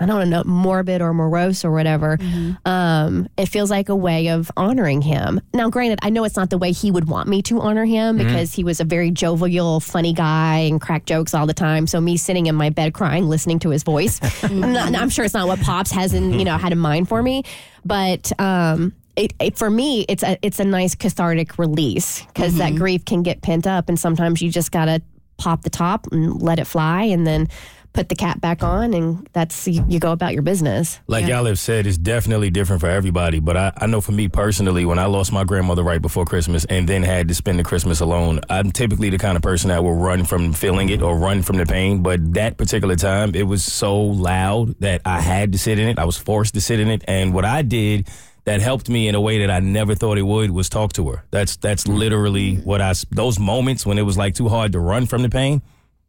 I 0.00 0.06
don't 0.06 0.28
know, 0.28 0.42
morbid 0.44 1.00
or 1.00 1.14
morose 1.14 1.64
or 1.64 1.70
whatever. 1.70 2.18
Um, 2.64 3.28
it 3.36 3.46
feels 3.46 3.70
like 3.70 3.88
a 3.88 3.96
way 3.96 4.28
of 4.28 4.50
honoring 4.56 5.02
him. 5.02 5.40
Now, 5.52 5.70
granted, 5.70 6.00
I 6.02 6.10
know 6.10 6.24
it's 6.24 6.36
not 6.36 6.50
the 6.50 6.58
way 6.58 6.72
he 6.72 6.90
would 6.90 7.08
want 7.08 7.28
me 7.28 7.42
to 7.42 7.60
honor 7.60 7.84
him 7.84 8.16
because 8.16 8.52
he 8.52 8.64
was 8.64 8.80
a 8.80 8.84
very 8.84 9.10
jovial, 9.10 9.80
funny 9.80 10.12
guy 10.12 10.58
and 10.58 10.80
cracked 10.80 11.06
jokes 11.06 11.34
all 11.34 11.46
the 11.46 11.54
time. 11.54 11.86
So 11.86 12.00
me 12.00 12.16
sitting 12.16 12.46
in 12.46 12.54
my 12.54 12.70
bed 12.70 12.94
crying, 12.94 13.28
listening 13.28 13.60
to 13.60 13.70
his 13.70 13.82
voice, 13.82 14.20
I'm, 14.44 14.60
not, 14.72 14.94
I'm 14.94 15.10
sure 15.10 15.24
it's 15.24 15.34
not 15.34 15.46
what 15.46 15.60
Pops 15.60 15.92
has 15.92 16.12
in 16.12 16.38
you 16.38 16.44
know 16.44 16.56
had 16.56 16.72
in 16.72 16.78
mind 16.78 17.08
for 17.08 17.22
me, 17.22 17.44
but. 17.84 18.32
Um, 18.40 18.94
it, 19.16 19.32
it, 19.38 19.56
for 19.56 19.70
me, 19.70 20.04
it's 20.08 20.24
a 20.24 20.36
it's 20.42 20.58
a 20.58 20.64
nice 20.64 20.96
cathartic 20.96 21.56
release 21.56 22.22
because 22.26 22.56
that 22.56 22.74
grief 22.74 23.04
can 23.04 23.22
get 23.22 23.42
pent 23.42 23.64
up, 23.64 23.88
and 23.88 23.96
sometimes 23.96 24.42
you 24.42 24.50
just 24.50 24.72
gotta 24.72 25.02
pop 25.36 25.62
the 25.62 25.70
top 25.70 26.08
and 26.10 26.42
let 26.42 26.58
it 26.58 26.64
fly, 26.64 27.04
and 27.04 27.24
then 27.24 27.48
put 27.94 28.08
the 28.08 28.14
cap 28.14 28.40
back 28.40 28.62
on, 28.62 28.92
and 28.92 29.26
that's 29.32 29.66
you, 29.66 29.84
you 29.88 29.98
go 29.98 30.12
about 30.12 30.34
your 30.34 30.42
business. 30.42 30.98
Like 31.06 31.26
y'all 31.26 31.46
have 31.46 31.58
said, 31.58 31.86
it's 31.86 31.96
definitely 31.96 32.50
different 32.50 32.80
for 32.80 32.88
everybody. 32.88 33.40
But 33.40 33.56
I, 33.56 33.72
I 33.78 33.86
know 33.86 34.00
for 34.02 34.12
me 34.12 34.28
personally, 34.28 34.84
when 34.84 34.98
I 34.98 35.06
lost 35.06 35.32
my 35.32 35.44
grandmother 35.44 35.82
right 35.82 36.02
before 36.02 36.26
Christmas 36.26 36.66
and 36.66 36.88
then 36.88 37.02
had 37.02 37.28
to 37.28 37.34
spend 37.34 37.58
the 37.58 37.64
Christmas 37.64 38.00
alone, 38.00 38.40
I'm 38.50 38.72
typically 38.72 39.08
the 39.08 39.18
kind 39.18 39.36
of 39.36 39.42
person 39.42 39.68
that 39.68 39.82
will 39.82 39.94
run 39.94 40.24
from 40.24 40.52
feeling 40.52 40.90
it 40.90 41.00
or 41.00 41.16
run 41.16 41.42
from 41.42 41.56
the 41.56 41.64
pain. 41.64 42.02
But 42.02 42.34
that 42.34 42.58
particular 42.58 42.96
time, 42.96 43.34
it 43.34 43.44
was 43.44 43.64
so 43.64 43.98
loud 43.98 44.78
that 44.80 45.00
I 45.04 45.20
had 45.20 45.52
to 45.52 45.58
sit 45.58 45.78
in 45.78 45.88
it. 45.88 45.98
I 45.98 46.04
was 46.04 46.18
forced 46.18 46.54
to 46.54 46.60
sit 46.60 46.80
in 46.80 46.88
it. 46.88 47.04
And 47.06 47.32
what 47.32 47.44
I 47.44 47.62
did 47.62 48.08
that 48.44 48.60
helped 48.60 48.88
me 48.88 49.08
in 49.08 49.14
a 49.14 49.20
way 49.20 49.38
that 49.38 49.50
I 49.50 49.60
never 49.60 49.94
thought 49.94 50.18
it 50.18 50.22
would 50.22 50.50
was 50.50 50.68
talk 50.68 50.92
to 50.94 51.08
her. 51.10 51.24
That's 51.30 51.56
that's 51.56 51.86
literally 51.86 52.56
what 52.56 52.80
I 52.80 52.92
those 53.10 53.38
moments 53.38 53.86
when 53.86 53.98
it 53.98 54.02
was 54.02 54.18
like 54.18 54.34
too 54.34 54.48
hard 54.48 54.72
to 54.72 54.80
run 54.80 55.06
from 55.06 55.22
the 55.22 55.30
pain. 55.30 55.62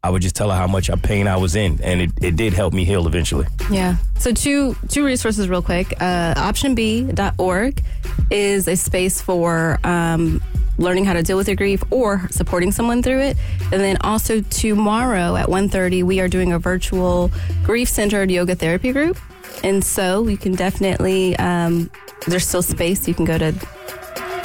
I 0.06 0.10
would 0.10 0.22
just 0.22 0.36
tell 0.36 0.52
her 0.52 0.56
how 0.56 0.68
much 0.68 0.92
pain 1.02 1.28
I 1.28 1.36
was 1.36 1.56
in, 1.56 1.82
and 1.82 2.00
it, 2.00 2.12
it 2.22 2.36
did 2.36 2.54
help 2.54 2.74
me 2.76 2.86
heal 2.86 3.08
eventually. 3.08 3.48
Yeah. 3.72 3.98
So 4.20 4.32
two 4.32 4.76
two 4.88 5.04
resources 5.04 5.50
real 5.50 5.64
quick. 5.64 5.94
Uh, 6.00 6.36
optionb.org 6.36 7.82
is 8.30 8.68
a 8.68 8.76
space 8.76 9.20
for 9.20 9.80
um, 9.84 10.44
learning 10.78 11.06
how 11.06 11.14
to 11.14 11.24
deal 11.24 11.38
with 11.38 11.48
your 11.48 11.56
grief 11.56 11.84
or 11.90 12.28
supporting 12.30 12.72
someone 12.72 13.02
through 13.02 13.22
it. 13.22 13.38
And 13.72 13.82
then 13.82 13.98
also 14.02 14.42
tomorrow 14.42 15.36
at 15.36 15.48
1.30, 15.48 16.04
we 16.04 16.20
are 16.20 16.28
doing 16.28 16.54
a 16.54 16.60
virtual 16.60 17.32
grief-centered 17.64 18.30
yoga 18.30 18.56
therapy 18.56 18.92
group. 18.92 19.18
And 19.64 19.84
so 19.84 20.28
you 20.28 20.38
can 20.38 20.54
definitely, 20.54 21.36
um, 21.38 21.90
there's 22.28 22.48
still 22.48 22.62
space. 22.62 23.08
You 23.08 23.14
can 23.14 23.26
go 23.26 23.38
to 23.38 23.54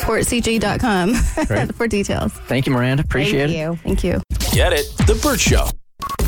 portcg.com 0.01 1.15
for 1.75 1.87
details. 1.89 2.33
Thank 2.33 2.67
you, 2.67 2.73
Miranda. 2.73 3.03
Appreciate 3.03 3.49
Thank 3.49 3.53
it. 3.53 3.59
you. 3.59 3.77
Thank 3.83 4.05
you. 4.05 4.23
Get 4.53 4.73
it? 4.73 4.87
The 5.07 5.19
Bert 5.23 5.41
Show. 5.41 5.69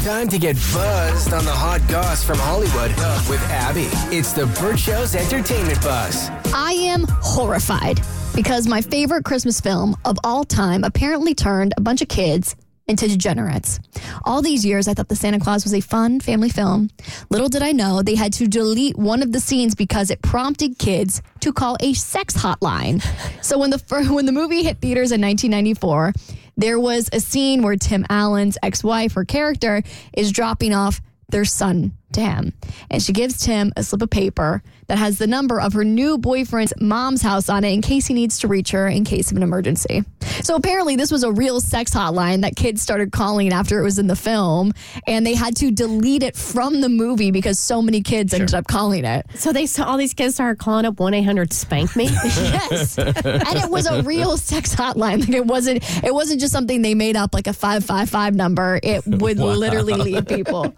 Time 0.04 0.28
to 0.28 0.38
get 0.38 0.56
buzzed 0.74 1.32
on 1.32 1.44
the 1.44 1.52
hot 1.52 1.80
goss 1.88 2.24
from 2.24 2.38
Hollywood 2.38 2.90
with 3.28 3.40
Abby. 3.50 3.88
It's 4.14 4.32
the 4.32 4.46
Bert 4.60 4.78
Show's 4.78 5.14
entertainment 5.14 5.80
buzz. 5.82 6.28
I 6.52 6.72
am 6.72 7.06
horrified 7.08 8.00
because 8.34 8.66
my 8.66 8.80
favorite 8.80 9.24
Christmas 9.24 9.60
film 9.60 9.96
of 10.04 10.18
all 10.24 10.44
time 10.44 10.84
apparently 10.84 11.34
turned 11.34 11.74
a 11.76 11.80
bunch 11.80 12.02
of 12.02 12.08
kids 12.08 12.56
into 12.88 13.08
degenerates. 13.08 13.80
All 14.24 14.42
these 14.42 14.64
years, 14.64 14.88
I 14.88 14.94
thought 14.94 15.08
The 15.08 15.16
Santa 15.16 15.38
Claus 15.38 15.64
was 15.64 15.74
a 15.74 15.80
fun 15.80 16.20
family 16.20 16.48
film. 16.48 16.90
Little 17.30 17.48
did 17.48 17.62
I 17.62 17.72
know 17.72 18.02
they 18.02 18.14
had 18.14 18.32
to 18.34 18.46
delete 18.46 18.96
one 18.96 19.22
of 19.22 19.32
the 19.32 19.40
scenes 19.40 19.74
because 19.74 20.10
it 20.10 20.20
prompted 20.22 20.78
kids 20.78 21.22
to 21.40 21.52
call 21.52 21.76
a 21.80 21.92
sex 21.94 22.34
hotline. 22.34 23.02
So 23.42 23.58
when 23.58 23.70
the 23.70 23.78
when 24.10 24.24
the 24.24 24.32
movie 24.32 24.62
hit 24.62 24.78
theaters 24.78 25.10
in 25.10 25.20
1994, 25.20 26.12
there 26.56 26.78
was 26.78 27.08
a 27.12 27.18
scene 27.18 27.62
where 27.62 27.76
Tim 27.76 28.06
Allen's 28.08 28.56
ex-wife, 28.62 29.14
her 29.14 29.24
character, 29.24 29.82
is 30.12 30.30
dropping 30.30 30.72
off 30.72 31.00
their 31.28 31.44
son 31.44 31.92
to 32.14 32.20
him. 32.20 32.52
And 32.90 33.02
she 33.02 33.12
gives 33.12 33.38
Tim 33.38 33.72
a 33.76 33.82
slip 33.82 34.02
of 34.02 34.10
paper 34.10 34.62
that 34.88 34.98
has 34.98 35.18
the 35.18 35.26
number 35.26 35.60
of 35.60 35.72
her 35.72 35.84
new 35.84 36.18
boyfriend's 36.18 36.72
mom's 36.80 37.22
house 37.22 37.48
on 37.48 37.64
it 37.64 37.72
in 37.72 37.80
case 37.80 38.06
he 38.06 38.14
needs 38.14 38.40
to 38.40 38.48
reach 38.48 38.72
her 38.72 38.88
in 38.88 39.04
case 39.04 39.30
of 39.30 39.36
an 39.36 39.42
emergency. 39.42 40.04
So 40.42 40.54
apparently, 40.54 40.96
this 40.96 41.10
was 41.10 41.22
a 41.22 41.32
real 41.32 41.60
sex 41.60 41.92
hotline 41.92 42.42
that 42.42 42.56
kids 42.56 42.82
started 42.82 43.12
calling 43.12 43.52
after 43.52 43.78
it 43.80 43.82
was 43.82 43.98
in 43.98 44.06
the 44.06 44.16
film, 44.16 44.72
and 45.06 45.26
they 45.26 45.34
had 45.34 45.56
to 45.56 45.70
delete 45.70 46.22
it 46.22 46.36
from 46.36 46.80
the 46.80 46.88
movie 46.88 47.30
because 47.30 47.58
so 47.58 47.80
many 47.80 48.02
kids 48.02 48.34
ended 48.34 48.54
up 48.54 48.66
calling 48.66 49.04
it. 49.04 49.26
So 49.34 49.52
they 49.52 49.66
saw 49.66 49.84
all 49.84 49.96
these 49.96 50.14
kids 50.14 50.34
started 50.34 50.58
calling 50.58 50.84
up 50.84 50.98
one 51.00 51.14
eight 51.14 51.22
hundred 51.22 51.52
spank 51.52 51.94
me. 51.96 52.04
yes 52.22 52.98
and 52.98 53.58
it 53.58 53.70
was 53.70 53.86
a 53.86 54.02
real 54.02 54.36
sex 54.36 54.74
hotline 54.74 55.20
like 55.20 55.28
it 55.30 55.46
wasn't 55.46 56.04
it 56.04 56.12
wasn't 56.12 56.40
just 56.40 56.52
something 56.52 56.82
they 56.82 56.94
made 56.94 57.16
up 57.16 57.34
like 57.34 57.46
a 57.46 57.52
555 57.52 58.34
number 58.34 58.80
it 58.82 59.06
would 59.06 59.38
literally 59.38 59.94
lead 59.94 60.26
people 60.26 60.64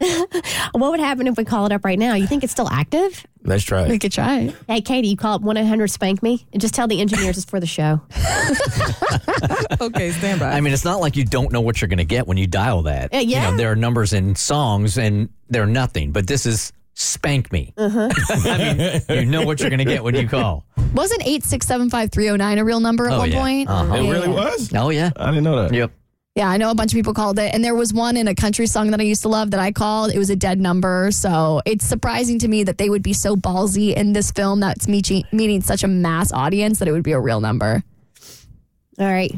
what 0.72 0.90
would 0.90 1.00
happen 1.00 1.23
if 1.26 1.36
we 1.36 1.44
call 1.44 1.66
it 1.66 1.72
up 1.72 1.84
right 1.84 1.98
now? 1.98 2.14
You 2.14 2.26
think 2.26 2.42
it's 2.44 2.52
still 2.52 2.68
active? 2.70 3.24
Let's 3.46 3.62
try 3.64 3.86
we 3.88 3.98
could 3.98 4.10
try 4.12 4.38
it 4.40 4.56
Hey, 4.66 4.80
Katie, 4.80 5.08
you 5.08 5.16
call 5.18 5.34
up 5.34 5.42
one 5.42 5.56
eight 5.58 5.66
hundred 5.66 5.88
spank 5.88 6.22
me 6.22 6.46
and 6.52 6.60
just 6.62 6.72
tell 6.74 6.88
the 6.88 7.00
engineers 7.00 7.36
it's 7.36 7.44
for 7.44 7.60
the 7.60 7.66
show. 7.66 8.00
Okay, 9.80 10.10
stand 10.12 10.40
by. 10.40 10.50
I 10.52 10.60
mean, 10.60 10.72
it's 10.72 10.84
not 10.84 11.00
like 11.00 11.16
you 11.16 11.24
don't 11.24 11.52
know 11.52 11.60
what 11.60 11.80
you're 11.80 11.88
going 11.88 11.98
to 11.98 12.04
get 12.04 12.26
when 12.26 12.36
you 12.36 12.46
dial 12.46 12.82
that. 12.82 13.12
Yeah, 13.12 13.20
yeah. 13.20 13.44
You 13.46 13.50
know, 13.52 13.56
there 13.58 13.72
are 13.72 13.76
numbers 13.76 14.12
in 14.12 14.34
songs 14.34 14.96
and 14.98 15.28
they're 15.50 15.66
nothing, 15.66 16.12
but 16.12 16.26
this 16.26 16.46
is 16.46 16.72
spank 16.94 17.52
me. 17.52 17.74
Uh-huh. 17.76 18.08
I 18.30 19.02
mean, 19.08 19.18
you 19.20 19.26
know 19.26 19.42
what 19.44 19.60
you're 19.60 19.68
going 19.70 19.78
to 19.78 19.84
get 19.84 20.02
when 20.04 20.14
you 20.14 20.28
call. 20.28 20.64
wasn't 20.94 21.22
8675309 21.22 22.58
a 22.58 22.64
real 22.64 22.80
number 22.80 23.06
at 23.06 23.12
Oh, 23.14 23.18
one 23.18 23.32
yeah. 23.32 23.40
point 23.40 23.68
Uh-huh. 23.68 23.94
It 23.94 24.04
Yeah. 24.04 24.10
really 24.10 24.28
was? 24.28 24.72
Oh, 24.74 24.90
yeah. 24.90 25.10
I 25.16 25.26
didn't 25.28 25.44
know 25.44 25.62
that. 25.62 25.74
Yep. 25.74 25.90
Yeah, 26.34 26.48
I 26.48 26.56
know 26.56 26.70
a 26.70 26.74
bunch 26.74 26.92
of 26.92 26.96
people 26.96 27.14
called 27.14 27.38
it. 27.38 27.54
And 27.54 27.64
there 27.64 27.76
was 27.76 27.94
one 27.94 28.16
in 28.16 28.26
a 28.26 28.34
country 28.34 28.66
song 28.66 28.90
that 28.90 28.98
I 28.98 29.04
used 29.04 29.22
to 29.22 29.28
love 29.28 29.52
that 29.52 29.60
I 29.60 29.70
called. 29.70 30.12
It 30.12 30.18
was 30.18 30.30
a 30.30 30.36
dead 30.36 30.60
number. 30.60 31.10
So 31.12 31.62
it's 31.64 31.86
surprising 31.86 32.40
to 32.40 32.48
me 32.48 32.64
that 32.64 32.76
they 32.76 32.90
would 32.90 33.04
be 33.04 33.12
so 33.12 33.36
ballsy 33.36 33.94
in 33.94 34.14
this 34.14 34.32
film 34.32 34.58
that's 34.58 34.88
meeting, 34.88 35.22
meeting 35.30 35.60
such 35.60 35.84
a 35.84 35.88
mass 35.88 36.32
audience 36.32 36.80
that 36.80 36.88
it 36.88 36.92
would 36.92 37.04
be 37.04 37.12
a 37.12 37.20
real 37.20 37.40
number. 37.40 37.84
All 38.98 39.06
right. 39.06 39.32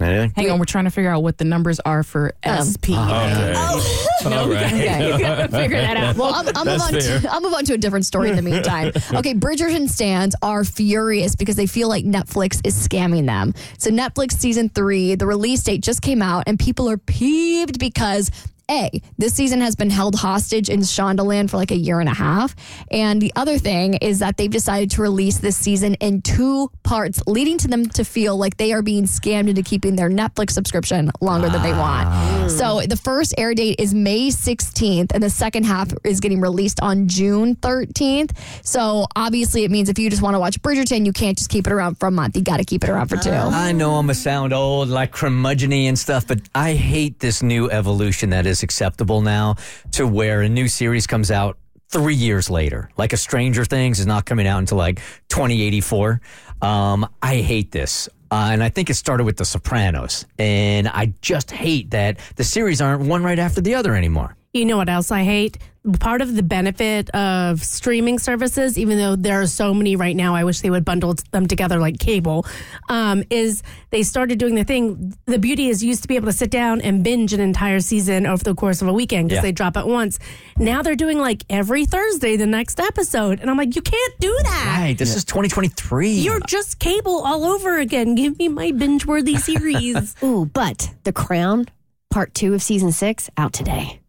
Anything? 0.00 0.32
Hang 0.34 0.50
on, 0.50 0.58
we're 0.58 0.64
trying 0.64 0.84
to 0.84 0.90
figure 0.90 1.10
out 1.10 1.22
what 1.22 1.38
the 1.38 1.44
numbers 1.44 1.80
are 1.80 2.02
for 2.02 2.32
um. 2.44 2.64
SP. 2.64 2.96
Oh, 2.96 3.78
okay. 4.24 4.34
All 4.36 4.48
right. 4.48 4.72
Okay. 4.72 5.46
Figure 5.50 5.80
that 5.80 5.96
out. 5.96 6.16
Well, 6.16 6.34
I'll, 6.34 6.46
I'll, 6.56 6.64
move 6.64 6.78
That's 6.80 7.14
on 7.14 7.20
to. 7.22 7.28
I'll 7.30 7.40
move 7.40 7.54
on 7.54 7.64
to 7.64 7.74
a 7.74 7.78
different 7.78 8.04
story 8.06 8.30
in 8.30 8.36
the 8.36 8.42
meantime. 8.42 8.92
Okay, 9.20 9.34
Bridgerton 9.34 9.88
stands 9.88 10.36
are 10.42 10.64
furious 10.64 11.34
because 11.34 11.56
they 11.56 11.66
feel 11.66 11.88
like 11.88 12.04
Netflix 12.04 12.64
is 12.64 12.74
scamming 12.88 13.26
them. 13.26 13.54
So, 13.76 13.90
Netflix 13.90 14.32
season 14.32 14.68
three, 14.68 15.14
the 15.14 15.26
release 15.26 15.62
date 15.62 15.82
just 15.82 16.00
came 16.00 16.22
out, 16.22 16.44
and 16.46 16.58
people 16.58 16.88
are 16.88 16.98
peeved 16.98 17.78
because. 17.78 18.30
A, 18.70 19.02
this 19.18 19.34
season 19.34 19.60
has 19.60 19.74
been 19.74 19.90
held 19.90 20.14
hostage 20.14 20.68
in 20.68 20.80
Shondaland 20.80 21.50
for 21.50 21.56
like 21.56 21.72
a 21.72 21.76
year 21.76 21.98
and 21.98 22.08
a 22.08 22.14
half. 22.14 22.54
And 22.90 23.20
the 23.20 23.32
other 23.34 23.58
thing 23.58 23.94
is 23.94 24.20
that 24.20 24.36
they've 24.36 24.50
decided 24.50 24.92
to 24.92 25.02
release 25.02 25.38
this 25.38 25.56
season 25.56 25.94
in 25.94 26.22
two 26.22 26.70
parts, 26.84 27.20
leading 27.26 27.58
to 27.58 27.68
them 27.68 27.88
to 27.90 28.04
feel 28.04 28.36
like 28.36 28.56
they 28.56 28.72
are 28.72 28.82
being 28.82 29.04
scammed 29.04 29.48
into 29.48 29.62
keeping 29.62 29.96
their 29.96 30.08
Netflix 30.08 30.52
subscription 30.52 31.10
longer 31.20 31.48
than 31.48 31.62
they 31.62 31.72
want. 31.72 32.06
Ah. 32.08 32.46
So 32.48 32.80
the 32.82 32.96
first 32.96 33.34
air 33.36 33.54
date 33.54 33.80
is 33.80 33.92
May 33.92 34.28
16th, 34.28 35.12
and 35.12 35.22
the 35.22 35.30
second 35.30 35.64
half 35.64 35.92
is 36.04 36.20
getting 36.20 36.40
released 36.40 36.80
on 36.80 37.08
June 37.08 37.56
13th. 37.56 38.36
So 38.62 39.06
obviously, 39.16 39.64
it 39.64 39.70
means 39.70 39.88
if 39.88 39.98
you 39.98 40.08
just 40.10 40.22
want 40.22 40.34
to 40.34 40.38
watch 40.38 40.60
Bridgerton, 40.62 41.04
you 41.04 41.12
can't 41.12 41.36
just 41.36 41.50
keep 41.50 41.66
it 41.66 41.72
around 41.72 41.96
for 41.96 42.06
a 42.06 42.10
month. 42.12 42.36
You 42.36 42.42
got 42.42 42.58
to 42.58 42.64
keep 42.64 42.84
it 42.84 42.90
around 42.90 43.08
for 43.08 43.16
two. 43.16 43.30
I 43.30 43.72
know 43.72 43.96
I'm 43.96 44.10
a 44.10 44.14
sound 44.14 44.52
old, 44.52 44.88
like 44.88 45.12
curmudgeony 45.12 45.84
and 45.84 45.98
stuff, 45.98 46.26
but 46.26 46.40
I 46.54 46.74
hate 46.74 47.18
this 47.18 47.42
new 47.42 47.68
evolution 47.70 48.30
that 48.30 48.46
is 48.46 48.59
acceptable 48.62 49.20
now 49.20 49.56
to 49.92 50.06
where 50.06 50.42
a 50.42 50.48
new 50.48 50.68
series 50.68 51.06
comes 51.06 51.30
out 51.30 51.58
three 51.88 52.14
years 52.14 52.48
later. 52.48 52.90
Like 52.96 53.12
a 53.12 53.16
Stranger 53.16 53.64
Things 53.64 54.00
is 54.00 54.06
not 54.06 54.24
coming 54.24 54.46
out 54.46 54.58
until 54.58 54.78
like 54.78 55.00
2084. 55.28 56.20
Um, 56.62 57.08
I 57.22 57.36
hate 57.36 57.72
this. 57.72 58.08
Uh, 58.30 58.50
and 58.52 58.62
I 58.62 58.68
think 58.68 58.90
it 58.90 58.94
started 58.94 59.24
with 59.24 59.36
The 59.36 59.44
Sopranos. 59.44 60.24
And 60.38 60.86
I 60.86 61.12
just 61.20 61.50
hate 61.50 61.90
that 61.90 62.20
the 62.36 62.44
series 62.44 62.80
aren't 62.80 63.02
one 63.02 63.24
right 63.24 63.38
after 63.38 63.60
the 63.60 63.74
other 63.74 63.96
anymore. 63.96 64.36
You 64.52 64.64
know 64.64 64.76
what 64.76 64.88
else 64.88 65.12
I 65.12 65.22
hate? 65.22 65.58
Part 66.00 66.20
of 66.22 66.34
the 66.34 66.42
benefit 66.42 67.08
of 67.10 67.62
streaming 67.64 68.18
services, 68.18 68.76
even 68.76 68.98
though 68.98 69.14
there 69.16 69.40
are 69.40 69.46
so 69.46 69.72
many 69.72 69.94
right 69.94 70.14
now, 70.16 70.34
I 70.34 70.42
wish 70.42 70.60
they 70.60 70.70
would 70.70 70.84
bundle 70.84 71.14
them 71.30 71.46
together 71.46 71.78
like 71.78 71.98
cable, 72.00 72.44
um, 72.88 73.22
is 73.30 73.62
they 73.90 74.02
started 74.02 74.38
doing 74.40 74.56
the 74.56 74.64
thing. 74.64 75.14
The 75.26 75.38
beauty 75.38 75.68
is 75.68 75.82
you 75.84 75.88
used 75.88 76.02
to 76.02 76.08
be 76.08 76.16
able 76.16 76.26
to 76.26 76.32
sit 76.32 76.50
down 76.50 76.80
and 76.80 77.04
binge 77.04 77.32
an 77.32 77.40
entire 77.40 77.78
season 77.80 78.26
over 78.26 78.42
the 78.42 78.54
course 78.56 78.82
of 78.82 78.88
a 78.88 78.92
weekend 78.92 79.28
because 79.28 79.36
Yeah. 79.36 79.42
they 79.42 79.52
drop 79.52 79.76
it 79.76 79.86
once. 79.86 80.18
Now 80.58 80.82
they're 80.82 80.96
doing 80.96 81.18
like 81.18 81.44
every 81.48 81.84
Thursday 81.86 82.36
the 82.36 82.46
next 82.46 82.80
episode. 82.80 83.38
And 83.40 83.48
I'm 83.48 83.56
like, 83.56 83.76
you 83.76 83.82
can't 83.82 84.14
do 84.18 84.36
that. 84.42 84.76
Right. 84.80 84.98
This 84.98 85.14
is 85.14 85.24
2023. 85.24 86.10
You're 86.10 86.40
just 86.40 86.80
cable 86.80 87.22
all 87.24 87.44
over 87.44 87.78
again. 87.78 88.16
Give 88.16 88.36
me 88.36 88.48
my 88.48 88.72
binge 88.72 89.06
worthy 89.06 89.36
series. 89.36 90.14
Ooh, 90.24 90.44
but 90.44 90.92
The 91.04 91.12
Crown, 91.12 91.66
part 92.10 92.34
two 92.34 92.52
of 92.52 92.62
season 92.62 92.90
six, 92.90 93.30
out 93.38 93.52
today. 93.52 93.99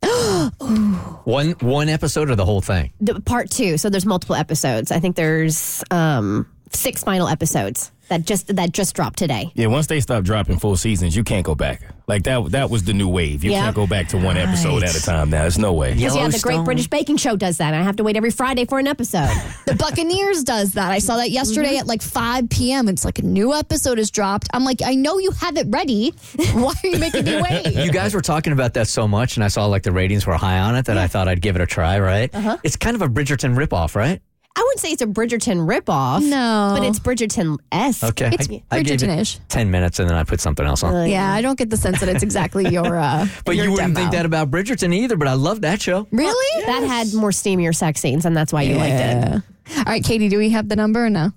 One 0.60 1.52
one 1.60 1.90
episode 1.90 2.30
or 2.30 2.36
the 2.36 2.46
whole 2.46 2.62
thing? 2.62 2.92
The, 3.02 3.20
part 3.22 3.50
two. 3.50 3.78
So 3.78 3.90
there's 3.90 4.06
multiple 4.06 4.36
episodes. 4.36 4.92
I 4.92 5.00
think 5.00 5.16
there's 5.16 5.84
um, 5.92 6.48
six 6.74 7.04
final 7.04 7.28
episodes 7.28 7.92
that 8.10 8.26
just 8.26 8.54
that 8.56 8.72
just 8.74 8.94
dropped 8.96 9.18
today. 9.20 9.52
Yeah, 9.56 9.68
once 9.68 9.88
they 9.88 10.00
stop 10.02 10.24
dropping 10.26 10.60
full 10.60 10.76
seasons, 10.76 11.16
you 11.16 11.24
can't 11.24 11.46
go 11.46 11.56
back. 11.56 11.82
Like 12.08 12.24
that 12.24 12.52
that 12.52 12.70
was 12.70 12.84
the 12.84 12.94
new 12.94 13.08
wave. 13.08 13.42
You 13.44 13.52
Yeah. 13.52 13.64
can't 13.64 13.76
go 13.76 13.88
back 13.88 14.10
to 14.10 14.18
one 14.18 14.36
episode 14.36 14.84
at 14.84 14.94
a 14.96 15.02
time 15.02 15.30
now. 15.30 15.42
There's 15.44 15.58
no 15.58 15.72
way. 15.72 15.94
Because 15.94 16.16
yeah, 16.16 16.28
the 16.28 16.40
Great 16.40 16.66
British 16.66 16.88
Baking 16.88 17.16
Show 17.18 17.38
does 17.38 17.58
that. 17.60 17.74
I 17.74 17.82
have 17.84 17.96
to 17.98 18.04
wait 18.04 18.18
every 18.18 18.32
Friday 18.32 18.66
for 18.66 18.80
an 18.80 18.88
episode. 18.88 19.30
The 19.66 19.76
Buccaneers 19.76 20.44
does 20.44 20.74
that. 20.74 20.92
I 20.92 21.00
saw 21.00 21.16
that 21.18 21.30
yesterday 21.32 21.78
at 21.78 21.88
like 21.88 22.02
5 22.02 22.50
p.m. 22.50 22.90
It's 22.90 23.06
like 23.06 23.20
a 23.20 23.22
new 23.22 23.54
episode 23.54 24.00
is 24.00 24.12
dropped. 24.12 24.50
I'm 24.54 24.66
like, 24.66 24.82
I 24.84 24.96
know 24.96 25.18
you 25.18 25.32
have 25.32 25.56
it 25.56 25.68
ready. 25.70 26.10
Why 26.54 26.74
are 26.84 26.88
you 26.88 26.98
making 26.98 27.24
me 27.24 27.42
wait? 27.42 27.68
You 27.74 27.92
guys 27.92 28.14
were 28.14 28.22
talking 28.22 28.52
about 28.52 28.74
that 28.74 28.88
so 28.90 29.08
much, 29.08 29.38
and 29.38 29.44
I 29.46 29.48
saw 29.48 29.68
like 29.68 29.84
the 29.84 29.94
ratings 29.94 30.28
were 30.28 30.34
high 30.34 30.60
on 30.60 30.76
it 30.76 30.86
that 30.88 30.98
I 30.98 31.08
thought 31.08 31.30
I'd 31.30 31.42
give 31.42 31.56
it 31.56 31.62
a 31.62 31.66
try, 31.66 32.00
right? 32.00 32.34
Uh-huh. 32.36 32.58
It's 32.64 32.76
kind 32.76 32.96
of 32.96 33.02
a 33.02 33.08
Bridgerton 33.08 33.56
ripoff, 33.56 33.96
right? 33.96 34.22
I 34.54 34.60
wouldn't 34.62 34.80
say 34.80 34.92
it's 34.92 35.02
a 35.02 35.08
Bridgerton 35.08 35.66
ripoff. 35.66 36.28
No. 36.28 36.76
But 36.78 36.86
it's 36.86 37.00
Bridgerton 37.00 37.58
esque. 37.72 38.04
Okay. 38.04 38.30
It's 38.34 38.50
I, 38.50 38.62
I 38.72 38.82
gave 38.82 39.02
it 39.02 39.08
Bridgerton-ish. 39.08 39.40
10 39.48 39.72
minutes 39.72 40.00
and 40.00 40.10
then 40.10 40.18
I 40.18 40.24
put 40.24 40.42
something 40.42 40.66
else 40.66 40.84
on. 40.84 41.10
Yeah, 41.10 41.32
I 41.32 41.42
don't 41.42 41.58
get 41.58 41.70
the 41.70 41.78
sense 41.78 42.00
that 42.02 42.10
it's 42.10 42.24
exactly 42.24 42.68
your. 42.68 42.92
Uh, 43.02 43.26
but 43.46 43.56
your 43.56 43.66
you 43.66 43.72
wouldn't 43.72 43.96
demo. 43.96 44.00
think 44.02 44.12
that 44.12 44.26
about 44.26 44.52
Bridgerton 44.52 44.94
either, 44.94 45.18
but 45.18 45.28
I 45.28 45.34
love 45.34 45.62
that 45.62 45.82
show. 45.82 46.08
Really? 46.12 46.66
That 46.66 46.84
had 46.84 47.14
more 47.14 47.32
steamier 47.32 47.74
sex 47.74 48.00
scenes, 48.00 48.26
and 48.26 48.38
that's 48.38 48.54
why 48.54 48.62
you 48.64 48.76
liked 48.76 48.94
it. 48.94 49.42
All 49.78 49.84
right, 49.86 50.04
Katie, 50.04 50.30
do 50.30 50.38
we 50.38 50.50
have 50.50 50.70
the 50.70 50.76
number 50.76 51.06
or 51.06 51.10
no? 51.10 51.32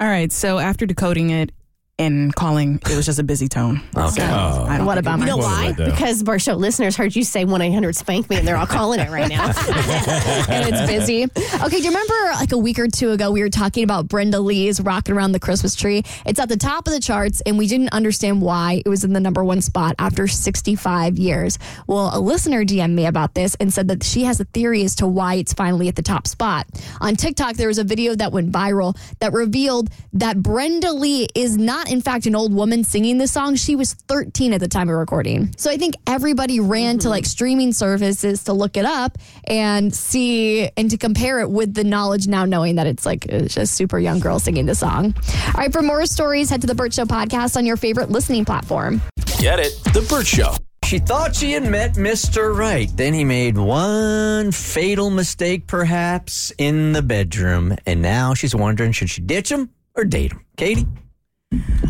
All 0.00 0.08
right. 0.08 0.30
So 0.30 0.58
after 0.58 0.84
decoding 0.84 1.30
it, 1.30 1.52
and 1.98 2.34
calling. 2.34 2.80
It 2.90 2.96
was 2.96 3.06
just 3.06 3.18
a 3.18 3.22
busy 3.22 3.48
tone. 3.48 3.80
Okay. 3.96 4.26
Oh. 4.28 4.66
I 4.68 4.78
don't 4.78 4.86
What 4.86 4.98
about 4.98 5.18
it 5.18 5.22
You 5.22 5.26
know 5.26 5.36
why? 5.36 5.72
Because 5.72 6.26
our 6.26 6.38
show 6.38 6.54
listeners 6.54 6.96
heard 6.96 7.14
you 7.14 7.22
say 7.22 7.44
1 7.44 7.60
800 7.60 7.94
Spank 7.94 8.28
Me 8.30 8.36
and 8.36 8.48
they're 8.48 8.56
all 8.56 8.66
calling 8.66 8.98
it 8.98 9.10
right 9.10 9.28
now. 9.28 9.46
and 10.48 10.68
it's 10.68 10.90
busy. 10.90 11.24
Okay, 11.24 11.76
do 11.76 11.82
you 11.82 11.90
remember 11.90 12.14
like 12.34 12.52
a 12.52 12.58
week 12.58 12.78
or 12.78 12.88
two 12.88 13.10
ago 13.10 13.30
we 13.30 13.42
were 13.42 13.50
talking 13.50 13.84
about 13.84 14.08
Brenda 14.08 14.40
Lee's 14.40 14.80
Rocking 14.80 15.14
Around 15.14 15.32
the 15.32 15.40
Christmas 15.40 15.74
Tree? 15.74 16.02
It's 16.26 16.40
at 16.40 16.48
the 16.48 16.56
top 16.56 16.86
of 16.86 16.92
the 16.92 17.00
charts 17.00 17.40
and 17.44 17.58
we 17.58 17.66
didn't 17.66 17.92
understand 17.92 18.42
why 18.42 18.82
it 18.84 18.88
was 18.88 19.04
in 19.04 19.12
the 19.12 19.20
number 19.20 19.44
one 19.44 19.60
spot 19.60 19.94
after 19.98 20.26
65 20.26 21.18
years. 21.18 21.58
Well, 21.86 22.10
a 22.12 22.20
listener 22.20 22.64
DM'd 22.64 22.96
me 22.96 23.06
about 23.06 23.34
this 23.34 23.54
and 23.60 23.72
said 23.72 23.88
that 23.88 24.02
she 24.02 24.24
has 24.24 24.40
a 24.40 24.44
theory 24.44 24.82
as 24.82 24.96
to 24.96 25.06
why 25.06 25.34
it's 25.34 25.52
finally 25.52 25.88
at 25.88 25.96
the 25.96 26.02
top 26.02 26.26
spot. 26.26 26.66
On 27.00 27.14
TikTok, 27.14 27.56
there 27.56 27.68
was 27.68 27.78
a 27.78 27.84
video 27.84 28.14
that 28.16 28.32
went 28.32 28.50
viral 28.50 28.96
that 29.20 29.32
revealed 29.32 29.90
that 30.14 30.42
Brenda 30.42 30.92
Lee 30.92 31.28
is 31.34 31.56
not, 31.56 31.81
in 31.90 32.00
fact, 32.00 32.26
an 32.26 32.34
old 32.34 32.54
woman 32.54 32.84
singing 32.84 33.18
this 33.18 33.32
song. 33.32 33.56
She 33.56 33.76
was 33.76 33.94
13 33.94 34.52
at 34.52 34.60
the 34.60 34.68
time 34.68 34.88
of 34.88 34.96
recording. 34.96 35.54
So 35.56 35.70
I 35.70 35.76
think 35.76 35.94
everybody 36.06 36.60
ran 36.60 36.98
to 36.98 37.02
mm-hmm. 37.02 37.10
like 37.10 37.26
streaming 37.26 37.72
services 37.72 38.44
to 38.44 38.52
look 38.52 38.76
it 38.76 38.84
up 38.84 39.18
and 39.44 39.94
see 39.94 40.68
and 40.76 40.90
to 40.90 40.98
compare 40.98 41.40
it 41.40 41.50
with 41.50 41.74
the 41.74 41.84
knowledge 41.84 42.26
now 42.26 42.44
knowing 42.44 42.76
that 42.76 42.86
it's 42.86 43.06
like 43.06 43.26
it's 43.26 43.54
just 43.54 43.74
super 43.74 43.98
young 43.98 44.18
girl 44.18 44.38
singing 44.38 44.66
the 44.66 44.74
song. 44.74 45.14
All 45.46 45.52
right, 45.54 45.72
for 45.72 45.82
more 45.82 46.06
stories, 46.06 46.50
head 46.50 46.60
to 46.60 46.66
the 46.66 46.74
Bert 46.74 46.94
Show 46.94 47.04
podcast 47.04 47.56
on 47.56 47.66
your 47.66 47.76
favorite 47.76 48.10
listening 48.10 48.44
platform. 48.44 49.00
Get 49.38 49.58
it? 49.58 49.72
The 49.92 50.06
Bert 50.08 50.26
Show. 50.26 50.54
She 50.84 50.98
thought 50.98 51.34
she 51.34 51.52
had 51.52 51.62
met 51.62 51.94
Mr. 51.94 52.54
Right. 52.54 52.90
Then 52.94 53.14
he 53.14 53.24
made 53.24 53.56
one 53.56 54.52
fatal 54.52 55.08
mistake, 55.08 55.66
perhaps, 55.66 56.52
in 56.58 56.92
the 56.92 57.00
bedroom. 57.00 57.76
And 57.86 58.02
now 58.02 58.34
she's 58.34 58.54
wondering 58.54 58.92
should 58.92 59.08
she 59.08 59.22
ditch 59.22 59.50
him 59.50 59.70
or 59.96 60.04
date 60.04 60.32
him? 60.32 60.44
Katie? 60.58 60.86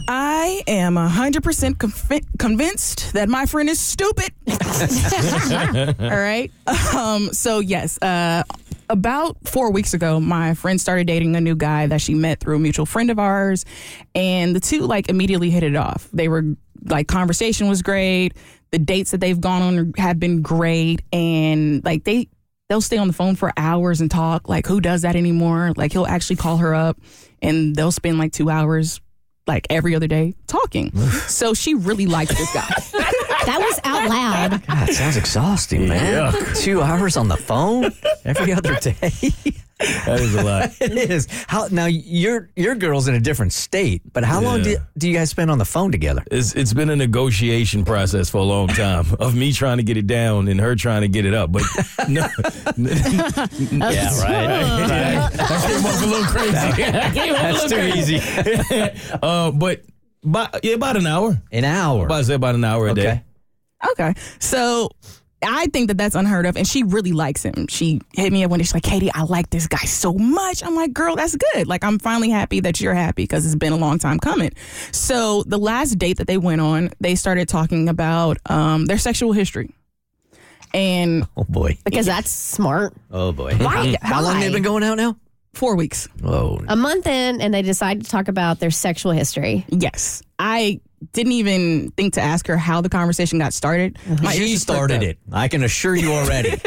I 0.08 0.62
am 0.66 0.94
100% 0.94 1.74
conv- 1.74 2.38
convinced 2.38 3.12
that 3.12 3.28
my 3.28 3.46
friend 3.46 3.68
is 3.68 3.80
stupid. 3.80 4.30
All 6.00 6.08
right. 6.08 6.50
Um, 6.94 7.32
so, 7.32 7.60
yes, 7.60 8.00
uh, 8.02 8.42
about 8.88 9.36
four 9.44 9.70
weeks 9.70 9.94
ago, 9.94 10.20
my 10.20 10.54
friend 10.54 10.80
started 10.80 11.06
dating 11.06 11.36
a 11.36 11.40
new 11.40 11.54
guy 11.54 11.86
that 11.86 12.00
she 12.00 12.14
met 12.14 12.40
through 12.40 12.56
a 12.56 12.58
mutual 12.58 12.86
friend 12.86 13.10
of 13.10 13.18
ours. 13.18 13.64
And 14.14 14.54
the 14.54 14.60
two, 14.60 14.80
like, 14.80 15.08
immediately 15.08 15.50
hit 15.50 15.62
it 15.62 15.76
off. 15.76 16.08
They 16.12 16.28
were, 16.28 16.44
like, 16.84 17.08
conversation 17.08 17.68
was 17.68 17.82
great. 17.82 18.34
The 18.70 18.78
dates 18.78 19.12
that 19.12 19.20
they've 19.20 19.40
gone 19.40 19.62
on 19.62 19.92
have 19.96 20.18
been 20.18 20.42
great. 20.42 21.02
And, 21.12 21.84
like, 21.84 22.04
they, 22.04 22.28
they'll 22.68 22.80
stay 22.80 22.98
on 22.98 23.06
the 23.06 23.12
phone 23.12 23.36
for 23.36 23.52
hours 23.56 24.00
and 24.00 24.10
talk. 24.10 24.48
Like, 24.48 24.66
who 24.66 24.80
does 24.80 25.02
that 25.02 25.14
anymore? 25.14 25.72
Like, 25.76 25.92
he'll 25.92 26.06
actually 26.06 26.36
call 26.36 26.56
her 26.58 26.74
up 26.74 26.98
and 27.42 27.74
they'll 27.76 27.92
spend 27.92 28.18
like 28.18 28.32
two 28.32 28.48
hours, 28.48 29.00
like 29.46 29.66
every 29.70 29.94
other 29.94 30.06
day, 30.06 30.34
talking. 30.46 30.94
so 31.28 31.54
she 31.54 31.74
really 31.74 32.06
likes 32.06 32.36
this 32.36 32.52
guy. 32.52 32.68
that 33.46 33.58
was 33.60 33.80
out 33.84 34.08
loud. 34.08 34.66
God, 34.66 34.88
it 34.88 34.94
sounds 34.94 35.16
exhausting, 35.16 35.88
man. 35.88 36.32
Two 36.56 36.80
hours 36.82 37.16
on 37.16 37.28
the 37.28 37.36
phone 37.36 37.92
every 38.24 38.52
other 38.58 38.74
day. 38.76 39.00
That 40.06 40.20
is 40.20 40.34
a 40.36 40.42
lot. 40.44 40.70
it 40.80 40.92
is. 41.10 41.26
How 41.48 41.66
now 41.72 41.86
your 41.86 42.48
your 42.54 42.76
girl's 42.76 43.08
in 43.08 43.16
a 43.16 43.20
different 43.20 43.52
state, 43.52 44.02
but 44.12 44.22
how 44.22 44.40
long 44.40 44.62
do, 44.62 44.76
do 44.96 45.08
you 45.08 45.14
guys 45.16 45.28
spend 45.30 45.50
on 45.50 45.58
the 45.58 45.64
phone 45.64 45.90
together? 45.90 46.22
It's 46.30 46.54
it's 46.54 46.72
been 46.72 46.88
a 46.88 46.94
negotiation 46.94 47.84
process 47.84 48.30
for 48.30 48.38
a 48.38 48.44
long 48.44 48.68
time 48.68 49.06
of 49.18 49.34
me 49.34 49.52
trying 49.52 49.78
to 49.78 49.82
get 49.82 49.96
it 49.96 50.06
down 50.06 50.46
and 50.46 50.60
her 50.60 50.76
trying 50.76 51.00
to 51.02 51.08
get 51.08 51.26
it 51.26 51.34
up. 51.34 51.50
But 51.50 51.62
no, 52.08 52.28
Yeah, 52.78 54.22
right. 54.22 55.32
that 55.32 55.64
came 55.66 55.84
off 55.84 56.02
a 56.02 56.06
little 56.06 56.26
crazy. 56.26 56.52
That 56.92 57.14
came 57.14 57.34
off 57.34 57.40
a 57.40 57.52
That's 57.52 57.70
too 57.70 57.98
easy. 57.98 59.18
uh, 59.22 59.50
but 59.50 59.82
about, 60.24 60.64
yeah, 60.64 60.74
about 60.74 60.96
an 60.96 61.06
hour. 61.06 61.42
An 61.50 61.64
hour. 61.64 62.06
About 62.06 62.24
say 62.24 62.34
about 62.34 62.54
an 62.54 62.62
hour 62.64 62.86
a 62.88 62.94
day. 62.94 63.22
Okay. 63.90 64.08
okay. 64.10 64.20
So 64.38 64.90
I 65.44 65.66
think 65.66 65.88
that 65.88 65.98
that's 65.98 66.14
unheard 66.14 66.46
of. 66.46 66.56
And 66.56 66.66
she 66.66 66.82
really 66.84 67.12
likes 67.12 67.42
him. 67.42 67.66
She 67.68 68.00
hit 68.14 68.32
me 68.32 68.44
up 68.44 68.50
one 68.50 68.58
day. 68.60 68.64
She's 68.64 68.74
like, 68.74 68.84
Katie, 68.84 69.10
I 69.12 69.22
like 69.22 69.50
this 69.50 69.66
guy 69.66 69.84
so 69.84 70.12
much. 70.12 70.62
I'm 70.64 70.74
like, 70.76 70.92
girl, 70.92 71.16
that's 71.16 71.36
good. 71.36 71.66
Like, 71.66 71.82
I'm 71.84 71.98
finally 71.98 72.30
happy 72.30 72.60
that 72.60 72.80
you're 72.80 72.94
happy 72.94 73.24
because 73.24 73.44
it's 73.44 73.54
been 73.56 73.72
a 73.72 73.76
long 73.76 73.98
time 73.98 74.18
coming. 74.18 74.52
So 74.92 75.42
the 75.44 75.58
last 75.58 75.98
date 75.98 76.18
that 76.18 76.26
they 76.26 76.38
went 76.38 76.60
on, 76.60 76.90
they 77.00 77.14
started 77.16 77.48
talking 77.48 77.88
about 77.88 78.38
um, 78.46 78.86
their 78.86 78.98
sexual 78.98 79.32
history. 79.32 79.70
And 80.74 81.26
Oh 81.36 81.44
boy. 81.44 81.76
Because 81.84 82.06
that's 82.06 82.30
smart. 82.30 82.94
Oh 83.10 83.32
boy. 83.32 83.54
Why? 83.56 83.96
How 84.00 84.22
long 84.22 84.34
Why? 84.34 84.46
they 84.46 84.52
been 84.52 84.62
going 84.62 84.84
out 84.84 84.96
now? 84.96 85.16
four 85.54 85.76
weeks. 85.76 86.08
Oh, 86.24 86.62
A 86.66 86.74
month 86.76 87.06
in, 87.06 87.42
and 87.42 87.52
they 87.52 87.60
decided 87.60 88.04
to 88.04 88.10
talk 88.10 88.28
about 88.28 88.58
their 88.58 88.70
sexual 88.70 89.12
history. 89.12 89.66
Yes. 89.68 90.22
I 90.38 90.80
didn't 91.12 91.32
even 91.32 91.90
think 91.92 92.14
to 92.14 92.20
ask 92.20 92.46
her 92.46 92.56
how 92.56 92.80
the 92.80 92.88
conversation 92.88 93.38
got 93.38 93.52
started. 93.52 93.98
My 94.22 94.34
ears 94.34 94.50
she 94.50 94.56
started 94.56 95.02
it. 95.02 95.18
I 95.32 95.48
can 95.48 95.62
assure 95.64 95.96
you 95.96 96.12
already. 96.12 96.50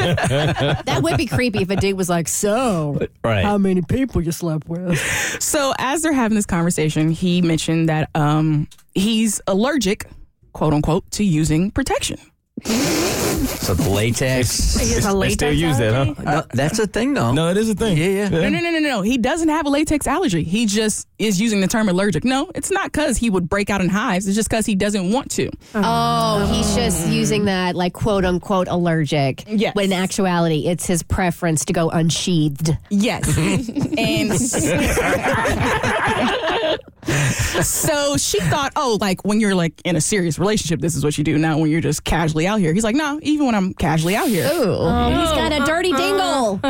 That 0.86 1.00
would 1.02 1.16
be 1.16 1.26
creepy 1.26 1.62
if 1.62 1.70
a 1.70 1.76
dude 1.76 1.96
was 1.96 2.08
like, 2.08 2.28
"So, 2.28 2.98
right. 3.24 3.44
how 3.44 3.58
many 3.58 3.82
people 3.82 4.22
you 4.22 4.32
slept 4.32 4.68
with?" 4.68 4.98
So 5.42 5.74
as 5.78 6.02
they're 6.02 6.12
having 6.12 6.36
this 6.36 6.46
conversation, 6.46 7.10
he 7.10 7.42
mentioned 7.42 7.88
that 7.88 8.10
um, 8.14 8.68
he's 8.94 9.40
allergic, 9.46 10.06
quote 10.52 10.72
unquote, 10.72 11.10
to 11.12 11.24
using 11.24 11.70
protection. 11.70 12.18
So 12.64 13.74
the 13.74 13.90
latex. 13.90 14.74
They 14.74 15.30
still 15.30 15.52
use 15.52 15.76
that, 15.78 16.16
huh? 16.16 16.22
No, 16.22 16.44
that's 16.54 16.78
a 16.78 16.86
thing, 16.86 17.12
though. 17.12 17.32
No, 17.32 17.50
it 17.50 17.56
is 17.58 17.68
a 17.68 17.74
thing. 17.74 17.98
Yeah, 17.98 18.06
yeah. 18.06 18.28
No, 18.30 18.48
no, 18.48 18.60
no, 18.60 18.70
no, 18.70 18.78
no. 18.78 19.02
He 19.02 19.18
doesn't 19.18 19.50
have 19.50 19.66
a 19.66 19.68
latex 19.68 20.06
allergy. 20.06 20.42
He 20.42 20.64
just 20.64 21.06
is 21.18 21.38
using 21.38 21.60
the 21.60 21.66
term 21.66 21.88
allergic. 21.88 22.24
No, 22.24 22.50
it's 22.54 22.70
not 22.70 22.90
because 22.92 23.18
he 23.18 23.28
would 23.28 23.48
break 23.48 23.68
out 23.68 23.82
in 23.82 23.90
hives. 23.90 24.26
It's 24.26 24.36
just 24.36 24.48
because 24.48 24.64
he 24.64 24.74
doesn't 24.74 25.12
want 25.12 25.30
to. 25.32 25.50
Oh, 25.74 26.50
he's 26.52 26.74
just 26.74 27.08
using 27.08 27.44
that 27.44 27.76
like 27.76 27.92
quote 27.92 28.24
unquote 28.24 28.68
allergic. 28.68 29.44
Yes. 29.46 29.74
When 29.74 29.86
in 29.86 29.92
actuality, 29.92 30.66
it's 30.66 30.86
his 30.86 31.02
preference 31.02 31.66
to 31.66 31.74
go 31.74 31.90
unsheathed. 31.90 32.76
Yes. 32.88 33.36
and 33.98 34.32
so 37.62 38.16
she 38.16 38.40
thought, 38.40 38.72
oh, 38.76 38.98
like 39.00 39.24
when 39.24 39.40
you're 39.40 39.54
like 39.54 39.80
in 39.84 39.96
a 39.96 40.00
serious 40.00 40.38
relationship, 40.38 40.80
this 40.80 40.96
is 40.96 41.04
what 41.04 41.16
you 41.18 41.24
do. 41.24 41.38
Not 41.38 41.58
when 41.58 41.70
you're 41.70 41.80
just 41.80 42.04
casually 42.04 42.46
out 42.46 42.60
here. 42.60 42.72
He's 42.72 42.84
like, 42.84 42.96
no, 42.96 43.18
even 43.22 43.46
when 43.46 43.54
I'm 43.54 43.74
casually 43.74 44.16
out 44.16 44.28
here. 44.28 44.48
Oh, 44.50 44.78
oh, 44.80 45.20
he's 45.20 45.30
got 45.30 45.52
a 45.52 45.64
dirty 45.64 45.92
dingle. 45.92 46.60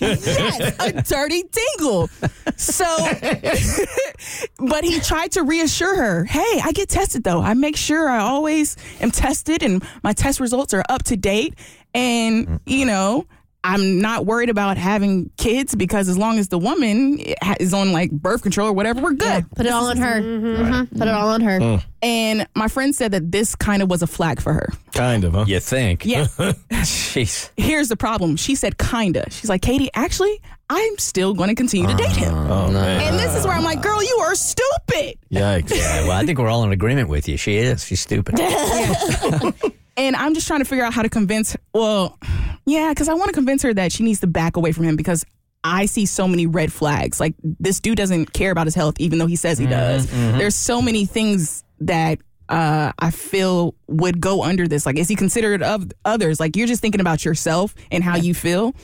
yes, 0.00 0.80
a 0.80 1.02
dirty 1.02 1.44
dingle. 1.50 2.08
So, 2.56 2.84
but 4.58 4.84
he 4.84 5.00
tried 5.00 5.32
to 5.32 5.42
reassure 5.42 5.96
her, 5.96 6.24
hey, 6.24 6.60
I 6.62 6.72
get 6.72 6.88
tested 6.88 7.24
though. 7.24 7.40
I 7.40 7.54
make 7.54 7.76
sure 7.76 8.08
I 8.08 8.18
always 8.20 8.76
am 9.00 9.10
tested 9.10 9.62
and 9.62 9.84
my 10.02 10.12
test 10.12 10.40
results 10.40 10.74
are 10.74 10.84
up 10.88 11.04
to 11.04 11.16
date. 11.16 11.54
And, 11.94 12.60
you 12.66 12.86
know, 12.86 13.26
I'm 13.62 14.00
not 14.00 14.24
worried 14.24 14.48
about 14.48 14.78
having 14.78 15.30
kids 15.36 15.74
because 15.74 16.08
as 16.08 16.16
long 16.16 16.38
as 16.38 16.48
the 16.48 16.58
woman 16.58 17.18
is 17.60 17.74
on 17.74 17.92
like 17.92 18.10
birth 18.10 18.42
control 18.42 18.68
or 18.68 18.72
whatever, 18.72 19.00
we're 19.02 19.12
good. 19.12 19.50
Put 19.54 19.66
it 19.66 19.72
all 19.72 19.86
on 19.86 19.98
her. 19.98 20.20
Mhm. 20.20 20.90
Put 20.98 21.06
it 21.08 21.14
all 21.14 21.28
on 21.28 21.40
her. 21.42 21.82
And 22.02 22.46
my 22.54 22.68
friend 22.68 22.94
said 22.94 23.12
that 23.12 23.30
this 23.30 23.54
kind 23.54 23.82
of 23.82 23.90
was 23.90 24.00
a 24.00 24.06
flag 24.06 24.40
for 24.40 24.54
her. 24.54 24.68
Kind 24.94 25.24
of, 25.24 25.34
huh? 25.34 25.44
You 25.46 25.60
think? 25.60 26.06
Yeah. 26.06 26.24
Jeez. 26.70 27.50
Here's 27.58 27.88
the 27.88 27.96
problem. 27.96 28.36
She 28.36 28.54
said, 28.54 28.78
kinda. 28.78 29.26
She's 29.30 29.50
like, 29.50 29.60
Katie, 29.60 29.90
actually, 29.94 30.40
I'm 30.70 30.96
still 30.98 31.34
going 31.34 31.50
to 31.50 31.54
continue 31.54 31.86
to 31.88 31.94
date 31.94 32.16
him. 32.16 32.32
Oh 32.34 32.70
man. 32.70 33.02
And 33.02 33.18
this 33.18 33.36
is 33.36 33.44
where 33.46 33.54
I'm 33.54 33.64
like, 33.64 33.82
girl, 33.82 34.02
you 34.02 34.16
are 34.22 34.34
stupid. 34.34 35.18
Yikes. 35.30 35.74
Yeah, 35.76 36.02
well, 36.02 36.12
I 36.12 36.24
think 36.24 36.38
we're 36.38 36.48
all 36.48 36.64
in 36.64 36.72
agreement 36.72 37.10
with 37.10 37.28
you. 37.28 37.36
She 37.36 37.56
is. 37.58 37.84
She's 37.84 38.00
stupid. 38.00 38.36
And 40.00 40.16
I'm 40.16 40.32
just 40.32 40.46
trying 40.46 40.60
to 40.60 40.64
figure 40.64 40.82
out 40.82 40.94
how 40.94 41.02
to 41.02 41.10
convince. 41.10 41.54
Well, 41.74 42.18
yeah, 42.64 42.88
because 42.88 43.10
I 43.10 43.14
want 43.14 43.28
to 43.28 43.34
convince 43.34 43.62
her 43.64 43.74
that 43.74 43.92
she 43.92 44.02
needs 44.02 44.20
to 44.20 44.26
back 44.26 44.56
away 44.56 44.72
from 44.72 44.84
him 44.84 44.96
because 44.96 45.26
I 45.62 45.84
see 45.84 46.06
so 46.06 46.26
many 46.26 46.46
red 46.46 46.72
flags. 46.72 47.20
Like 47.20 47.34
this 47.42 47.80
dude 47.80 47.98
doesn't 47.98 48.32
care 48.32 48.50
about 48.50 48.66
his 48.66 48.74
health, 48.74 48.94
even 48.98 49.18
though 49.18 49.26
he 49.26 49.36
says 49.36 49.58
he 49.58 49.66
does. 49.66 50.10
There's 50.10 50.54
so 50.54 50.80
many 50.80 51.04
things 51.04 51.64
that 51.80 52.18
uh, 52.48 52.92
I 52.98 53.10
feel 53.10 53.74
would 53.88 54.22
go 54.22 54.42
under 54.42 54.66
this. 54.66 54.86
Like, 54.86 54.96
is 54.96 55.06
he 55.06 55.16
considerate 55.16 55.60
of 55.62 55.92
others? 56.06 56.40
Like, 56.40 56.56
you're 56.56 56.66
just 56.66 56.80
thinking 56.80 57.02
about 57.02 57.22
yourself 57.24 57.74
and 57.90 58.02
how 58.02 58.16
you 58.16 58.32
feel. 58.32 58.74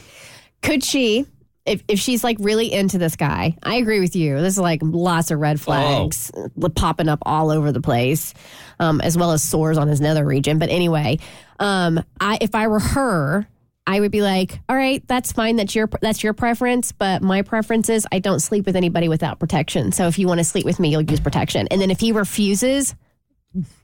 Could 0.62 0.85
she, 0.85 1.25
if, 1.67 1.83
if 1.89 1.99
she's 1.99 2.23
like 2.25 2.37
really 2.41 2.73
into 2.73 2.99
this 2.99 3.17
guy, 3.17 3.57
I 3.62 3.77
agree 3.77 4.01
with 4.01 4.17
you. 4.17 4.41
This 4.41 4.55
is 4.55 4.61
like 4.61 4.81
lots 4.83 5.31
of 5.31 5.39
red 5.39 5.61
flags 5.61 6.31
uh, 6.35 6.69
popping 6.71 7.09
up 7.09 7.21
all 7.23 7.51
over 7.51 7.73
the 7.73 7.81
place, 7.81 8.35
um, 8.79 9.01
as 9.01 9.17
well 9.19 9.33
as 9.33 9.43
sores 9.43 9.79
on 9.79 9.89
his 9.89 10.01
nether 10.01 10.25
region. 10.25 10.59
But 10.59 10.71
anyway, 10.71 11.19
um, 11.59 12.03
I 12.21 12.39
if 12.41 12.55
I 12.55 12.69
were 12.69 12.81
her, 12.81 13.47
I 13.87 14.01
would 14.01 14.11
be 14.11 14.23
like, 14.23 14.61
all 14.69 14.77
right, 14.77 15.07
that's 15.07 15.33
fine. 15.33 15.57
That's 15.57 15.75
your 15.75 15.89
that's 16.01 16.23
your 16.23 16.33
preference, 16.33 16.93
but 16.93 17.23
my 17.23 17.43
preference 17.43 17.89
is 17.89 18.07
I 18.11 18.19
don't 18.19 18.41
sleep 18.41 18.67
with 18.67 18.77
anybody 18.77 19.09
without 19.09 19.39
protection. 19.39 19.93
So 19.93 20.09
if 20.09 20.19
you 20.19 20.27
want 20.27 20.39
to 20.39 20.45
sleep 20.45 20.64
with 20.64 20.81
me, 20.81 20.91
you'll 20.91 21.03
use 21.03 21.21
protection. 21.21 21.69
And 21.71 21.81
then 21.81 21.91
if 21.91 22.01
he 22.01 22.12
refuses, 22.12 22.95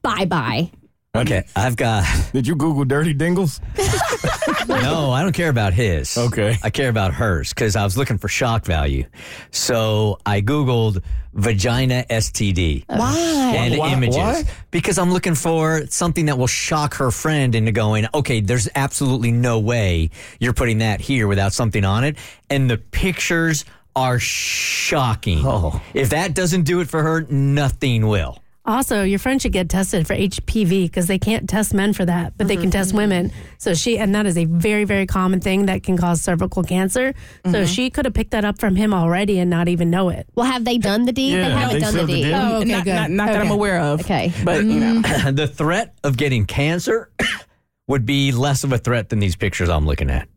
bye 0.02 0.24
bye. 0.24 0.70
Okay, 1.14 1.44
I've 1.54 1.76
got. 1.76 2.04
Did 2.32 2.46
you 2.46 2.56
Google 2.56 2.84
dirty 2.84 3.12
dingles? 3.12 3.60
no, 4.68 5.10
I 5.10 5.22
don't 5.22 5.32
care 5.32 5.48
about 5.48 5.72
his. 5.72 6.16
Okay. 6.16 6.56
I 6.62 6.70
care 6.70 6.88
about 6.88 7.14
hers 7.14 7.50
because 7.50 7.76
I 7.76 7.84
was 7.84 7.96
looking 7.96 8.18
for 8.18 8.28
shock 8.28 8.64
value. 8.64 9.04
So 9.50 10.18
I 10.26 10.40
Googled 10.40 11.02
vagina 11.34 12.04
STD. 12.10 12.84
Why? 12.86 13.54
And 13.56 13.76
Why- 13.78 13.92
images. 13.92 14.16
why? 14.16 14.44
Because 14.70 14.98
I'm 14.98 15.12
looking 15.12 15.34
for 15.34 15.86
something 15.86 16.26
that 16.26 16.36
will 16.38 16.46
shock 16.46 16.94
her 16.94 17.10
friend 17.10 17.54
into 17.54 17.72
going, 17.72 18.06
okay, 18.14 18.40
there's 18.40 18.68
absolutely 18.74 19.32
no 19.32 19.58
way 19.58 20.10
you're 20.40 20.52
putting 20.52 20.78
that 20.78 21.00
here 21.00 21.26
without 21.26 21.52
something 21.52 21.84
on 21.84 22.04
it. 22.04 22.16
And 22.50 22.68
the 22.68 22.78
pictures 22.78 23.64
are 23.96 24.18
shocking. 24.18 25.40
Oh. 25.44 25.80
If 25.94 26.10
that 26.10 26.34
doesn't 26.34 26.62
do 26.62 26.80
it 26.80 26.88
for 26.88 27.02
her, 27.02 27.22
nothing 27.30 28.06
will. 28.06 28.41
Also, 28.64 29.02
your 29.02 29.18
friend 29.18 29.42
should 29.42 29.52
get 29.52 29.68
tested 29.68 30.06
for 30.06 30.14
HPV 30.14 30.84
because 30.84 31.08
they 31.08 31.18
can't 31.18 31.48
test 31.48 31.74
men 31.74 31.92
for 31.92 32.04
that, 32.04 32.38
but 32.38 32.46
they 32.46 32.54
can 32.54 32.66
mm-hmm, 32.66 32.70
test 32.70 32.90
mm-hmm. 32.90 32.98
women. 32.98 33.32
So 33.58 33.74
she, 33.74 33.98
and 33.98 34.14
that 34.14 34.24
is 34.24 34.38
a 34.38 34.44
very, 34.44 34.84
very 34.84 35.04
common 35.04 35.40
thing 35.40 35.66
that 35.66 35.82
can 35.82 35.96
cause 35.96 36.22
cervical 36.22 36.62
cancer. 36.62 37.12
So 37.44 37.50
mm-hmm. 37.50 37.64
she 37.64 37.90
could 37.90 38.04
have 38.04 38.14
picked 38.14 38.30
that 38.30 38.44
up 38.44 38.60
from 38.60 38.76
him 38.76 38.94
already 38.94 39.40
and 39.40 39.50
not 39.50 39.66
even 39.66 39.90
know 39.90 40.10
it. 40.10 40.28
Well, 40.36 40.46
have 40.46 40.64
they 40.64 40.78
done 40.78 41.06
the 41.06 41.12
deed? 41.12 41.34
they 41.34 41.50
haven't 41.50 41.74
they 41.74 41.80
done 41.80 41.92
the 41.92 42.00
said 42.00 42.08
they 42.08 42.22
deed. 42.22 42.32
Oh, 42.32 42.56
okay, 42.58 42.70
not, 42.70 42.84
good. 42.84 42.94
not, 42.94 43.10
not 43.10 43.26
that 43.26 43.40
I'm 43.40 43.50
aware 43.50 43.80
of. 43.80 44.00
Okay. 44.00 44.32
But, 44.44 44.64
you 44.64 44.78
know. 44.78 45.02
the 45.32 45.48
threat 45.48 45.96
of 46.04 46.16
getting 46.16 46.46
cancer 46.46 47.10
would 47.88 48.06
be 48.06 48.30
less 48.30 48.62
of 48.62 48.72
a 48.72 48.78
threat 48.78 49.08
than 49.08 49.18
these 49.18 49.34
pictures 49.34 49.68
I'm 49.68 49.86
looking 49.86 50.08
at. 50.08 50.28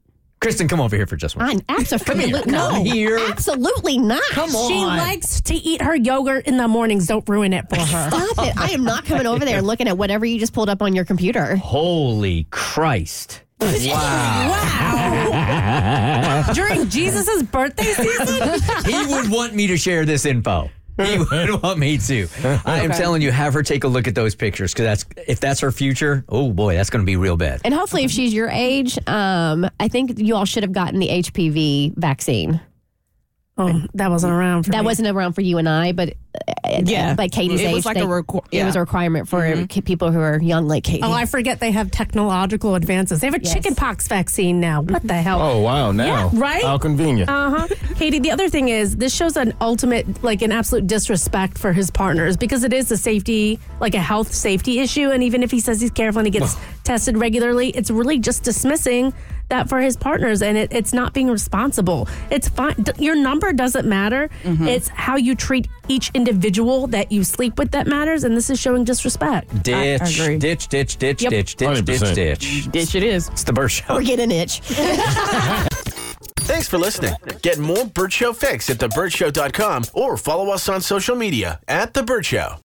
Kristen, 0.41 0.67
come 0.67 0.79
over 0.79 0.95
here 0.95 1.07
for 1.07 1.15
just 1.15 1.35
one. 1.35 1.47
Fine, 1.47 1.61
absolutely 1.69 2.31
Come 2.33 2.51
no, 2.51 2.83
here. 2.83 3.17
absolutely 3.17 3.97
not. 3.97 4.21
Come 4.31 4.55
on. 4.55 4.69
She 4.69 4.85
likes 4.85 5.41
to 5.41 5.55
eat 5.55 5.81
her 5.81 5.95
yogurt 5.95 6.45
in 6.45 6.57
the 6.57 6.67
mornings. 6.67 7.07
Don't 7.07 7.27
ruin 7.27 7.51
it 7.53 7.67
for 7.69 7.77
her. 7.79 8.09
Stop 8.09 8.45
it! 8.45 8.55
I 8.57 8.69
am 8.71 8.83
not 8.83 9.05
coming 9.05 9.25
over 9.25 9.43
there 9.43 9.61
looking 9.63 9.87
at 9.87 9.97
whatever 9.97 10.25
you 10.25 10.37
just 10.39 10.53
pulled 10.53 10.69
up 10.69 10.81
on 10.83 10.93
your 10.93 11.05
computer. 11.05 11.55
Holy 11.55 12.45
Christ. 12.51 13.41
Wow. 15.15 16.43
During 16.53 16.89
Jesus' 16.89 17.41
birthday 17.43 17.83
season? 17.93 18.59
he 18.85 19.05
would 19.13 19.29
want 19.29 19.53
me 19.55 19.67
to 19.67 19.77
share 19.77 20.05
this 20.05 20.25
info. 20.25 20.69
He 21.05 21.17
would 21.17 21.61
want 21.61 21.77
me 21.77 21.97
to. 21.97 22.27
I 22.65 22.81
am 22.81 22.91
telling 22.91 23.21
you, 23.21 23.31
have 23.31 23.53
her 23.53 23.63
take 23.63 23.83
a 23.83 23.87
look 23.87 24.07
at 24.07 24.15
those 24.15 24.33
pictures 24.35 24.73
because 24.73 24.85
that's 24.85 25.05
if 25.27 25.39
that's 25.39 25.59
her 25.59 25.71
future. 25.71 26.23
Oh 26.29 26.51
boy, 26.51 26.75
that's 26.75 26.89
going 26.89 27.01
to 27.01 27.05
be 27.05 27.17
real 27.17 27.35
bad. 27.37 27.61
And 27.65 27.73
hopefully, 27.73 28.03
if 28.05 28.11
she's 28.11 28.33
your 28.33 28.49
age, 28.49 28.97
um, 29.07 29.69
I 29.79 29.87
think 29.89 30.17
you 30.19 30.35
all 30.35 30.45
should 30.45 30.63
have 30.63 30.71
gotten 30.71 30.99
the 30.99 31.09
HPV 31.09 31.95
vaccine. 31.97 32.61
Oh, 33.57 33.81
that 33.93 34.09
wasn't 34.11 34.33
around 34.33 34.63
for 34.63 34.71
That 34.71 34.81
me. 34.81 34.85
wasn't 34.85 35.07
around 35.07 35.33
for 35.33 35.41
you 35.41 35.57
and 35.57 35.67
I, 35.69 35.91
but 35.93 36.15
Uh, 36.65 36.81
yeah. 36.85 37.15
like 37.17 37.31
Katie's 37.31 37.61
It 37.61 37.65
age, 37.65 37.73
was 37.75 37.85
like 37.85 37.95
they- 37.95 38.01
a 38.03 38.05
requ- 38.07 38.45
it 38.51 38.63
was 38.65 38.75
a 38.75 38.79
requirement 38.79 39.27
for 39.29 39.41
mm-hmm. 39.41 39.65
ki- 39.65 39.81
people 39.81 40.11
who 40.11 40.19
are 40.19 40.39
young, 40.41 40.67
like 40.67 40.83
Katie. 40.83 41.03
Oh, 41.03 41.11
I 41.11 41.25
forget 41.25 41.59
they 41.59 41.71
have 41.71 41.91
technological 41.91 42.75
advances. 42.75 43.19
They 43.21 43.27
have 43.27 43.35
a 43.35 43.41
Yes. 43.43 43.53
chickenpox 43.53 44.07
vaccine 44.07 44.59
now. 44.59 44.81
What 44.81 45.03
the 45.07 45.13
hell? 45.13 45.41
Oh 45.41 45.61
wow! 45.61 45.91
Now, 45.91 46.05
Yeah, 46.05 46.29
right? 46.33 46.63
How 46.63 46.77
convenient. 46.77 47.29
Uh 47.29 47.51
huh. 47.51 47.67
Katie, 47.95 48.19
the 48.19 48.31
other 48.31 48.49
thing 48.49 48.69
is 48.69 48.97
this 48.97 49.13
shows 49.15 49.37
an 49.37 49.53
ultimate, 49.61 50.23
like 50.23 50.41
an 50.41 50.51
absolute 50.51 50.87
disrespect 50.87 51.57
for 51.57 51.71
his 51.73 51.91
partners 51.91 52.35
because 52.37 52.63
it 52.63 52.73
is 52.73 52.91
a 52.91 52.97
safety, 52.97 53.59
like 53.79 53.93
a 53.95 53.99
health 54.01 54.33
safety 54.33 54.79
issue. 54.79 55.11
And 55.11 55.21
even 55.23 55.43
if 55.43 55.51
he 55.51 55.59
says 55.59 55.79
he's 55.79 55.91
careful 55.91 56.19
and 56.19 56.27
he 56.27 56.31
gets 56.31 56.55
tested 56.83 57.17
regularly, 57.17 57.69
it's 57.69 57.91
really 57.91 58.17
just 58.19 58.43
dismissing 58.43 59.13
that 59.49 59.69
for 59.69 59.79
his 59.79 59.95
partners 59.95 60.41
and 60.41 60.57
it, 60.57 60.73
it's 60.73 60.91
not 60.91 61.13
being 61.13 61.29
responsible. 61.29 62.07
It's 62.31 62.49
fine. 62.49 62.73
D- 62.81 62.91
Your 62.97 63.15
number 63.15 63.53
doesn't 63.53 63.87
matter. 63.87 64.27
Mm-hmm. 64.43 64.67
It's 64.67 64.87
how 64.87 65.17
you 65.17 65.35
treat 65.35 65.67
each 65.87 66.09
individual 66.15 66.24
that 66.87 67.11
you 67.11 67.23
sleep 67.23 67.57
with 67.57 67.71
that 67.71 67.87
matters. 67.87 68.23
And 68.23 68.35
this 68.35 68.49
is 68.49 68.59
showing 68.59 68.83
disrespect. 68.83 69.63
Ditch, 69.63 70.19
agree. 70.19 70.37
ditch, 70.37 70.67
ditch, 70.67 70.97
ditch, 70.97 71.21
Yep. 71.23 71.29
ditch, 71.29 71.55
ditch, 71.55 71.85
ditch, 71.85 72.01
100%. 72.01 72.15
ditch. 72.15 72.71
Ditch 72.71 72.95
it 72.95 73.03
is. 73.03 73.29
It's 73.29 73.43
the 73.43 73.53
Bert 73.53 73.71
Show. 73.71 73.95
or 73.95 74.01
get 74.01 74.19
an 74.19 74.31
itch. 74.31 74.59
Thanks 76.45 76.67
for 76.67 76.77
listening. 76.77 77.13
Get 77.41 77.57
more 77.57 77.85
Bert 77.85 78.13
Show 78.13 78.31
fix 78.31 78.69
at 78.69 78.77
thebertshow.com 78.77 79.85
or 79.93 80.15
follow 80.17 80.49
us 80.51 80.69
on 80.69 80.81
social 80.81 81.15
media 81.15 81.59
at 81.67 81.93
The 81.93 82.03
Bert 82.03 82.25
Show. 82.25 82.57